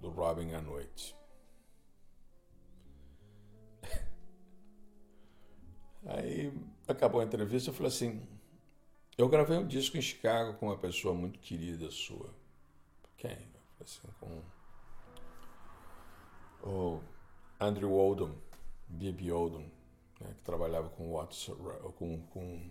[0.00, 1.14] do Robin à noite.
[6.06, 6.50] Aí
[6.88, 8.33] acabou a entrevista, eu falei assim:
[9.16, 12.34] eu gravei um disco em Chicago com uma pessoa muito querida sua.
[13.16, 13.38] Quem?
[13.78, 14.42] Eu assim, com
[16.68, 17.00] o
[17.60, 18.34] Andrew Oldham,
[18.88, 19.30] B.B.
[19.30, 19.70] Oldham,
[20.20, 21.54] né, que trabalhava com Watson,
[21.96, 22.70] com, com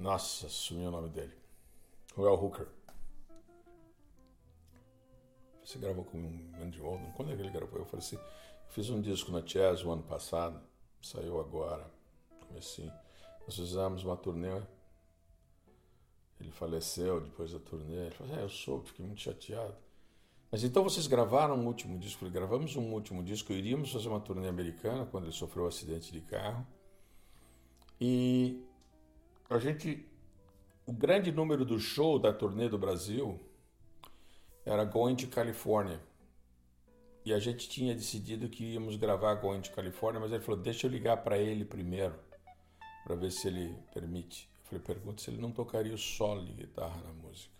[0.00, 1.34] Nossa, sumiu o nome dele.
[2.16, 2.66] El Hooker.
[5.62, 7.12] Você gravou com o Andrew Oldham?
[7.12, 7.78] Quando é que ele gravou?
[7.78, 8.18] Eu falei assim,
[8.70, 10.58] fiz um disco na Jazz o ano passado,
[11.02, 11.90] saiu agora,
[12.46, 12.90] comecei.
[13.46, 14.60] Nós fizemos uma turnê
[16.40, 18.06] ele faleceu depois da turnê.
[18.06, 19.76] Ele falou: É, eu soube, fiquei muito chateado.
[20.50, 22.20] Mas então vocês gravaram um último disco?
[22.20, 23.52] Falei, gravamos um último disco.
[23.52, 26.66] Iríamos fazer uma turnê americana quando ele sofreu um acidente de carro.
[28.00, 28.64] E
[29.48, 30.06] a gente.
[30.86, 33.38] O grande número do show da turnê do Brasil
[34.64, 36.00] era Going to California.
[37.24, 40.86] E a gente tinha decidido que íamos gravar Going to California, mas ele falou: Deixa
[40.86, 42.18] eu ligar para ele primeiro,
[43.04, 44.48] para ver se ele permite.
[44.64, 47.52] Falei, pergunta se ele não tocaria o solo de guitarra na música.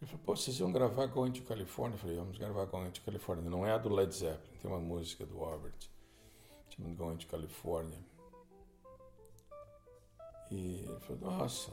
[0.00, 1.94] Ele falou, pô, vocês iam gravar Going to California?
[1.94, 3.50] Eu falei, vamos gravar Going to California.
[3.50, 5.90] Não é a do Led Zeppelin, tem uma música do Albert,
[6.70, 7.98] chamada Going to California.
[10.50, 11.70] E ele falou, nossa,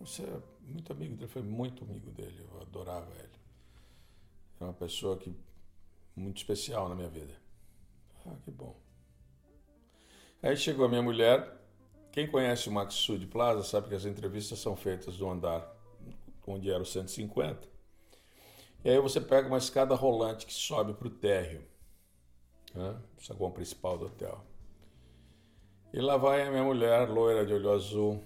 [0.00, 1.24] você é muito amigo dele.
[1.24, 3.35] Eu falei, muito amigo dele, eu adorava ele.
[4.60, 5.34] É uma pessoa que
[6.14, 7.34] muito especial na minha vida.
[8.24, 8.74] Ah, que bom.
[10.42, 11.60] Aí chegou a minha mulher,
[12.12, 15.76] quem conhece o Maxud Plaza sabe que as entrevistas são feitas do andar
[16.46, 17.68] onde era o 150.
[18.84, 21.62] E aí você pega uma escada rolante que sobe para o térreo.
[22.74, 22.96] né?
[23.18, 24.44] saguão principal do hotel.
[25.92, 28.22] E lá vai a minha mulher, loira de olho azul,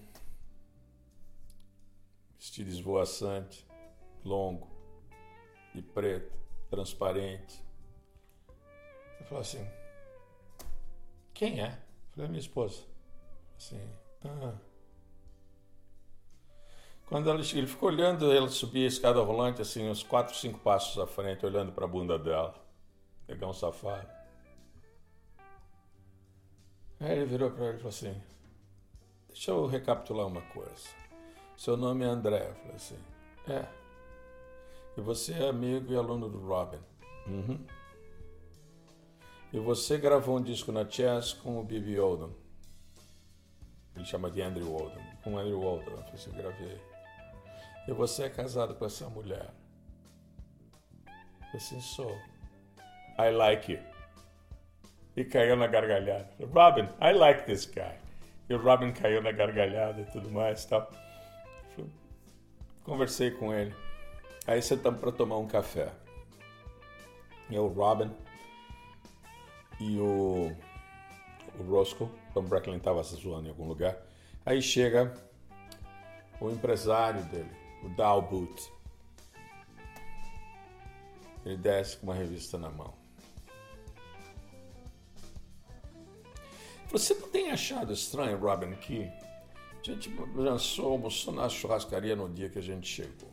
[2.39, 3.67] vestido esvoaçante,
[4.25, 4.70] longo,
[5.75, 6.33] de preto,
[6.69, 7.63] transparente.
[9.21, 9.69] Eu falei assim,
[11.35, 11.69] quem é?
[11.69, 12.83] Eu falei, minha esposa.
[13.57, 13.81] Assim,
[14.25, 14.55] ah.
[17.07, 20.97] Quando ela, ele ficou olhando, ela subia a escada rolante, assim, uns quatro, cinco passos
[20.97, 22.55] à frente, olhando para a bunda dela.
[23.27, 24.09] Pegar um safado.
[27.01, 28.23] Aí ele virou para ele e falou assim:
[29.29, 30.89] Deixa eu recapitular uma coisa.
[31.57, 32.49] Seu nome é André.
[32.49, 32.99] Eu falei assim:
[33.49, 33.80] É.
[35.01, 36.79] E você é amigo e aluno do Robin.
[37.27, 37.59] Uhum.
[39.51, 42.35] E você gravou um disco na Chess com o Bibi Oldham.
[43.97, 45.03] Ele chama de Andrew Oldham.
[45.25, 46.05] Com Andrew Oldham.
[46.13, 46.79] Assim: gravei.
[47.89, 49.51] E você é casado com essa mulher.
[51.07, 52.15] Eu assim: sou.
[53.19, 53.81] I like you
[55.17, 56.29] e caiu na gargalhada.
[56.53, 57.97] Robin, I like this guy.
[58.51, 60.91] E o Robin caiu na gargalhada e tudo mais tal.
[62.85, 63.75] Conversei com ele.
[64.51, 65.93] Aí sentamos para tomar um café.
[67.49, 68.11] E o Robin
[69.79, 70.53] e o,
[71.57, 73.97] o Roscoe, Tom Bracklin estava se zoando em algum lugar.
[74.45, 75.15] Aí chega
[76.41, 77.53] o empresário dele,
[77.85, 78.73] o Dow Boot.
[81.47, 82.93] Ele desce com uma revista na mão.
[86.91, 92.51] Você não tem achado estranho, Robin, que a gente lançou, almoçou na churrascaria no dia
[92.51, 93.31] que a gente chegou.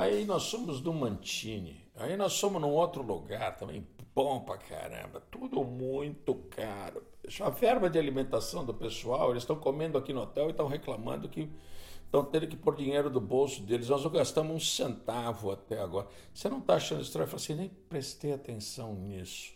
[0.00, 1.84] Aí nós somos do Mantini.
[1.94, 5.20] Aí nós somos num outro lugar também, bom pra caramba.
[5.30, 7.02] Tudo muito caro.
[7.38, 11.28] A verba de alimentação do pessoal, eles estão comendo aqui no hotel e estão reclamando
[11.28, 11.52] que
[12.06, 13.90] estão tendo que pôr dinheiro do bolso deles.
[13.90, 16.08] Nós não gastamos um centavo até agora.
[16.32, 17.24] Você não está achando estranho?
[17.24, 19.52] Eu falei assim, nem prestei atenção nisso.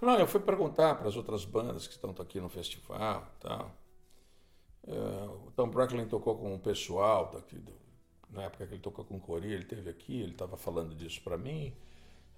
[0.00, 3.70] Não, eu fui perguntar para as outras bandas que estão aqui no festival tal.
[4.86, 4.94] É,
[5.46, 7.79] o Tom Bracklin tocou com o pessoal daqui, do,
[8.32, 11.20] na época que ele tocou com o Cori, ele teve aqui, ele estava falando disso
[11.22, 11.74] para mim.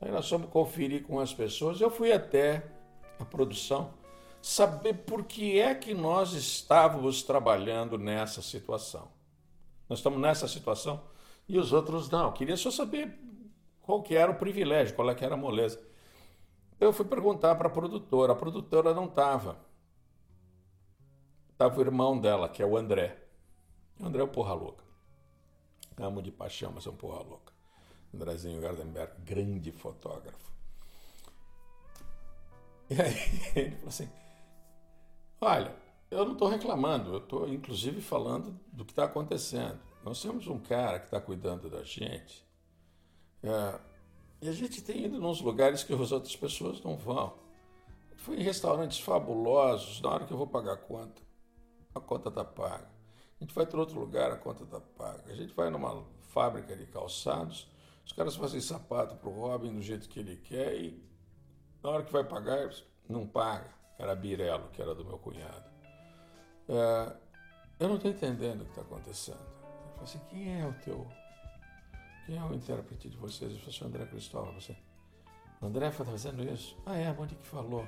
[0.01, 1.81] Aí nós fomos conferir com as pessoas.
[1.81, 2.65] Eu fui até
[3.19, 3.95] a produção
[4.41, 9.09] saber por que é que nós estávamos trabalhando nessa situação.
[9.89, 11.03] Nós estamos nessa situação
[11.49, 12.27] e os outros não.
[12.27, 13.17] Eu queria só saber
[13.83, 15.81] qual que era o privilégio, qual é que era a moleza.
[16.81, 19.57] Eu fui perguntar para a produtora, a produtora não estava.
[21.51, 23.17] Estava o irmão dela, que é o André.
[24.01, 24.83] O André é um porra louca.
[25.97, 27.53] Amo de paixão, mas é um porra louca.
[28.15, 30.53] Andrezinho Gardenberg, grande fotógrafo.
[32.91, 33.15] E aí
[33.57, 34.11] ele falou assim:
[35.41, 35.75] Olha,
[36.11, 39.81] eu não estou reclamando, eu estou inclusive falando do que está acontecendo.
[40.05, 42.45] Nós temos um cara que está cuidando da gente.
[43.43, 43.81] É,
[44.43, 47.35] e a gente tem ido nos lugares que as outras pessoas não vão.
[48.17, 51.23] Fui em restaurantes fabulosos, na hora que eu vou pagar a conta,
[51.95, 52.92] a conta está paga.
[53.43, 55.25] A gente vai para outro lugar, a conta está paga.
[55.27, 57.69] A gente vai numa fábrica de calçados,
[58.07, 61.05] os caras fazem sapato para o Robin do jeito que ele quer e
[61.83, 62.71] na hora que vai pagar,
[63.09, 63.75] não paga.
[63.99, 65.69] Era Birelo, que era do meu cunhado.
[66.69, 67.17] É,
[67.81, 69.41] eu não estou entendendo o que está acontecendo.
[69.41, 71.05] Eu falei assim, quem é o teu
[72.27, 73.51] quem é o intérprete de vocês?
[73.51, 74.55] Eu falei assim, André Cristóvão.
[74.55, 74.77] Você,
[75.61, 76.81] André está fazendo isso?
[76.87, 77.85] Ah, é, onde que falou?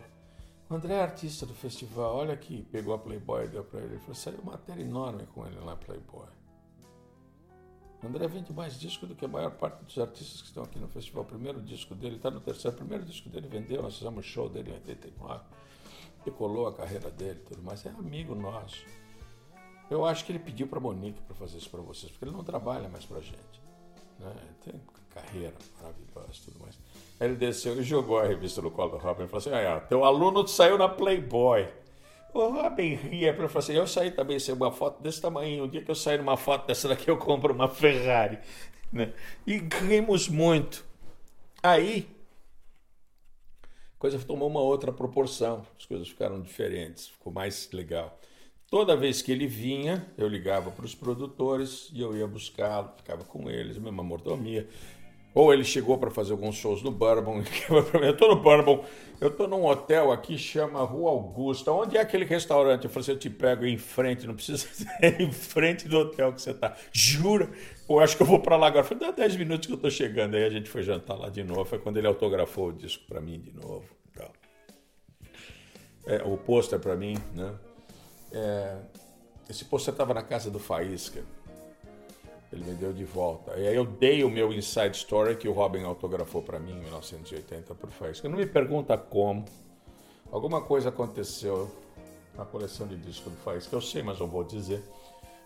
[0.69, 3.95] O André é artista do festival, olha aqui, pegou a Playboy e deu para ele.
[3.95, 6.29] Ele falou, saiu matéria enorme com ele na Playboy.
[8.03, 10.79] O André vende mais disco do que a maior parte dos artistas que estão aqui
[10.79, 11.23] no festival.
[11.23, 12.75] O primeiro disco dele está no terceiro.
[12.77, 15.45] O primeiro disco dele vendeu, nós fizemos show dele em 89.
[16.25, 17.85] Decolou a carreira dele tudo mais.
[17.85, 18.85] É amigo nosso.
[19.91, 22.45] Eu acho que ele pediu para Monique para fazer isso para vocês, porque ele não
[22.45, 23.63] trabalha mais para gente.
[24.19, 24.35] Né?
[24.63, 24.75] Tem
[25.15, 26.79] carreira maravilhosa e tudo mais.
[27.21, 29.81] Aí ele desceu e jogou a revista no colo do Robin e falou assim: ah,
[29.81, 31.69] teu aluno saiu na Playboy.
[32.33, 35.65] O Robin ria para falar assim: eu saí também sem uma foto desse tamanho.
[35.65, 38.39] Um dia que eu sair numa foto dessa daqui, eu compro uma Ferrari.
[38.93, 39.13] Né?
[39.47, 40.85] E rimos muito.
[41.63, 42.09] Aí,
[43.63, 48.19] a coisa tomou uma outra proporção, as coisas ficaram diferentes, ficou mais legal.
[48.69, 53.25] Toda vez que ele vinha, eu ligava para os produtores e eu ia buscá-lo, ficava
[53.25, 54.69] com eles, mesma mordomia.
[55.35, 57.43] Ou ele chegou para fazer alguns shows no Bourbon,
[58.01, 58.85] eu estou no Bourbon,
[59.21, 61.73] eu estou num hotel aqui, chama Rua Augusta.
[61.73, 62.85] Onde é aquele restaurante?
[62.85, 66.33] Eu falei assim, eu te pego em frente, não precisa ser em frente do hotel
[66.33, 66.77] que você está.
[66.93, 67.51] Jura?
[67.87, 68.85] Pô, acho que eu vou para lá agora.
[68.85, 70.37] Falei, dá 10 minutos que eu estou chegando.
[70.37, 71.65] Aí a gente foi jantar lá de novo.
[71.65, 73.85] Foi quando ele autografou o disco para mim de novo.
[76.07, 77.55] É, o pôster para mim, né?
[78.31, 78.77] É,
[79.49, 81.25] esse pôster estava na casa do Faísca.
[82.55, 83.59] Ele me deu de volta.
[83.59, 86.81] E aí eu dei o meu Inside Story que o Robin autografou para mim em
[86.83, 88.29] 1980 por Faísca.
[88.29, 89.45] Não me pergunta como.
[90.31, 91.69] Alguma coisa aconteceu
[92.37, 93.75] na coleção de disco do Faísca.
[93.75, 94.81] Eu sei, mas não vou dizer.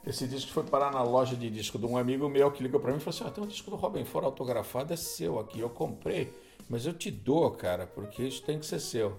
[0.07, 2.91] Esse disco foi parar na loja de disco de um amigo meu que ligou para
[2.93, 5.61] mim e falou assim: ah, tem um disco do Robin Ford autografado, é seu aqui.
[5.61, 6.31] Eu comprei,
[6.69, 9.19] mas eu te dou, cara, porque isso tem que ser seu.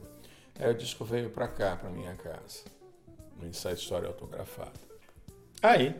[0.60, 2.66] Aí o disco veio para cá, para minha casa.
[3.42, 4.80] No Inside Story autografado.
[5.62, 5.96] Aí,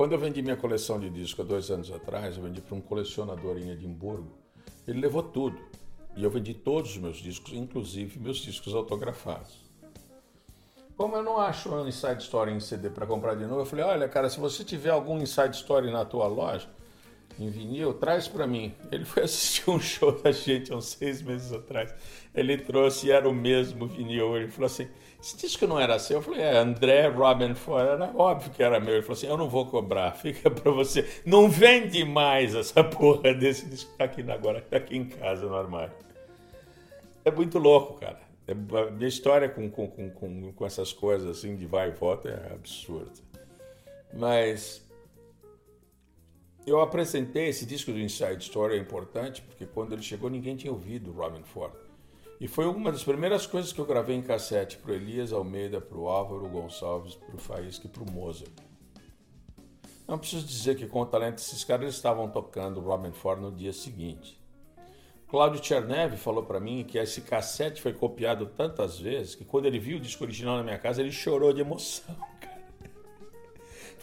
[0.00, 2.80] quando eu vendi minha coleção de discos há dois anos atrás, eu vendi para um
[2.80, 4.32] colecionador em Edimburgo.
[4.88, 5.60] Ele levou tudo.
[6.16, 9.58] E eu vendi todos os meus discos, inclusive meus discos autografados.
[10.96, 13.84] Como eu não acho um Inside Story em CD para comprar de novo, eu falei:
[13.84, 16.66] olha, cara, se você tiver algum Inside Story na tua loja,
[17.38, 18.74] em vinil, traz para mim.
[18.90, 21.92] Ele foi assistir um show da gente há uns seis meses atrás.
[22.34, 24.34] Ele trouxe e era o mesmo vinil.
[24.34, 24.88] Ele falou assim:
[25.22, 26.18] esse disco não era seu?
[26.18, 27.86] Eu falei: é, André Robin Ford.
[27.86, 28.94] Era óbvio que era meu.
[28.94, 31.06] Ele falou assim: eu não vou cobrar, fica para você.
[31.26, 35.46] Não vende mais essa porra desse disco que tá aqui agora, tá aqui em casa
[35.46, 35.92] no armário.
[37.24, 38.18] É muito louco, cara.
[38.48, 42.30] É, a minha história com, com, com, com essas coisas assim de vai e volta
[42.30, 43.12] é absurda.
[44.12, 44.82] Mas
[46.66, 50.72] eu apresentei esse disco do Inside Story, é importante, porque quando ele chegou ninguém tinha
[50.72, 51.89] ouvido Robin Ford.
[52.40, 55.98] E foi uma das primeiras coisas que eu gravei em cassete para Elias Almeida, para
[55.98, 58.50] o Álvaro Gonçalves, para o Faísca e para o Mozart.
[60.08, 63.74] Não preciso dizer que com o talento desses caras estavam tocando Robin Ford no dia
[63.74, 64.40] seguinte.
[65.28, 69.78] Cláudio Tchernev falou para mim que esse cassete foi copiado tantas vezes que quando ele
[69.78, 72.16] viu o disco original na minha casa ele chorou de emoção.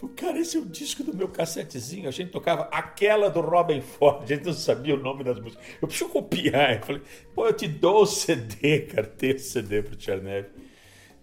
[0.06, 2.08] Cara, esse é o disco do meu cassetezinho.
[2.08, 5.66] A gente tocava aquela do Robin Ford, a gente não sabia o nome das músicas.
[5.82, 6.76] Eu preciso copiar.
[6.76, 7.02] Eu falei,
[7.34, 10.46] pô, eu te dou o CD, cara, o CD pro Tchernev.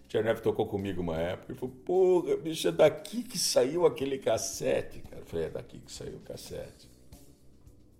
[0.04, 1.52] O Tchernev tocou comigo uma época.
[1.52, 5.22] Ele falou, pô, bicho, é daqui que saiu aquele cassete, cara.
[5.22, 6.90] Eu falei, é daqui que saiu o cassete.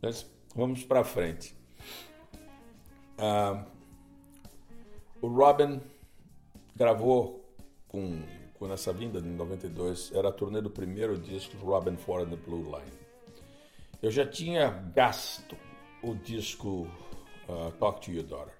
[0.02, 1.54] Mas vamos para frente.
[3.18, 3.64] Ah,
[5.22, 5.80] o Robin
[6.76, 7.42] gravou
[7.88, 8.20] com
[8.58, 12.36] com essa vinda em 92, era a turnê do primeiro disco Robin Ford and the
[12.36, 12.92] Blue Line.
[14.02, 15.56] Eu já tinha gasto
[16.02, 16.88] o disco
[17.48, 18.54] uh, Talk to Your Daughter.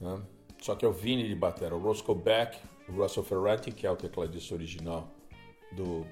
[0.00, 0.22] Né?
[0.60, 2.58] Só que eu vim de bater o Roscoe Beck,
[2.88, 5.08] o Russell Ferretti, que é o tecladista original
[5.72, 6.06] do,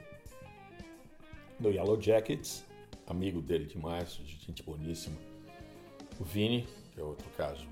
[1.58, 2.64] do Yellow Jackets,
[3.06, 5.16] amigo dele demais, gente boníssima.
[6.18, 7.66] O Vini, que é outro caso,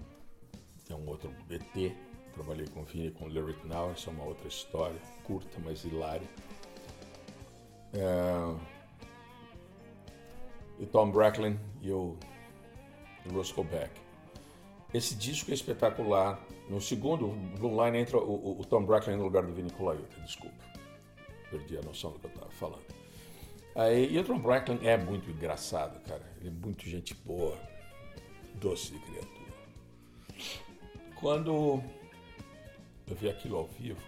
[0.88, 1.94] é um outro BT,
[2.38, 6.28] Trabalhei com Vini com Lyric Now, isso é uma outra história, curta, mas hilária.
[7.92, 8.54] É...
[10.78, 12.16] E Tom Bracklin e o
[13.32, 13.90] Roscoe Beck.
[14.94, 16.40] Esse disco é espetacular.
[16.70, 17.26] No segundo,
[17.58, 20.64] Blue Line entra o, o, Tom Bracklin no lugar do Vini Colaiuta, desculpa.
[21.50, 22.86] Perdi a noção do que eu estava falando.
[23.74, 26.22] Aí, e o Tom Bracklin é muito engraçado, cara.
[26.38, 27.58] Ele é muito gente boa,
[28.54, 29.38] doce de criatura.
[31.16, 31.82] Quando
[33.10, 34.00] eu vi aquilo ao vivo,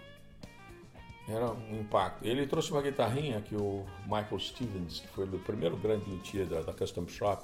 [1.27, 2.25] era um impacto.
[2.25, 6.61] Ele trouxe uma guitarrinha que o Michael Stevens, que foi o primeiro grande luthier da,
[6.61, 7.43] da Custom Shop,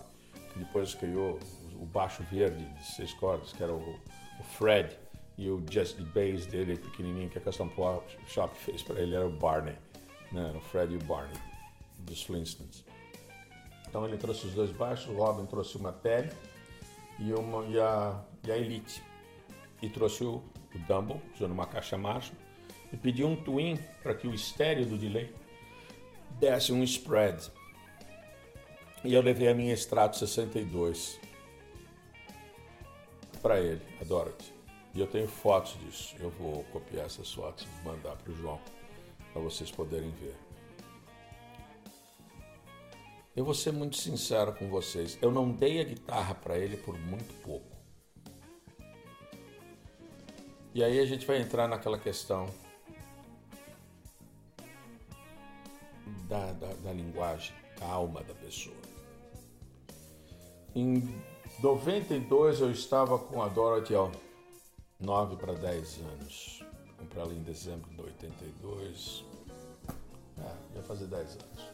[0.51, 1.39] que depois criou
[1.79, 3.99] o baixo verde de seis cordas, que era o,
[4.39, 4.97] o Fred,
[5.38, 7.69] e o Just Bass dele, pequenininho, que a Custom
[8.27, 9.75] Shop fez para ele, era o Barney,
[10.31, 10.51] né?
[10.55, 11.38] o Fred e o Barney,
[11.99, 12.84] dos Flintstones.
[13.88, 16.31] Então ele trouxe os dois baixos, o Robin trouxe uma Tele
[17.19, 19.03] e, uma, e, a, e a Elite,
[19.81, 20.43] e trouxe o
[20.76, 22.38] o Dumble, usando uma caixa Marshall,
[22.91, 25.34] e pedi um twin para que o estéreo do delay
[26.39, 27.52] desse um spread.
[29.03, 31.19] E eu levei a minha Strato 62
[33.41, 34.53] para ele, a Dorothy.
[34.94, 36.15] E eu tenho fotos disso.
[36.19, 38.60] Eu vou copiar essas fotos e mandar para o João,
[39.31, 40.35] para vocês poderem ver.
[43.35, 45.18] Eu vou ser muito sincero com vocês.
[45.22, 47.76] Eu não dei a guitarra para ele por muito pouco.
[50.77, 52.53] E aí a gente vai entrar naquela questão
[56.29, 58.77] da, da, da linguagem, da alma da pessoa.
[60.75, 61.19] Em
[61.63, 64.11] 92 eu estava com a Dorothy há
[64.99, 66.63] 9 para 10 anos.
[66.95, 69.25] Comprei ela em dezembro de 82.
[70.37, 71.69] É, ia fazer 10 anos.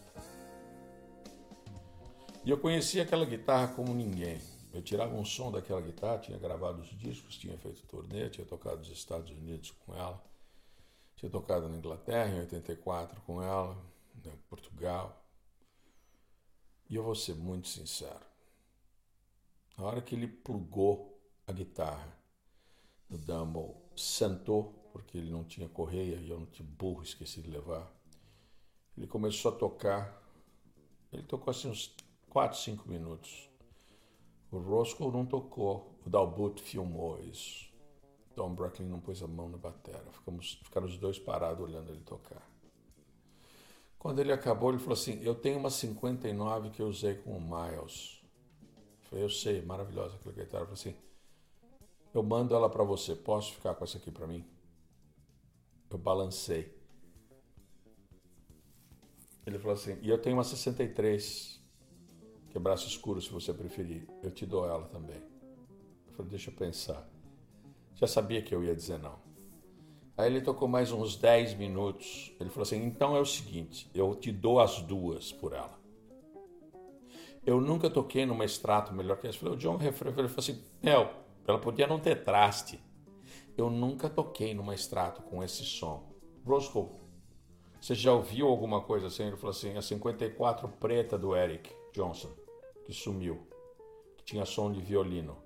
[2.46, 4.40] E eu conhecia aquela guitarra como ninguém.
[4.74, 8.78] Eu tirava um som daquela guitarra, tinha gravado os discos, tinha feito turnê, tinha tocado
[8.78, 10.22] nos Estados Unidos com ela,
[11.16, 13.78] tinha tocado na Inglaterra em 84 com ela,
[14.16, 15.24] em né, Portugal.
[16.90, 18.26] E eu vou ser muito sincero.
[19.78, 22.12] Na hora que ele plugou a guitarra
[23.08, 27.52] no Dumble, sentou, porque ele não tinha correia e eu não tinha burro, esqueci de
[27.52, 27.92] levar.
[28.98, 30.22] Ele começou a tocar.
[31.12, 31.96] Ele tocou assim uns
[32.30, 33.53] 4, 5 minutos.
[34.54, 35.98] O Roscoe não tocou.
[36.06, 37.74] O Dalbut filmou isso.
[38.36, 40.00] Tom Brooklyn não pôs a mão na bateria.
[40.12, 42.48] Ficamos, ficaram os dois parados olhando ele tocar.
[43.98, 47.42] Quando ele acabou, ele falou assim: Eu tenho uma 59 que eu usei com o
[47.42, 48.24] Miles.
[48.62, 50.64] Eu falei: Eu sei, maravilhosa aquela guitarra.
[50.64, 50.96] Eu falei assim:
[52.14, 53.16] Eu mando ela para você.
[53.16, 54.46] Posso ficar com essa aqui para mim?
[55.90, 56.78] Eu balancei.
[59.48, 61.63] Ele falou assim: E eu tenho uma 63,
[62.54, 64.08] que é braço escuro, se você preferir.
[64.22, 65.18] Eu te dou ela também.
[66.08, 67.10] Eu falei: Deixa eu pensar.
[67.96, 69.16] Já sabia que eu ia dizer não.
[70.16, 72.32] Aí ele tocou mais uns 10 minutos.
[72.40, 75.82] Ele falou assim: Então é o seguinte, eu te dou as duas por ela.
[77.44, 79.38] Eu nunca toquei numa extrato melhor que essa.
[79.38, 79.80] Eu falei: O John.
[79.82, 81.10] Ele falou assim: Meu,
[81.48, 82.80] ela podia não ter traste.
[83.58, 86.14] Eu nunca toquei numa extrato com esse som.
[86.46, 86.88] Roscoe,
[87.82, 89.24] você já ouviu alguma coisa assim?
[89.24, 92.43] Ele falou assim: a 54 preta do Eric Johnson,
[92.86, 93.48] que sumiu,
[94.18, 95.38] que tinha som de violino.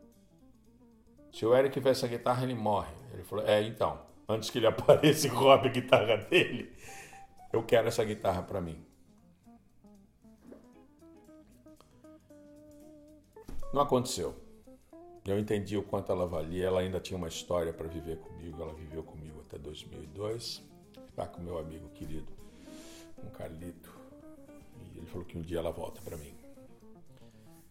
[1.32, 2.94] Se o Eric tivesse a guitarra, ele morre.
[3.14, 6.74] Ele falou: É, então, antes que ele apareça e roube a guitarra dele,
[7.52, 8.84] eu quero essa guitarra para mim.
[13.74, 14.36] Não aconteceu.
[15.26, 16.68] Eu entendi o quanto ela valia.
[16.68, 18.62] Ela ainda tinha uma história para viver comigo.
[18.62, 20.64] Ela viveu comigo até 2002.
[21.10, 22.32] Está com meu amigo querido,
[23.16, 23.94] com Carlito.
[24.94, 26.37] E ele falou que um dia ela volta para mim.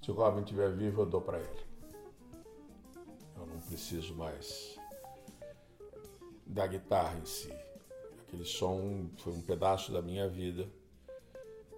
[0.06, 1.66] Se o Robin estiver vivo, eu dou para ele.
[3.34, 4.78] Eu não preciso mais
[6.46, 7.52] da guitarra em si.
[8.20, 10.70] Aquele som foi um pedaço da minha vida.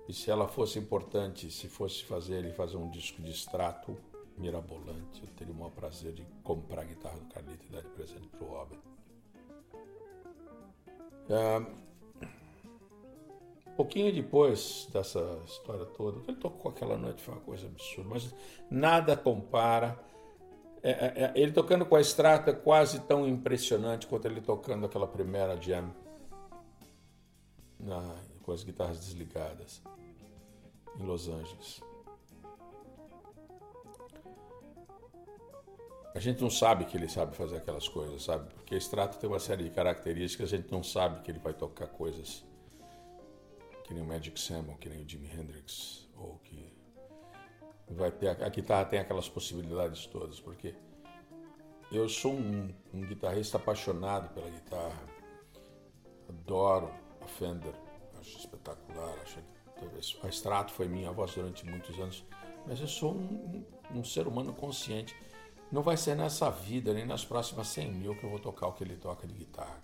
[0.07, 3.97] E se ela fosse importante, se fosse fazer ele fazer um disco de extrato
[4.37, 7.89] mirabolante, eu teria o maior prazer de comprar a guitarra do Carlito e dar de
[7.89, 8.79] presente para o Robin.
[11.31, 11.88] Um
[13.79, 18.35] pouquinho depois dessa história toda, ele tocou aquela noite, foi uma coisa absurda, mas
[18.69, 19.97] nada compara.
[20.83, 24.85] É, é, é ele tocando com a extrata é quase tão impressionante quanto ele tocando
[24.85, 25.95] aquela primeira jam
[27.79, 29.81] na, com as guitarras desligadas
[30.99, 31.81] em Los Angeles.
[36.17, 38.53] A gente não sabe que ele sabe fazer aquelas coisas, sabe?
[38.55, 41.87] Porque Strato tem uma série de características, a gente não sabe que ele vai tocar
[41.87, 42.43] coisas
[43.89, 46.71] que nem o Magic Sam, ou que nem o Jimi Hendrix, ou que
[47.89, 50.75] vai ter a, guitarra tem aquelas possibilidades todas, porque
[51.91, 55.03] eu sou um, um guitarrista apaixonado pela guitarra,
[56.29, 56.93] adoro
[57.23, 57.75] a Fender,
[58.21, 59.41] acho espetacular, acho
[59.79, 62.27] que a Strato foi minha voz durante muitos anos,
[62.67, 65.17] mas eu sou um, um, um ser humano consciente
[65.73, 68.73] não vai ser nessa vida, nem nas próximas 100 mil que eu vou tocar o
[68.73, 69.83] que ele toca de guitarra.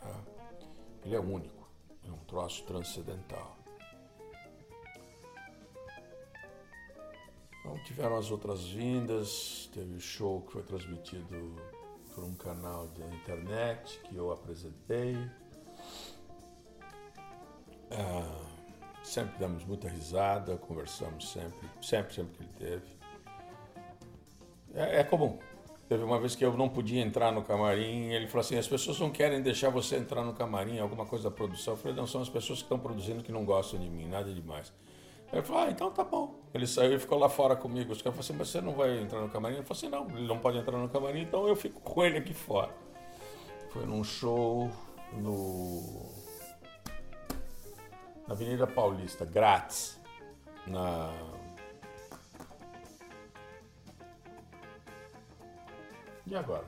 [0.00, 0.16] Cara.
[1.02, 1.06] É.
[1.06, 1.59] Ele é único.
[2.06, 3.56] É um troço transcendental.
[7.60, 11.56] Então tiveram as outras vindas, teve o show que foi transmitido
[12.14, 15.16] por um canal da internet que eu apresentei.
[17.90, 18.50] Ah,
[19.02, 23.00] sempre damos muita risada, conversamos sempre, sempre, sempre que ele teve.
[24.74, 25.38] É, é, comum.
[25.90, 29.00] Teve uma vez que eu não podia entrar no camarim, ele falou assim: as pessoas
[29.00, 31.74] não querem deixar você entrar no camarim, alguma coisa da produção.
[31.74, 34.32] Eu falei: não, são as pessoas que estão produzindo que não gostam de mim, nada
[34.32, 34.72] demais.
[35.32, 36.38] Ele falou: ah, então tá bom.
[36.54, 37.90] Ele saiu e ficou lá fora comigo.
[37.90, 39.56] Os caras falaram assim: mas você não vai entrar no camarim?
[39.56, 42.18] Ele falou assim: não, ele não pode entrar no camarim, então eu fico com ele
[42.18, 42.72] aqui fora.
[43.70, 44.70] Foi num show
[45.14, 46.08] no.
[48.28, 50.00] na Avenida Paulista, grátis,
[50.68, 51.12] na
[56.30, 56.64] E agora?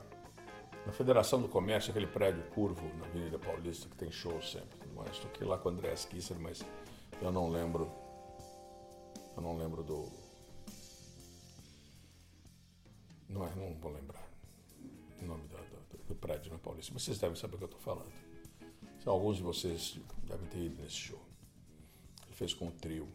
[0.85, 4.77] Na Federação do Comércio, aquele prédio curvo na Avenida Paulista que tem show sempre.
[5.09, 6.65] Estou aqui lá com o André Kisser, mas
[7.21, 7.89] eu não lembro.
[9.37, 10.11] Eu não lembro do.
[13.29, 14.27] Não, é, não vou lembrar
[15.21, 17.67] o nome do, do, do prédio na Paulista, mas vocês devem saber o que eu
[17.67, 18.11] estou falando.
[19.05, 21.21] Alguns de vocês devem ter ido nesse show.
[22.25, 23.07] Ele fez com o trio.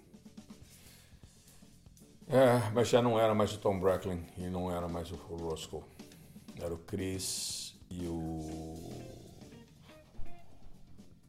[2.27, 5.83] É, mas já não era mais o Tom Bracklin e não era mais o Roscoe.
[6.61, 8.77] Era o Chris e o.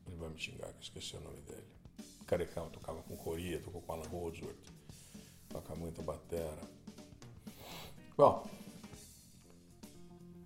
[0.07, 1.67] Ele vai me xingar, que esqueci o nome dele.
[2.25, 4.55] Carecão, tocava com Coria, tocou com Alan Holdsworth,
[5.49, 6.61] toca muita batera.
[8.15, 8.47] Bom,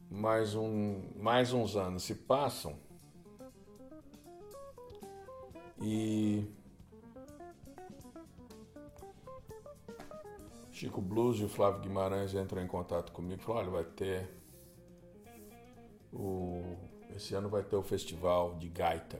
[0.09, 2.77] mais, um, mais uns anos se passam
[5.81, 6.45] e
[10.71, 14.42] Chico Blues e o Flávio Guimarães entram em contato comigo e falaram, olha, vai ter
[16.13, 16.77] o,
[17.15, 19.19] esse ano vai ter o festival de gaita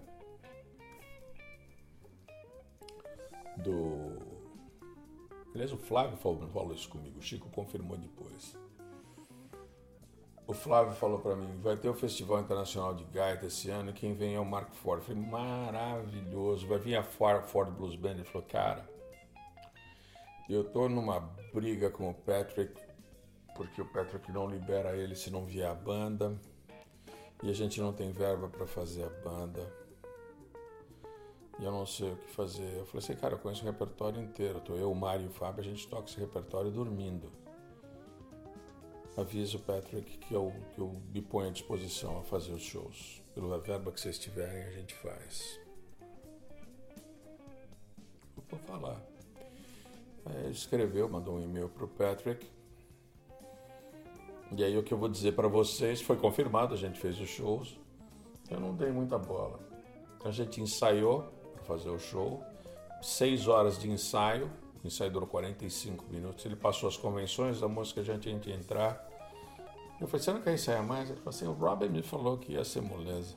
[3.58, 4.18] do.
[5.54, 8.58] Aliás, o Flávio falou, falou isso comigo, o Chico confirmou depois.
[10.46, 13.94] O Flávio falou para mim: vai ter o Festival Internacional de Gaita esse ano e
[13.94, 15.00] quem vem é o Marco Ford.
[15.00, 18.12] Eu falei: maravilhoso, vai vir a Ford Blues Band.
[18.12, 18.90] Ele falou: cara,
[20.50, 21.20] eu tô numa
[21.54, 22.74] briga com o Patrick,
[23.56, 26.38] porque o Patrick não libera ele se não vier a banda
[27.44, 29.84] e a gente não tem verba para fazer a banda
[31.60, 32.78] e eu não sei o que fazer.
[32.78, 34.60] Eu falei assim, cara, eu conheço o repertório inteiro.
[34.60, 37.32] Tô eu, o Mário e o Fábio, a gente toca esse repertório dormindo.
[39.16, 43.22] Avisa o Patrick que eu, que eu me ponho à disposição a fazer os shows.
[43.36, 45.60] Pela verba que vocês tiverem, a gente faz.
[48.50, 49.00] Vou falar.
[50.26, 52.48] Aí ele escreveu, mandou um e-mail pro Patrick.
[54.56, 57.30] E aí o que eu vou dizer para vocês foi confirmado, a gente fez os
[57.30, 57.78] shows.
[58.50, 59.60] Eu não dei muita bola.
[60.24, 61.24] A gente ensaiou,
[61.54, 62.44] para fazer o show.
[63.02, 64.50] Seis horas de ensaio,
[64.84, 66.46] o ensaio durou 45 minutos.
[66.46, 69.10] Ele passou as convenções da música, a gente tinha entrar.
[70.00, 71.10] Eu falei, você não quer ensaiar mais?
[71.10, 73.36] Ele falou assim, o Robin me falou que ia ser moleza.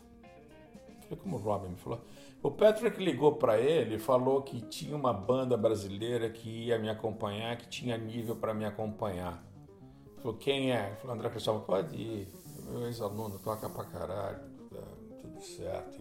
[0.87, 2.01] Eu falei, como o Robin me falou?
[2.43, 6.89] O Patrick ligou para ele e falou que tinha uma banda brasileira que ia me
[6.89, 9.46] acompanhar, que tinha nível para me acompanhar.
[10.17, 10.95] Falou, quem é?
[10.97, 12.29] Falou, André Cristóvão, pode ir.
[12.69, 14.41] Meu ex-aluno toca pra caralho,
[14.71, 14.83] tá
[15.21, 16.01] tudo certo.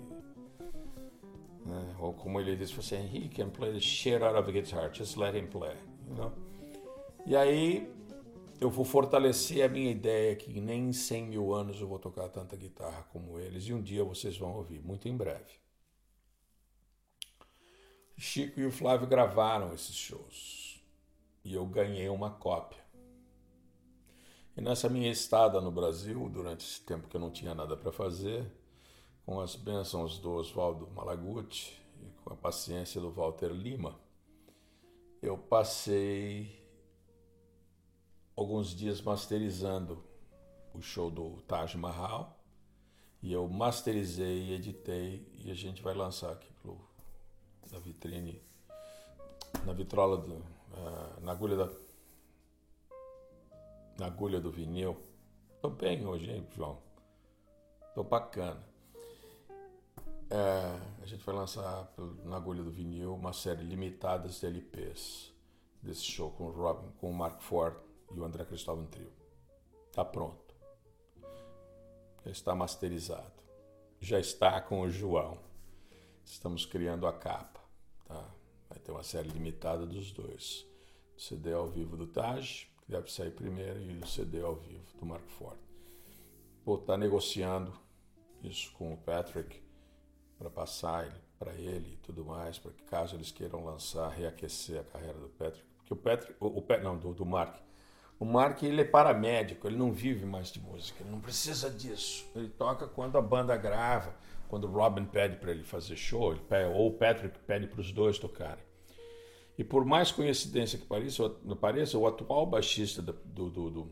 [1.65, 1.95] Né?
[1.99, 5.17] Ou como ele disse, assim, he can play the shit out of a guitar, just
[5.17, 5.75] let him play.
[6.07, 6.31] You know?
[7.25, 7.91] E aí
[8.59, 12.29] eu vou fortalecer a minha ideia que nem em 100 mil anos eu vou tocar
[12.29, 15.59] tanta guitarra como eles e um dia vocês vão ouvir, muito em breve.
[18.17, 20.81] Chico e o Flávio gravaram esses shows
[21.43, 22.84] e eu ganhei uma cópia.
[24.55, 27.91] E nessa minha estada no Brasil, durante esse tempo que eu não tinha nada para
[27.91, 28.49] fazer,
[29.25, 33.99] com as bênçãos do Oswaldo Malaguti e com a paciência do Walter Lima,
[35.21, 36.63] eu passei
[38.35, 40.03] alguns dias masterizando
[40.73, 42.39] o show do Taj Mahal
[43.21, 46.55] e eu masterizei e editei e a gente vai lançar aqui
[47.71, 48.41] na vitrine,
[49.65, 51.67] na vitrola, do, uh, na agulha da
[53.97, 54.97] na agulha do vinil.
[55.61, 56.81] Tô bem hoje, hein, João?
[57.93, 58.61] Tô bacana.
[60.29, 61.91] É, a gente vai lançar
[62.23, 65.31] na agulha do vinil uma série limitada de LPs
[65.81, 67.75] desse show com o Robin, com o Mark Ford
[68.13, 69.11] e o André Cristóvão Trio.
[69.91, 70.53] Tá pronto.
[72.25, 73.43] Já está masterizado.
[74.01, 75.37] Já está com o João.
[76.23, 77.61] Estamos criando a capa.
[78.05, 78.29] Tá?
[78.67, 80.65] Vai ter uma série limitada dos dois.
[81.17, 85.27] CD ao vivo do Taj, deve sair primeiro, e o CD ao vivo do Mark
[85.29, 85.57] Ford.
[86.65, 87.73] Vou estar negociando
[88.43, 89.61] isso com o Patrick
[90.37, 94.83] para passar para ele e tudo mais, para que caso eles queiram lançar, reaquecer a
[94.83, 97.57] carreira do Patrick, porque o Patrick, o, o não, do, do Mark,
[98.17, 102.25] o Mark ele é paramédico, ele não vive mais de música, ele não precisa disso.
[102.33, 104.15] Ele toca quando a banda grava,
[104.47, 107.81] quando o Robin pede para ele fazer show, ele pede, ou o Patrick pede para
[107.81, 108.63] os dois tocarem.
[109.57, 113.13] E por mais coincidência que pareça, o atual baixista do,
[113.49, 113.91] do, do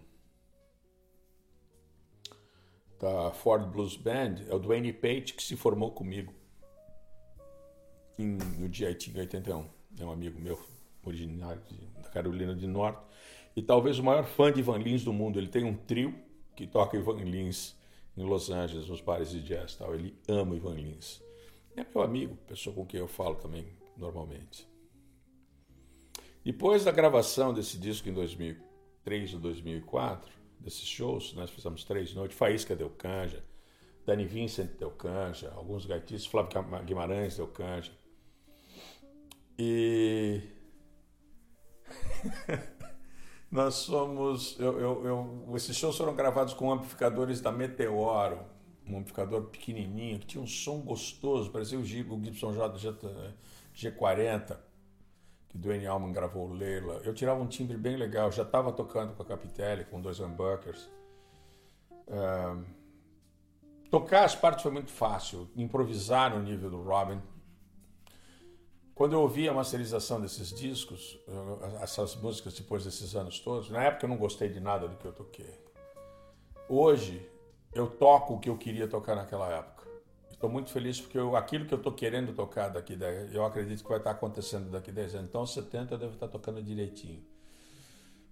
[3.00, 6.34] da Ford Blues Band é o Dwayne Pate, que se formou comigo
[8.18, 9.66] em, no em 81.
[10.00, 10.60] É um amigo meu,
[11.04, 11.62] originário
[12.02, 13.02] da Carolina do Norte.
[13.56, 15.38] E talvez o maior fã de Ivan Lins do mundo.
[15.38, 16.14] Ele tem um trio
[16.56, 17.76] que toca Ivan Lins
[18.16, 19.76] em Los Angeles, nos bares de jazz.
[19.76, 19.94] Tal.
[19.94, 21.22] Ele ama Ivan Lins.
[21.76, 23.66] É meu amigo, pessoa com quem eu falo também
[23.98, 24.73] normalmente.
[26.44, 30.30] Depois da gravação desse disco em 2003 ou 2004,
[30.60, 33.42] desses shows, nós fizemos três noites, Faísca deu canja,
[34.06, 36.52] Dani Vincent deu canja, alguns gaitistas, Flávio
[36.84, 37.94] Guimarães deu canja.
[39.58, 40.42] E
[43.50, 44.60] nós somos.
[44.60, 48.40] Eu, eu, eu, esses shows foram gravados com amplificadores da Meteoro,
[48.86, 52.98] um amplificador pequenininho, que tinha um som gostoso, parecia o Gibson J,
[53.74, 54.58] G40
[55.54, 57.00] que Dwayne Allman gravou Leila.
[57.06, 60.90] Eu tirava um timbre bem legal, já estava tocando com a Capitelli, com dois humbuckers.
[63.92, 67.22] Tocar as partes foi muito fácil, improvisar no nível do Robin.
[68.96, 71.20] Quando eu ouvi a masterização desses discos,
[71.82, 75.06] essas músicas depois desses anos todos, na época eu não gostei de nada do que
[75.06, 75.64] eu toquei.
[76.68, 77.30] Hoje
[77.74, 79.73] eu toco o que eu queria tocar naquela época.
[80.44, 83.00] Estou muito feliz porque eu, aquilo que eu estou querendo tocar daqui,
[83.32, 85.30] eu acredito que vai estar acontecendo daqui 10 anos.
[85.30, 87.26] Então, 70 eu devo estar tocando direitinho.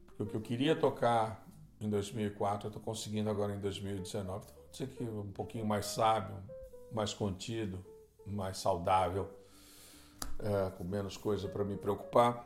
[0.05, 1.47] Porque o que eu queria tocar
[1.79, 4.43] em 2004, eu estou conseguindo agora em 2019.
[4.43, 6.35] Então, dizer que um pouquinho mais sábio,
[6.91, 7.81] mais contido,
[8.27, 9.29] mais saudável.
[10.39, 12.45] é, com menos coisa para me preocupar,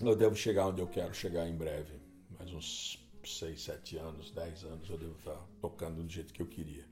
[0.00, 2.00] eu devo chegar onde eu quero chegar em breve.
[2.38, 6.46] Mais uns 6, 7 anos, 10 anos eu devo estar tocando do jeito que eu
[6.46, 6.89] queria.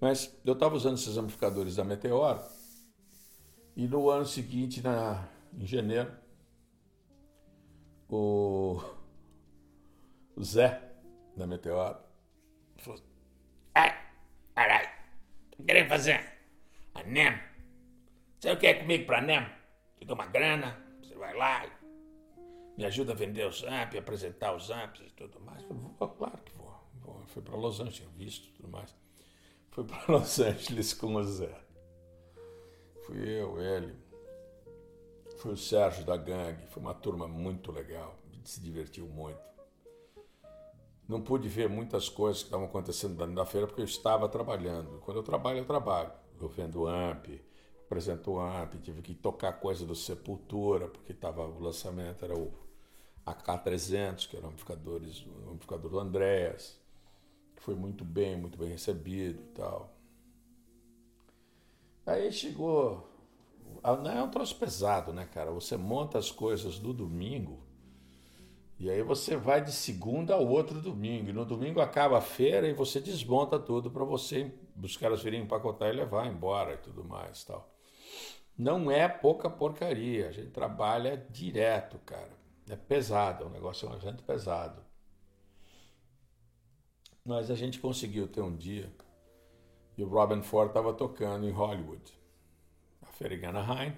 [0.00, 2.40] Mas eu estava usando esses amplificadores da Meteor
[3.76, 6.12] e no ano seguinte, na, em janeiro,
[8.08, 8.80] o,
[10.34, 10.82] o Zé
[11.36, 12.00] da Meteor
[12.76, 13.00] falou:
[13.74, 13.96] Ai,
[14.54, 14.88] caralho,
[15.50, 16.20] tô querendo fazer
[16.94, 17.38] a NEM.
[18.40, 19.46] Você quer comigo pra NEM?
[19.98, 21.64] Te dou uma grana, você vai lá,
[22.76, 25.62] me ajuda a vender os amps, apresentar os amps e tudo mais.
[25.62, 26.72] Eu falei, vou, claro que vou.
[27.00, 27.26] vou.
[27.26, 28.94] Fui para Los Angeles, tinha visto tudo mais.
[29.78, 31.56] Fui para Los Angeles com o Zé.
[33.06, 33.94] Fui eu, ele.
[35.36, 36.66] Foi o Sérgio da gangue.
[36.66, 38.18] Foi uma turma muito legal.
[38.42, 39.38] Se divertiu muito.
[41.06, 44.98] Não pude ver muitas coisas que estavam acontecendo na feira porque eu estava trabalhando.
[44.98, 46.10] Quando eu trabalho, eu trabalho.
[46.40, 47.28] Eu vendo amp,
[47.84, 52.52] apresento o amp, tive que tocar coisa do Sepultura, porque tava, o lançamento era o
[53.24, 56.80] AK300, que era o amplificador, o amplificador do Andréas,
[57.58, 59.92] que foi muito bem, muito bem recebido e tal.
[62.06, 63.06] Aí chegou.
[63.82, 65.50] Não é um troço pesado, né, cara?
[65.50, 67.60] Você monta as coisas do domingo
[68.78, 71.30] e aí você vai de segunda ao outro domingo.
[71.30, 75.42] E no domingo acaba a feira e você desmonta tudo para você os caras virem
[75.42, 77.68] empacotar e levar embora e tudo mais tal.
[78.56, 80.28] Não é pouca porcaria.
[80.28, 82.38] A gente trabalha direto, cara.
[82.70, 84.87] É pesado, o negócio é um evento pesado.
[87.28, 88.90] Mas a gente conseguiu ter um dia
[89.98, 92.10] e o Robin Ford estava tocando em Hollywood,
[93.02, 93.94] a feira em Anaheim,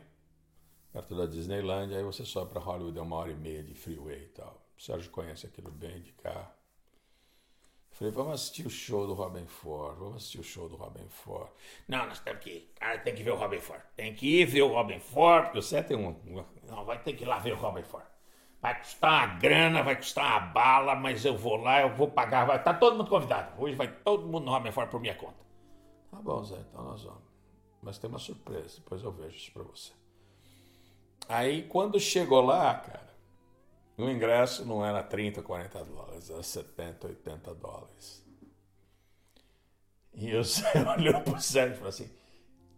[0.93, 1.94] perto da Disneyland.
[1.94, 4.61] Aí você sobe para Hollywood, é uma hora e meia de freeway e tal.
[4.77, 6.51] O Sérgio conhece aquilo bem de carro.
[7.93, 11.52] Falei, vamos assistir o show do Robin Ford, vamos assistir o show do Robin Ford.
[11.86, 13.82] Não, nós temos que ir, cara, tem que ver o Robin Ford.
[13.94, 16.44] Tem que ir ver o Robin Ford, porque você tem um...
[16.66, 18.10] Não, vai ter que ir lá ver o Robin Ford.
[18.61, 22.45] Vai custar uma grana, vai custar uma bala, mas eu vou lá, eu vou pagar,
[22.45, 22.62] vai...
[22.62, 23.61] Tá todo mundo convidado.
[23.61, 25.41] Hoje vai todo mundo no Robin Ford por minha conta.
[26.11, 27.23] Tá bom, Zé, então nós vamos.
[27.82, 29.93] Mas tem uma surpresa, depois eu vejo isso pra você.
[31.28, 33.15] Aí, quando chegou lá, cara,
[33.97, 38.27] o ingresso não era 30, 40 dólares, era 70, 80 dólares.
[40.12, 42.11] E o Zé olhou pro Sérgio e falou assim: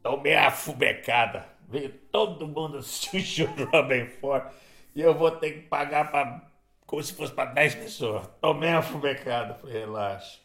[0.03, 1.49] tomei a fubecada.
[1.69, 4.53] Veio todo mundo assistir o Robin Ford
[4.95, 6.51] e eu vou ter que pagar pra,
[6.87, 8.27] como se fosse para 10 pessoas.
[8.41, 9.55] Tomei a fubecada.
[9.55, 10.41] Falei, relaxa,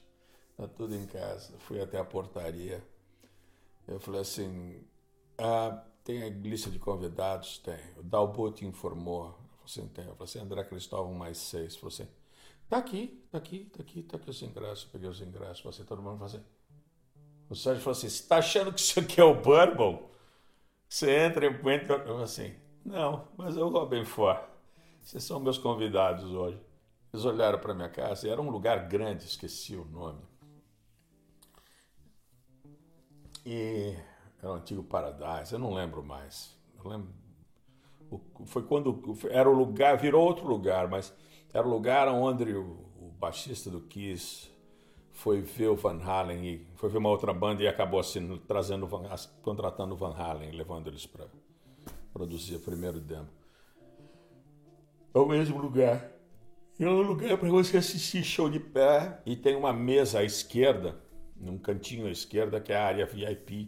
[0.56, 1.54] tá tudo em casa.
[1.60, 2.84] Fui até a portaria.
[3.88, 4.82] Eu falei assim:
[5.38, 7.58] ah, tem a lista de convidados?
[7.60, 7.80] Tem.
[7.98, 10.06] O Dalbot informou assim, tem.
[10.06, 11.76] Eu falei assim, André Cristóvão mais seis.
[11.76, 12.08] Falei assim,
[12.70, 14.86] tá aqui, tá aqui, tá aqui, tá aqui os ingressos.
[14.86, 16.44] Eu peguei os ingressos, assim, todo mundo falou assim.
[17.50, 20.10] O Sérgio falou assim, você tá achando que isso aqui é o Bourbon?
[20.90, 21.96] Você entra e entra.
[21.96, 22.56] Eu falei assim,
[22.88, 24.48] não, mas eu vou bem fora.
[25.02, 26.60] Vocês são meus convidados hoje.
[27.14, 30.22] Eles olharam para minha casa e era um lugar grande, esqueci o nome.
[33.46, 33.96] E
[34.40, 36.58] era o antigo Paradise, eu não lembro mais.
[36.78, 37.14] Eu lembro
[38.46, 41.14] foi quando era o lugar, virou outro lugar, mas
[41.54, 44.50] era o lugar onde o, o baixista do Kiss
[45.12, 48.88] foi ver o Van Halen e foi ver uma outra banda e acabou assim trazendo
[49.42, 51.28] contratando o Van Halen, levando eles para
[52.14, 53.30] produzir o primeiro demo.
[55.14, 56.12] É o mesmo lugar.
[56.80, 60.96] É um lugar para você assistir show de pé e tem uma mesa à esquerda,
[61.36, 63.68] num cantinho à esquerda que é a área VIP,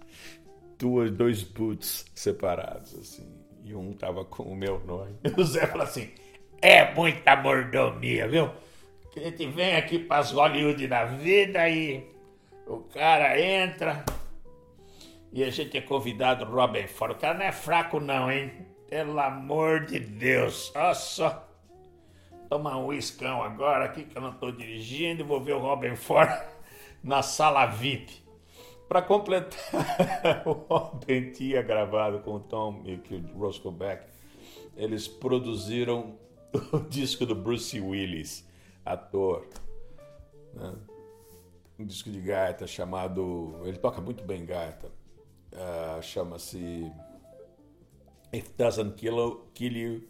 [0.78, 5.16] duas dois boots separados assim e um tava com o meu nome.
[5.36, 6.10] O Zé falou assim:
[6.60, 8.50] é muita mordomia, viu?
[9.10, 12.04] Que a gente vem aqui para as Hollywood da vida e
[12.66, 14.04] o cara entra
[15.34, 17.16] e a gente é convidado Robin Ford.
[17.16, 18.52] O cara não é fraco, não, hein?
[18.88, 21.48] Pelo amor de Deus, olha só.
[22.48, 25.96] Tomar um uiscão agora aqui que eu não estou dirigindo e vou ver o Robin
[25.96, 26.30] Ford
[27.02, 28.22] na sala VIP.
[28.88, 29.58] Para completar,
[30.46, 34.06] o Robin tinha gravado com o Tom e o Roscoe Beck.
[34.76, 36.16] Eles produziram
[36.70, 38.48] o disco do Bruce Willis,
[38.84, 39.48] ator.
[40.52, 40.74] Né?
[41.76, 43.60] Um disco de gaita chamado.
[43.64, 45.02] Ele toca muito bem gaita.
[45.54, 46.90] Uh, Chama-se
[48.32, 50.02] It Doesn't Kill, Kill You,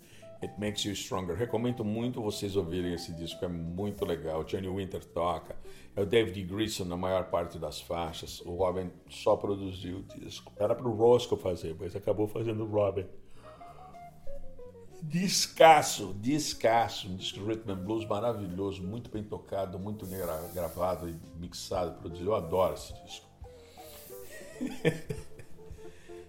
[0.43, 1.37] It Makes You Stronger.
[1.37, 4.45] Recomendo muito vocês ouvirem esse disco, é muito legal.
[4.45, 5.57] Johnny Winter toca,
[5.95, 8.41] é o David Grissom na maior parte das faixas.
[8.41, 10.53] O Robin só produziu o disco.
[10.57, 13.05] Era para o Roscoe fazer, mas acabou fazendo o Robin.
[15.03, 20.07] Descasso, descasso, um disco de rhythm and blues maravilhoso, muito bem tocado, muito
[20.55, 22.31] gravado e mixado, produzido.
[22.31, 23.27] Eu adoro esse disco.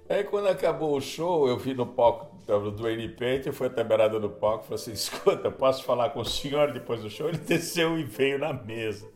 [0.08, 3.84] Aí quando acabou o show, eu vi no palco do Dwayne Payton, foi até a
[3.84, 7.28] beirada do palco e falou assim, escuta, posso falar com o senhor depois do show?
[7.28, 9.10] Ele desceu e veio na mesa.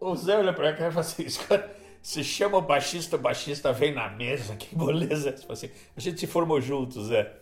[0.00, 1.70] O Zé olha pra cá e falou assim, escuta,
[2.02, 5.36] se chama o baixista, o baixista vem na mesa, que beleza.
[5.48, 7.32] Assim, a gente se formou juntos, Zé.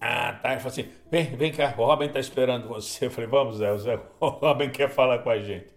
[0.00, 0.50] Ah, tá.
[0.50, 3.06] Ele falou assim, vem, vem cá, o Robin tá esperando você.
[3.06, 5.75] Eu falei, vamos, Zé, o Zé, o Robin quer falar com a gente.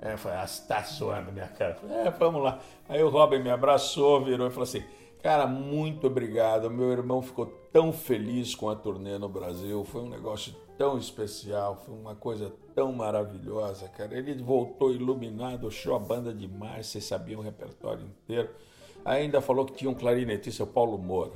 [0.00, 1.74] É, falei, ah, você tá suando minha cara.
[1.74, 2.60] Falei, é, vamos lá.
[2.88, 4.84] Aí o Robin me abraçou, virou e falou assim,
[5.22, 6.70] cara, muito obrigado.
[6.70, 9.84] Meu irmão ficou tão feliz com a turnê no Brasil.
[9.84, 14.16] Foi um negócio tão especial, foi uma coisa tão maravilhosa, cara.
[14.16, 18.48] Ele voltou iluminado, achou a banda demais, vocês sabiam o repertório inteiro.
[19.04, 21.32] Ainda falou que tinha um clarinetista, o Paulo Moura.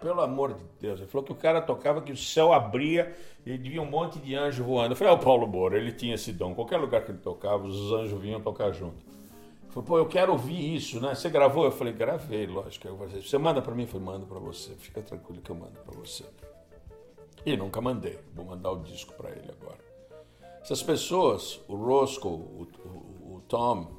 [0.00, 0.98] Pelo amor de Deus.
[1.00, 3.14] Ele falou que o cara tocava, que o céu abria
[3.44, 4.92] e via um monte de anjo voando.
[4.92, 6.54] Eu falei, é o Paulo Moura, ele tinha esse dom.
[6.54, 8.96] Qualquer lugar que ele tocava, os anjos vinham tocar junto.
[8.96, 11.14] Ele falou, pô, eu quero ouvir isso, né?
[11.14, 11.64] Você gravou?
[11.64, 12.88] Eu falei, gravei, lógico.
[12.88, 13.82] Você manda para mim?
[13.82, 14.72] Eu falei, mando para você.
[14.72, 16.24] Fica tranquilo que eu mando para você.
[17.44, 18.18] E nunca mandei.
[18.34, 19.78] Vou mandar o disco para ele agora.
[20.62, 23.97] Essas pessoas, o Roscoe, o, o, o Tom,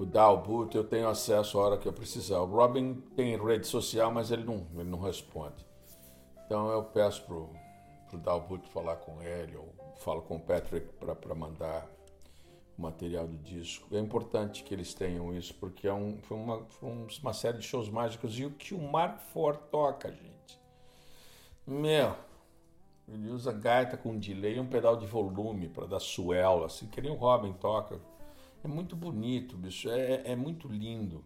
[0.00, 2.40] o Dalbut, eu tenho acesso a hora que eu precisar.
[2.40, 5.62] O Robin tem rede social, mas ele não, ele não responde.
[6.46, 7.50] Então eu peço pro,
[8.08, 11.86] pro Dalbut falar com ele, ou falo com o Patrick para mandar
[12.78, 13.94] o material do disco.
[13.94, 17.64] É importante que eles tenham isso, porque é um, foi, uma, foi uma série de
[17.64, 18.38] shows mágicos.
[18.38, 20.58] E o que o Mark Ford toca, gente?
[21.66, 22.14] Meu,
[23.06, 27.02] ele usa gaita com delay e um pedal de volume para dar swell, assim, que
[27.02, 28.00] nem o Robin toca.
[28.62, 31.24] É muito bonito, bicho, é, é muito lindo.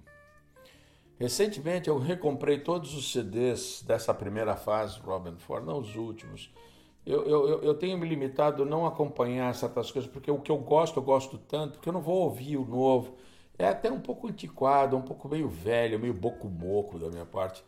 [1.18, 6.50] Recentemente eu recomprei todos os CDs dessa primeira fase, Robin Ford, não os últimos.
[7.06, 10.58] Eu, eu, eu tenho me limitado a não acompanhar certas coisas, porque o que eu
[10.58, 13.16] gosto, eu gosto tanto, que eu não vou ouvir o novo.
[13.58, 17.62] É até um pouco antiquado, um pouco meio velho, meio boco-moco da minha parte.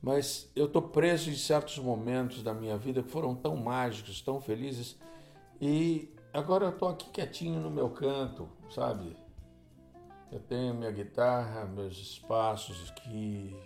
[0.00, 4.40] Mas eu estou preso em certos momentos da minha vida que foram tão mágicos, tão
[4.40, 4.98] felizes,
[5.60, 9.16] e Agora eu estou aqui quietinho no meu canto, sabe?
[10.32, 13.56] Eu tenho minha guitarra, meus espaços aqui,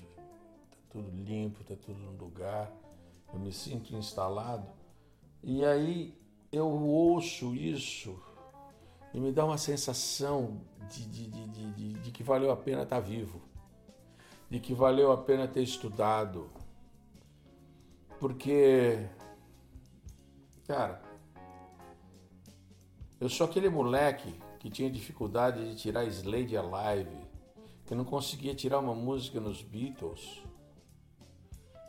[0.71, 2.71] tá tudo limpo, tá tudo no lugar.
[3.33, 4.69] Eu me sinto instalado.
[5.43, 6.15] E aí
[6.53, 8.21] eu ouço isso
[9.15, 12.97] e me dá uma sensação de, de, de, de, de que valeu a pena estar
[12.97, 13.41] tá vivo,
[14.51, 16.51] de que valeu a pena ter estudado.
[18.21, 19.09] Porque,
[20.67, 21.08] cara,
[23.21, 27.17] eu sou aquele moleque que tinha dificuldade de tirar Slade Alive,
[27.85, 30.43] que não conseguia tirar uma música nos Beatles,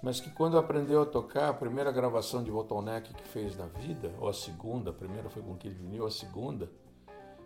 [0.01, 4.11] mas que quando aprendeu a tocar, a primeira gravação de bottleneck que fez na vida,
[4.19, 6.71] ou a segunda, a primeira foi com Kid Vinil, a segunda,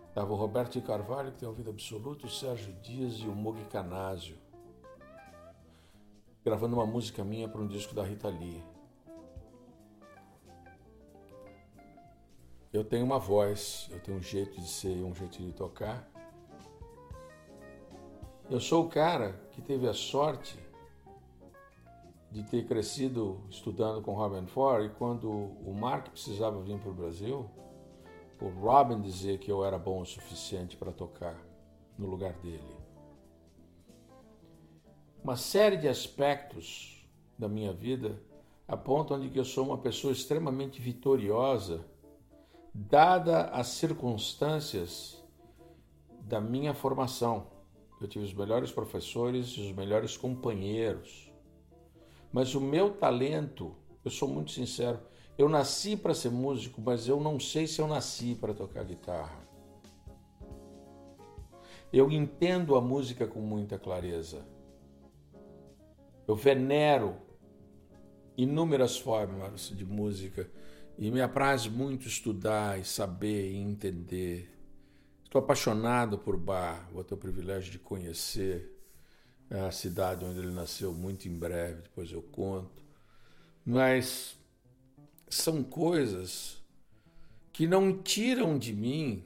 [0.07, 4.37] estava o Roberto Carvalho, que tem ouvido absoluto, o Sérgio Dias e o Mogi Canásio,
[6.45, 8.63] gravando uma música minha para um disco da Rita Lee.
[12.73, 16.09] Eu tenho uma voz, eu tenho um jeito de ser, um jeito de tocar.
[18.49, 20.57] Eu sou o cara que teve a sorte
[22.31, 26.93] de ter crescido estudando com Robin Ford e quando o Mark precisava vir para o
[26.95, 27.47] Brasil,
[28.41, 31.39] o Robin dizia que eu era bom o suficiente para tocar
[31.95, 32.75] no lugar dele.
[35.23, 38.19] Uma série de aspectos da minha vida
[38.67, 41.92] apontam de que eu sou uma pessoa extremamente vitoriosa
[42.73, 45.23] dada as circunstâncias
[46.21, 47.47] da minha formação.
[48.01, 51.31] Eu tive os melhores professores e os melhores companheiros.
[52.31, 54.99] Mas o meu talento, eu sou muito sincero,
[55.37, 59.47] eu nasci para ser músico, mas eu não sei se eu nasci para tocar guitarra.
[61.91, 64.47] Eu entendo a música com muita clareza.
[66.27, 67.17] Eu venero
[68.35, 70.49] inúmeras formas de música
[70.97, 74.49] e me apraz muito estudar e saber e entender.
[75.23, 78.71] Estou apaixonado por Bar, vou ter o privilégio de conhecer
[79.49, 82.83] a cidade onde ele nasceu muito em breve, depois eu conto.
[83.65, 84.37] Mas
[85.29, 86.61] são coisas
[87.51, 89.23] que não tiram de mim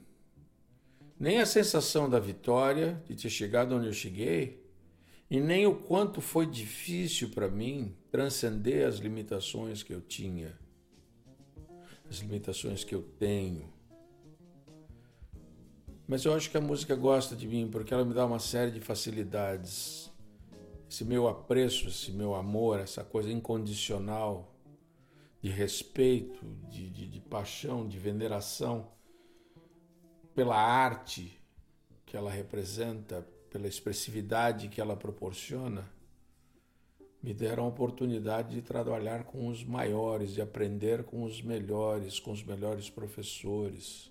[1.20, 4.64] nem a sensação da vitória, de ter chegado onde eu cheguei,
[5.28, 10.56] e nem o quanto foi difícil para mim transcender as limitações que eu tinha
[12.08, 13.72] as limitações que eu tenho.
[16.06, 18.70] Mas eu acho que a música gosta de mim porque ela me dá uma série
[18.70, 20.10] de facilidades.
[20.90, 24.54] Esse meu apreço, esse meu amor, essa coisa incondicional
[25.42, 28.88] de respeito, de, de, de paixão, de veneração
[30.34, 31.38] pela arte
[32.06, 35.86] que ela representa, pela expressividade que ela proporciona,
[37.22, 42.30] me deram a oportunidade de trabalhar com os maiores, de aprender com os melhores, com
[42.30, 44.10] os melhores professores,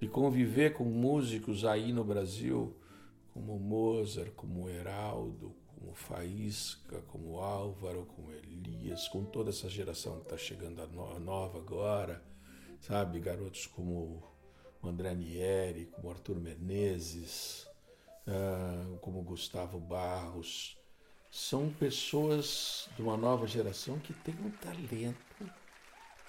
[0.00, 2.76] de conviver com músicos aí no Brasil,
[3.32, 10.22] como Mozart, como Heraldo, como Faísca, como Álvaro, como Elias, com toda essa geração que
[10.22, 12.22] está chegando a nova agora,
[12.80, 13.18] sabe?
[13.18, 14.22] Garotos como
[14.82, 17.66] André Nieri, como Arthur Menezes,
[18.26, 20.78] ah, como Gustavo Barros,
[21.36, 25.16] são pessoas de uma nova geração que têm um talento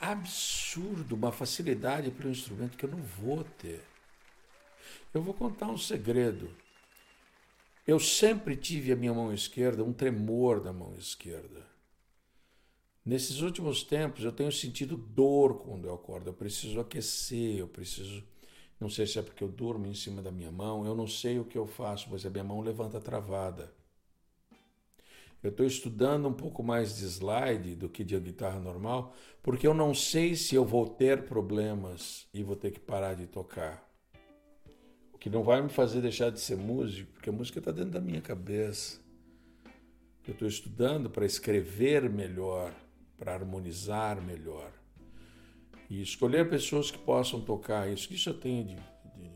[0.01, 3.81] absurdo, uma facilidade para o instrumento que eu não vou ter.
[5.13, 6.53] Eu vou contar um segredo.
[7.87, 11.65] Eu sempre tive a minha mão esquerda, um tremor da mão esquerda.
[13.05, 16.29] Nesses últimos tempos eu tenho sentido dor quando eu acordo.
[16.29, 18.21] Eu preciso aquecer, eu preciso.
[18.77, 21.39] Não sei se é porque eu durmo em cima da minha mão, eu não sei
[21.39, 23.76] o que eu faço, mas a minha mão levanta travada.
[25.43, 29.73] Eu estou estudando um pouco mais de slide do que de guitarra normal, porque eu
[29.73, 33.87] não sei se eu vou ter problemas e vou ter que parar de tocar.
[35.13, 37.91] O que não vai me fazer deixar de ser músico, porque a música está dentro
[37.91, 38.99] da minha cabeça.
[40.27, 42.73] Eu estou estudando para escrever melhor,
[43.15, 44.71] para harmonizar melhor.
[45.89, 48.11] E escolher pessoas que possam tocar isso.
[48.13, 49.31] Isso eu tenho de, de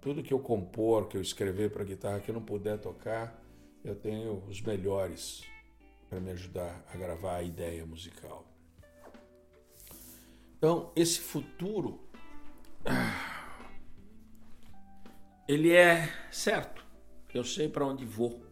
[0.00, 3.41] tudo que eu compor, que eu escrever para guitarra que eu não puder tocar
[3.84, 5.42] eu tenho os melhores
[6.08, 8.46] para me ajudar a gravar a ideia musical.
[10.56, 12.00] Então, esse futuro
[15.48, 16.84] ele é certo.
[17.34, 18.44] Eu sei para onde vou.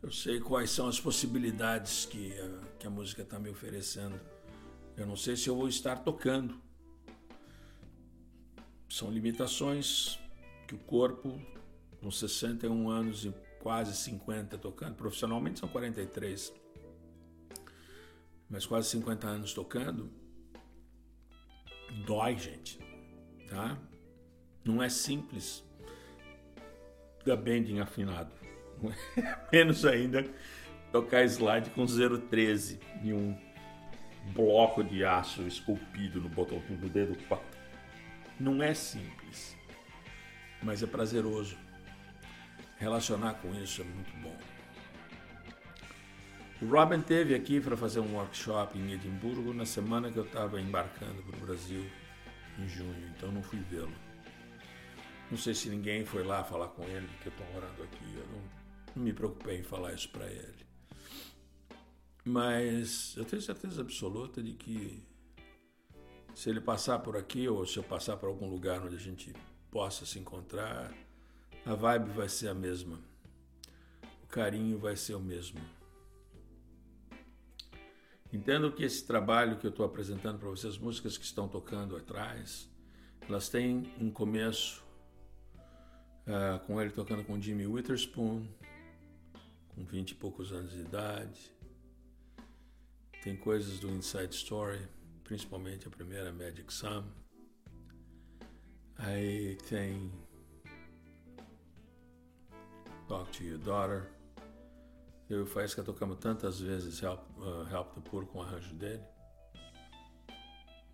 [0.00, 4.20] Eu sei quais são as possibilidades que a, que a música está me oferecendo.
[4.96, 6.60] Eu não sei se eu vou estar tocando.
[8.88, 10.20] São limitações
[10.68, 11.40] que o corpo,
[12.00, 16.52] com 61 anos e quase 50 tocando, profissionalmente são 43,
[18.48, 20.10] mas quase 50 anos tocando,
[22.06, 22.78] dói, gente,
[23.48, 23.78] tá?
[24.64, 25.64] Não é simples
[27.24, 28.32] da bending afinado,
[29.52, 30.24] menos ainda
[30.92, 33.36] tocar slide com 013 e um
[34.32, 37.58] bloco de aço esculpido no botão do dedo 4.
[38.40, 39.56] Não é simples,
[40.62, 41.56] mas é prazeroso
[42.78, 44.36] relacionar com isso é muito bom.
[46.60, 50.60] O Robin teve aqui para fazer um workshop em Edimburgo na semana que eu estava
[50.60, 51.84] embarcando para o Brasil,
[52.58, 53.92] em junho, então não fui vê-lo.
[55.30, 58.26] Não sei se ninguém foi lá falar com ele, porque eu estou morando aqui, eu
[58.26, 58.42] não,
[58.96, 60.66] não me preocupei em falar isso para ele.
[62.24, 65.02] Mas eu tenho certeza absoluta de que
[66.34, 69.32] se ele passar por aqui ou se eu passar por algum lugar onde a gente
[69.70, 70.92] possa se encontrar,
[71.68, 72.98] a vibe vai ser a mesma.
[74.22, 75.60] O carinho vai ser o mesmo.
[78.32, 81.94] Entendo que esse trabalho que eu estou apresentando para vocês, as músicas que estão tocando
[81.94, 82.70] atrás,
[83.28, 84.82] elas têm um começo
[86.26, 88.48] uh, com ele tocando com Jimmy Witherspoon,
[89.68, 91.52] com vinte e poucos anos de idade.
[93.22, 94.88] Tem coisas do Inside Story,
[95.22, 97.04] principalmente a primeira Magic Sam.
[98.96, 100.10] Aí tem
[103.08, 104.06] Talk to Your Daughter.
[105.30, 108.74] Eu e o Faísca tocamos tantas vezes Help, uh, Help the Poor com o arranjo
[108.74, 109.02] dele.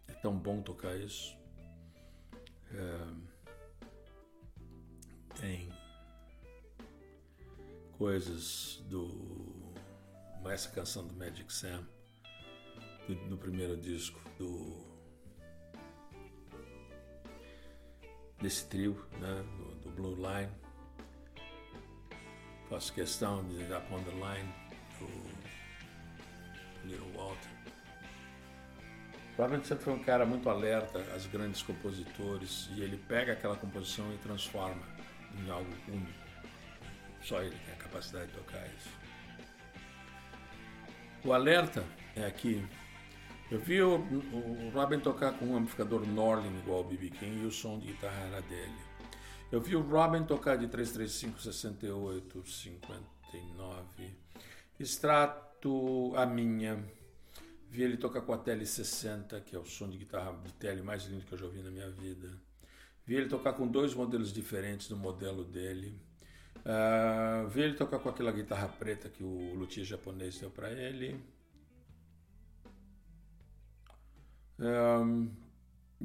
[0.07, 1.37] É tão bom tocar isso.
[2.73, 3.07] É,
[5.41, 5.73] tem
[7.99, 9.75] coisas do.
[10.47, 11.85] Essa canção do Magic Sam,
[13.09, 14.95] do, do primeiro disco do.
[18.41, 20.64] desse trio, né, do, do Blue Line
[22.69, 24.53] Faço questão de dar on the line
[24.99, 27.49] do Little Walter.
[29.37, 34.13] Robin sempre foi um cara muito alerta às grandes compositores e ele pega aquela composição
[34.15, 34.83] e transforma
[35.37, 36.25] em algo único.
[37.21, 38.91] Só ele tem a capacidade de tocar isso.
[41.25, 41.85] O alerta
[42.15, 42.65] é aqui.
[43.51, 47.47] Eu vi o, o Robin tocar com um amplificador Norlin igual ao BB King e
[47.47, 48.84] o som de guitarra era dele.
[49.55, 54.11] Eu vi o Robin tocar de 335, 68, 59.
[54.81, 56.85] Extrato a minha.
[57.71, 60.83] Vi ele tocar com a Tele 60, que é o som de guitarra de tele
[60.83, 62.33] mais lindo que eu já ouvi na minha vida.
[63.07, 65.97] Vi ele tocar com dois modelos diferentes do modelo dele.
[66.57, 71.25] Uh, vi ele tocar com aquela guitarra preta que o luthier japonês deu para ele.
[74.59, 75.44] Um,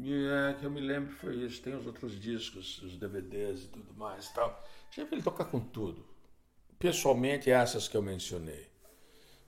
[0.02, 1.62] É, que eu me lembro foi isso.
[1.62, 4.64] Tem os outros discos, os DVDs e tudo mais e tal.
[4.92, 6.06] Já vi ele tocar com tudo.
[6.78, 8.70] Pessoalmente, essas que eu mencionei.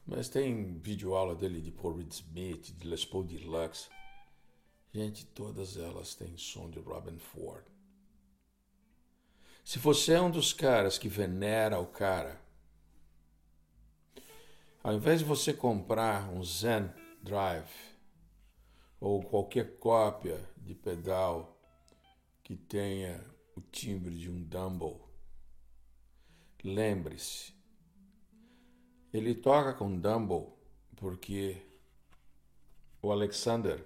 [0.05, 3.89] Mas tem vídeo aula dele de Paul Reed Smith, de Les Paul Deluxe.
[4.93, 7.63] Gente, todas elas têm som de Robin Ford.
[9.63, 12.41] Se você é um dos caras que venera o cara,
[14.83, 16.91] ao invés de você comprar um Zen
[17.21, 17.90] Drive
[19.01, 21.57] ou qualquer cópia de pedal
[22.43, 23.25] que tenha
[23.55, 25.01] o timbre de um Dumble,
[26.63, 27.53] lembre-se,
[29.11, 30.53] ele toca com Dumble
[30.95, 31.59] porque
[33.01, 33.83] o Alexander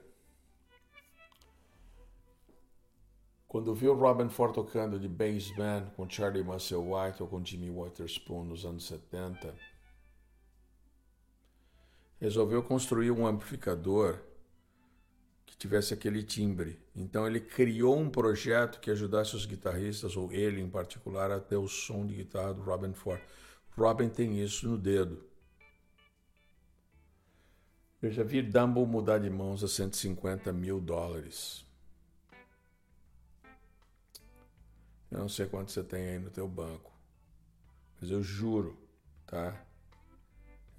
[3.47, 7.69] Quando viu Robin Ford tocando de bass band com Charlie Muscle White ou com Jimmy
[7.69, 9.55] Witherspoon nos anos 70,
[12.19, 14.19] resolveu construir um amplificador
[15.55, 16.77] que tivesse aquele timbre.
[16.93, 21.55] Então ele criou um projeto que ajudasse os guitarristas, ou ele em particular, a ter
[21.55, 23.21] o som de guitarra do Robin Ford.
[23.77, 25.23] Robin tem isso no dedo.
[28.01, 31.65] Eu já vi Dumble mudar de mãos a 150 mil dólares.
[35.09, 36.91] Eu não sei quanto você tem aí no teu banco.
[37.99, 38.77] Mas eu juro,
[39.25, 39.64] tá?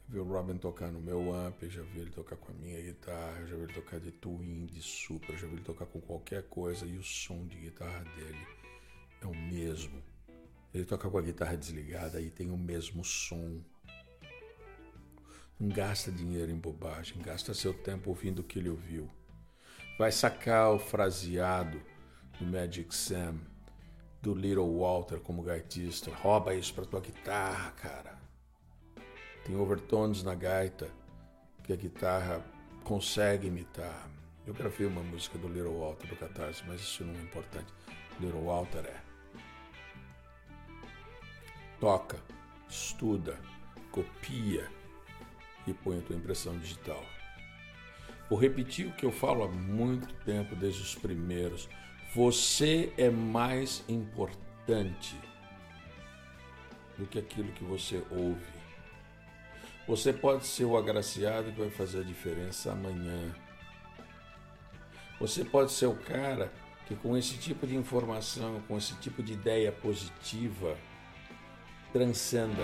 [0.09, 3.45] Vi o Robin tocar no meu amp, já vi ele tocar com a minha guitarra,
[3.45, 6.45] já vi ele tocar de twin, de super, eu já vi ele tocar com qualquer
[6.45, 8.47] coisa e o som de guitarra dele
[9.21, 10.01] é o mesmo.
[10.73, 13.61] Ele toca com a guitarra desligada e tem o mesmo som.
[15.59, 19.11] Não gasta dinheiro em bobagem, gasta seu tempo ouvindo o que ele ouviu.
[19.99, 21.83] Vai sacar o fraseado
[22.39, 23.41] do Magic Sam
[24.23, 26.15] do Little Walter como gaitista.
[26.15, 28.16] Rouba isso pra tua guitarra, cara.
[29.47, 30.91] Tem overtones na gaita
[31.63, 32.45] que a guitarra
[32.83, 34.11] consegue imitar.
[34.45, 37.73] Eu gravei uma música do Little Walter do Catarse, mas isso não é importante.
[38.19, 39.01] Little Walter é.
[41.79, 42.21] Toca,
[42.69, 43.39] estuda,
[43.93, 44.69] copia
[45.65, 47.05] e põe a tua impressão digital.
[48.29, 51.69] Vou repetir o que eu falo há muito tempo, desde os primeiros.
[52.17, 55.17] Você é mais importante
[56.99, 58.56] do que aquilo que você ouve.
[59.87, 63.33] Você pode ser o agraciado que vai fazer a diferença amanhã.
[65.21, 66.53] Você pode ser o cara
[66.87, 70.77] que, com esse tipo de informação, com esse tipo de ideia positiva,
[71.93, 72.63] transcenda.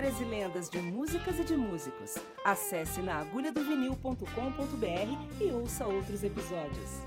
[0.00, 2.14] Histórias e lendas de músicas e de músicos.
[2.42, 7.02] Acesse naagulhadovinil.com.br e ouça outros episódios.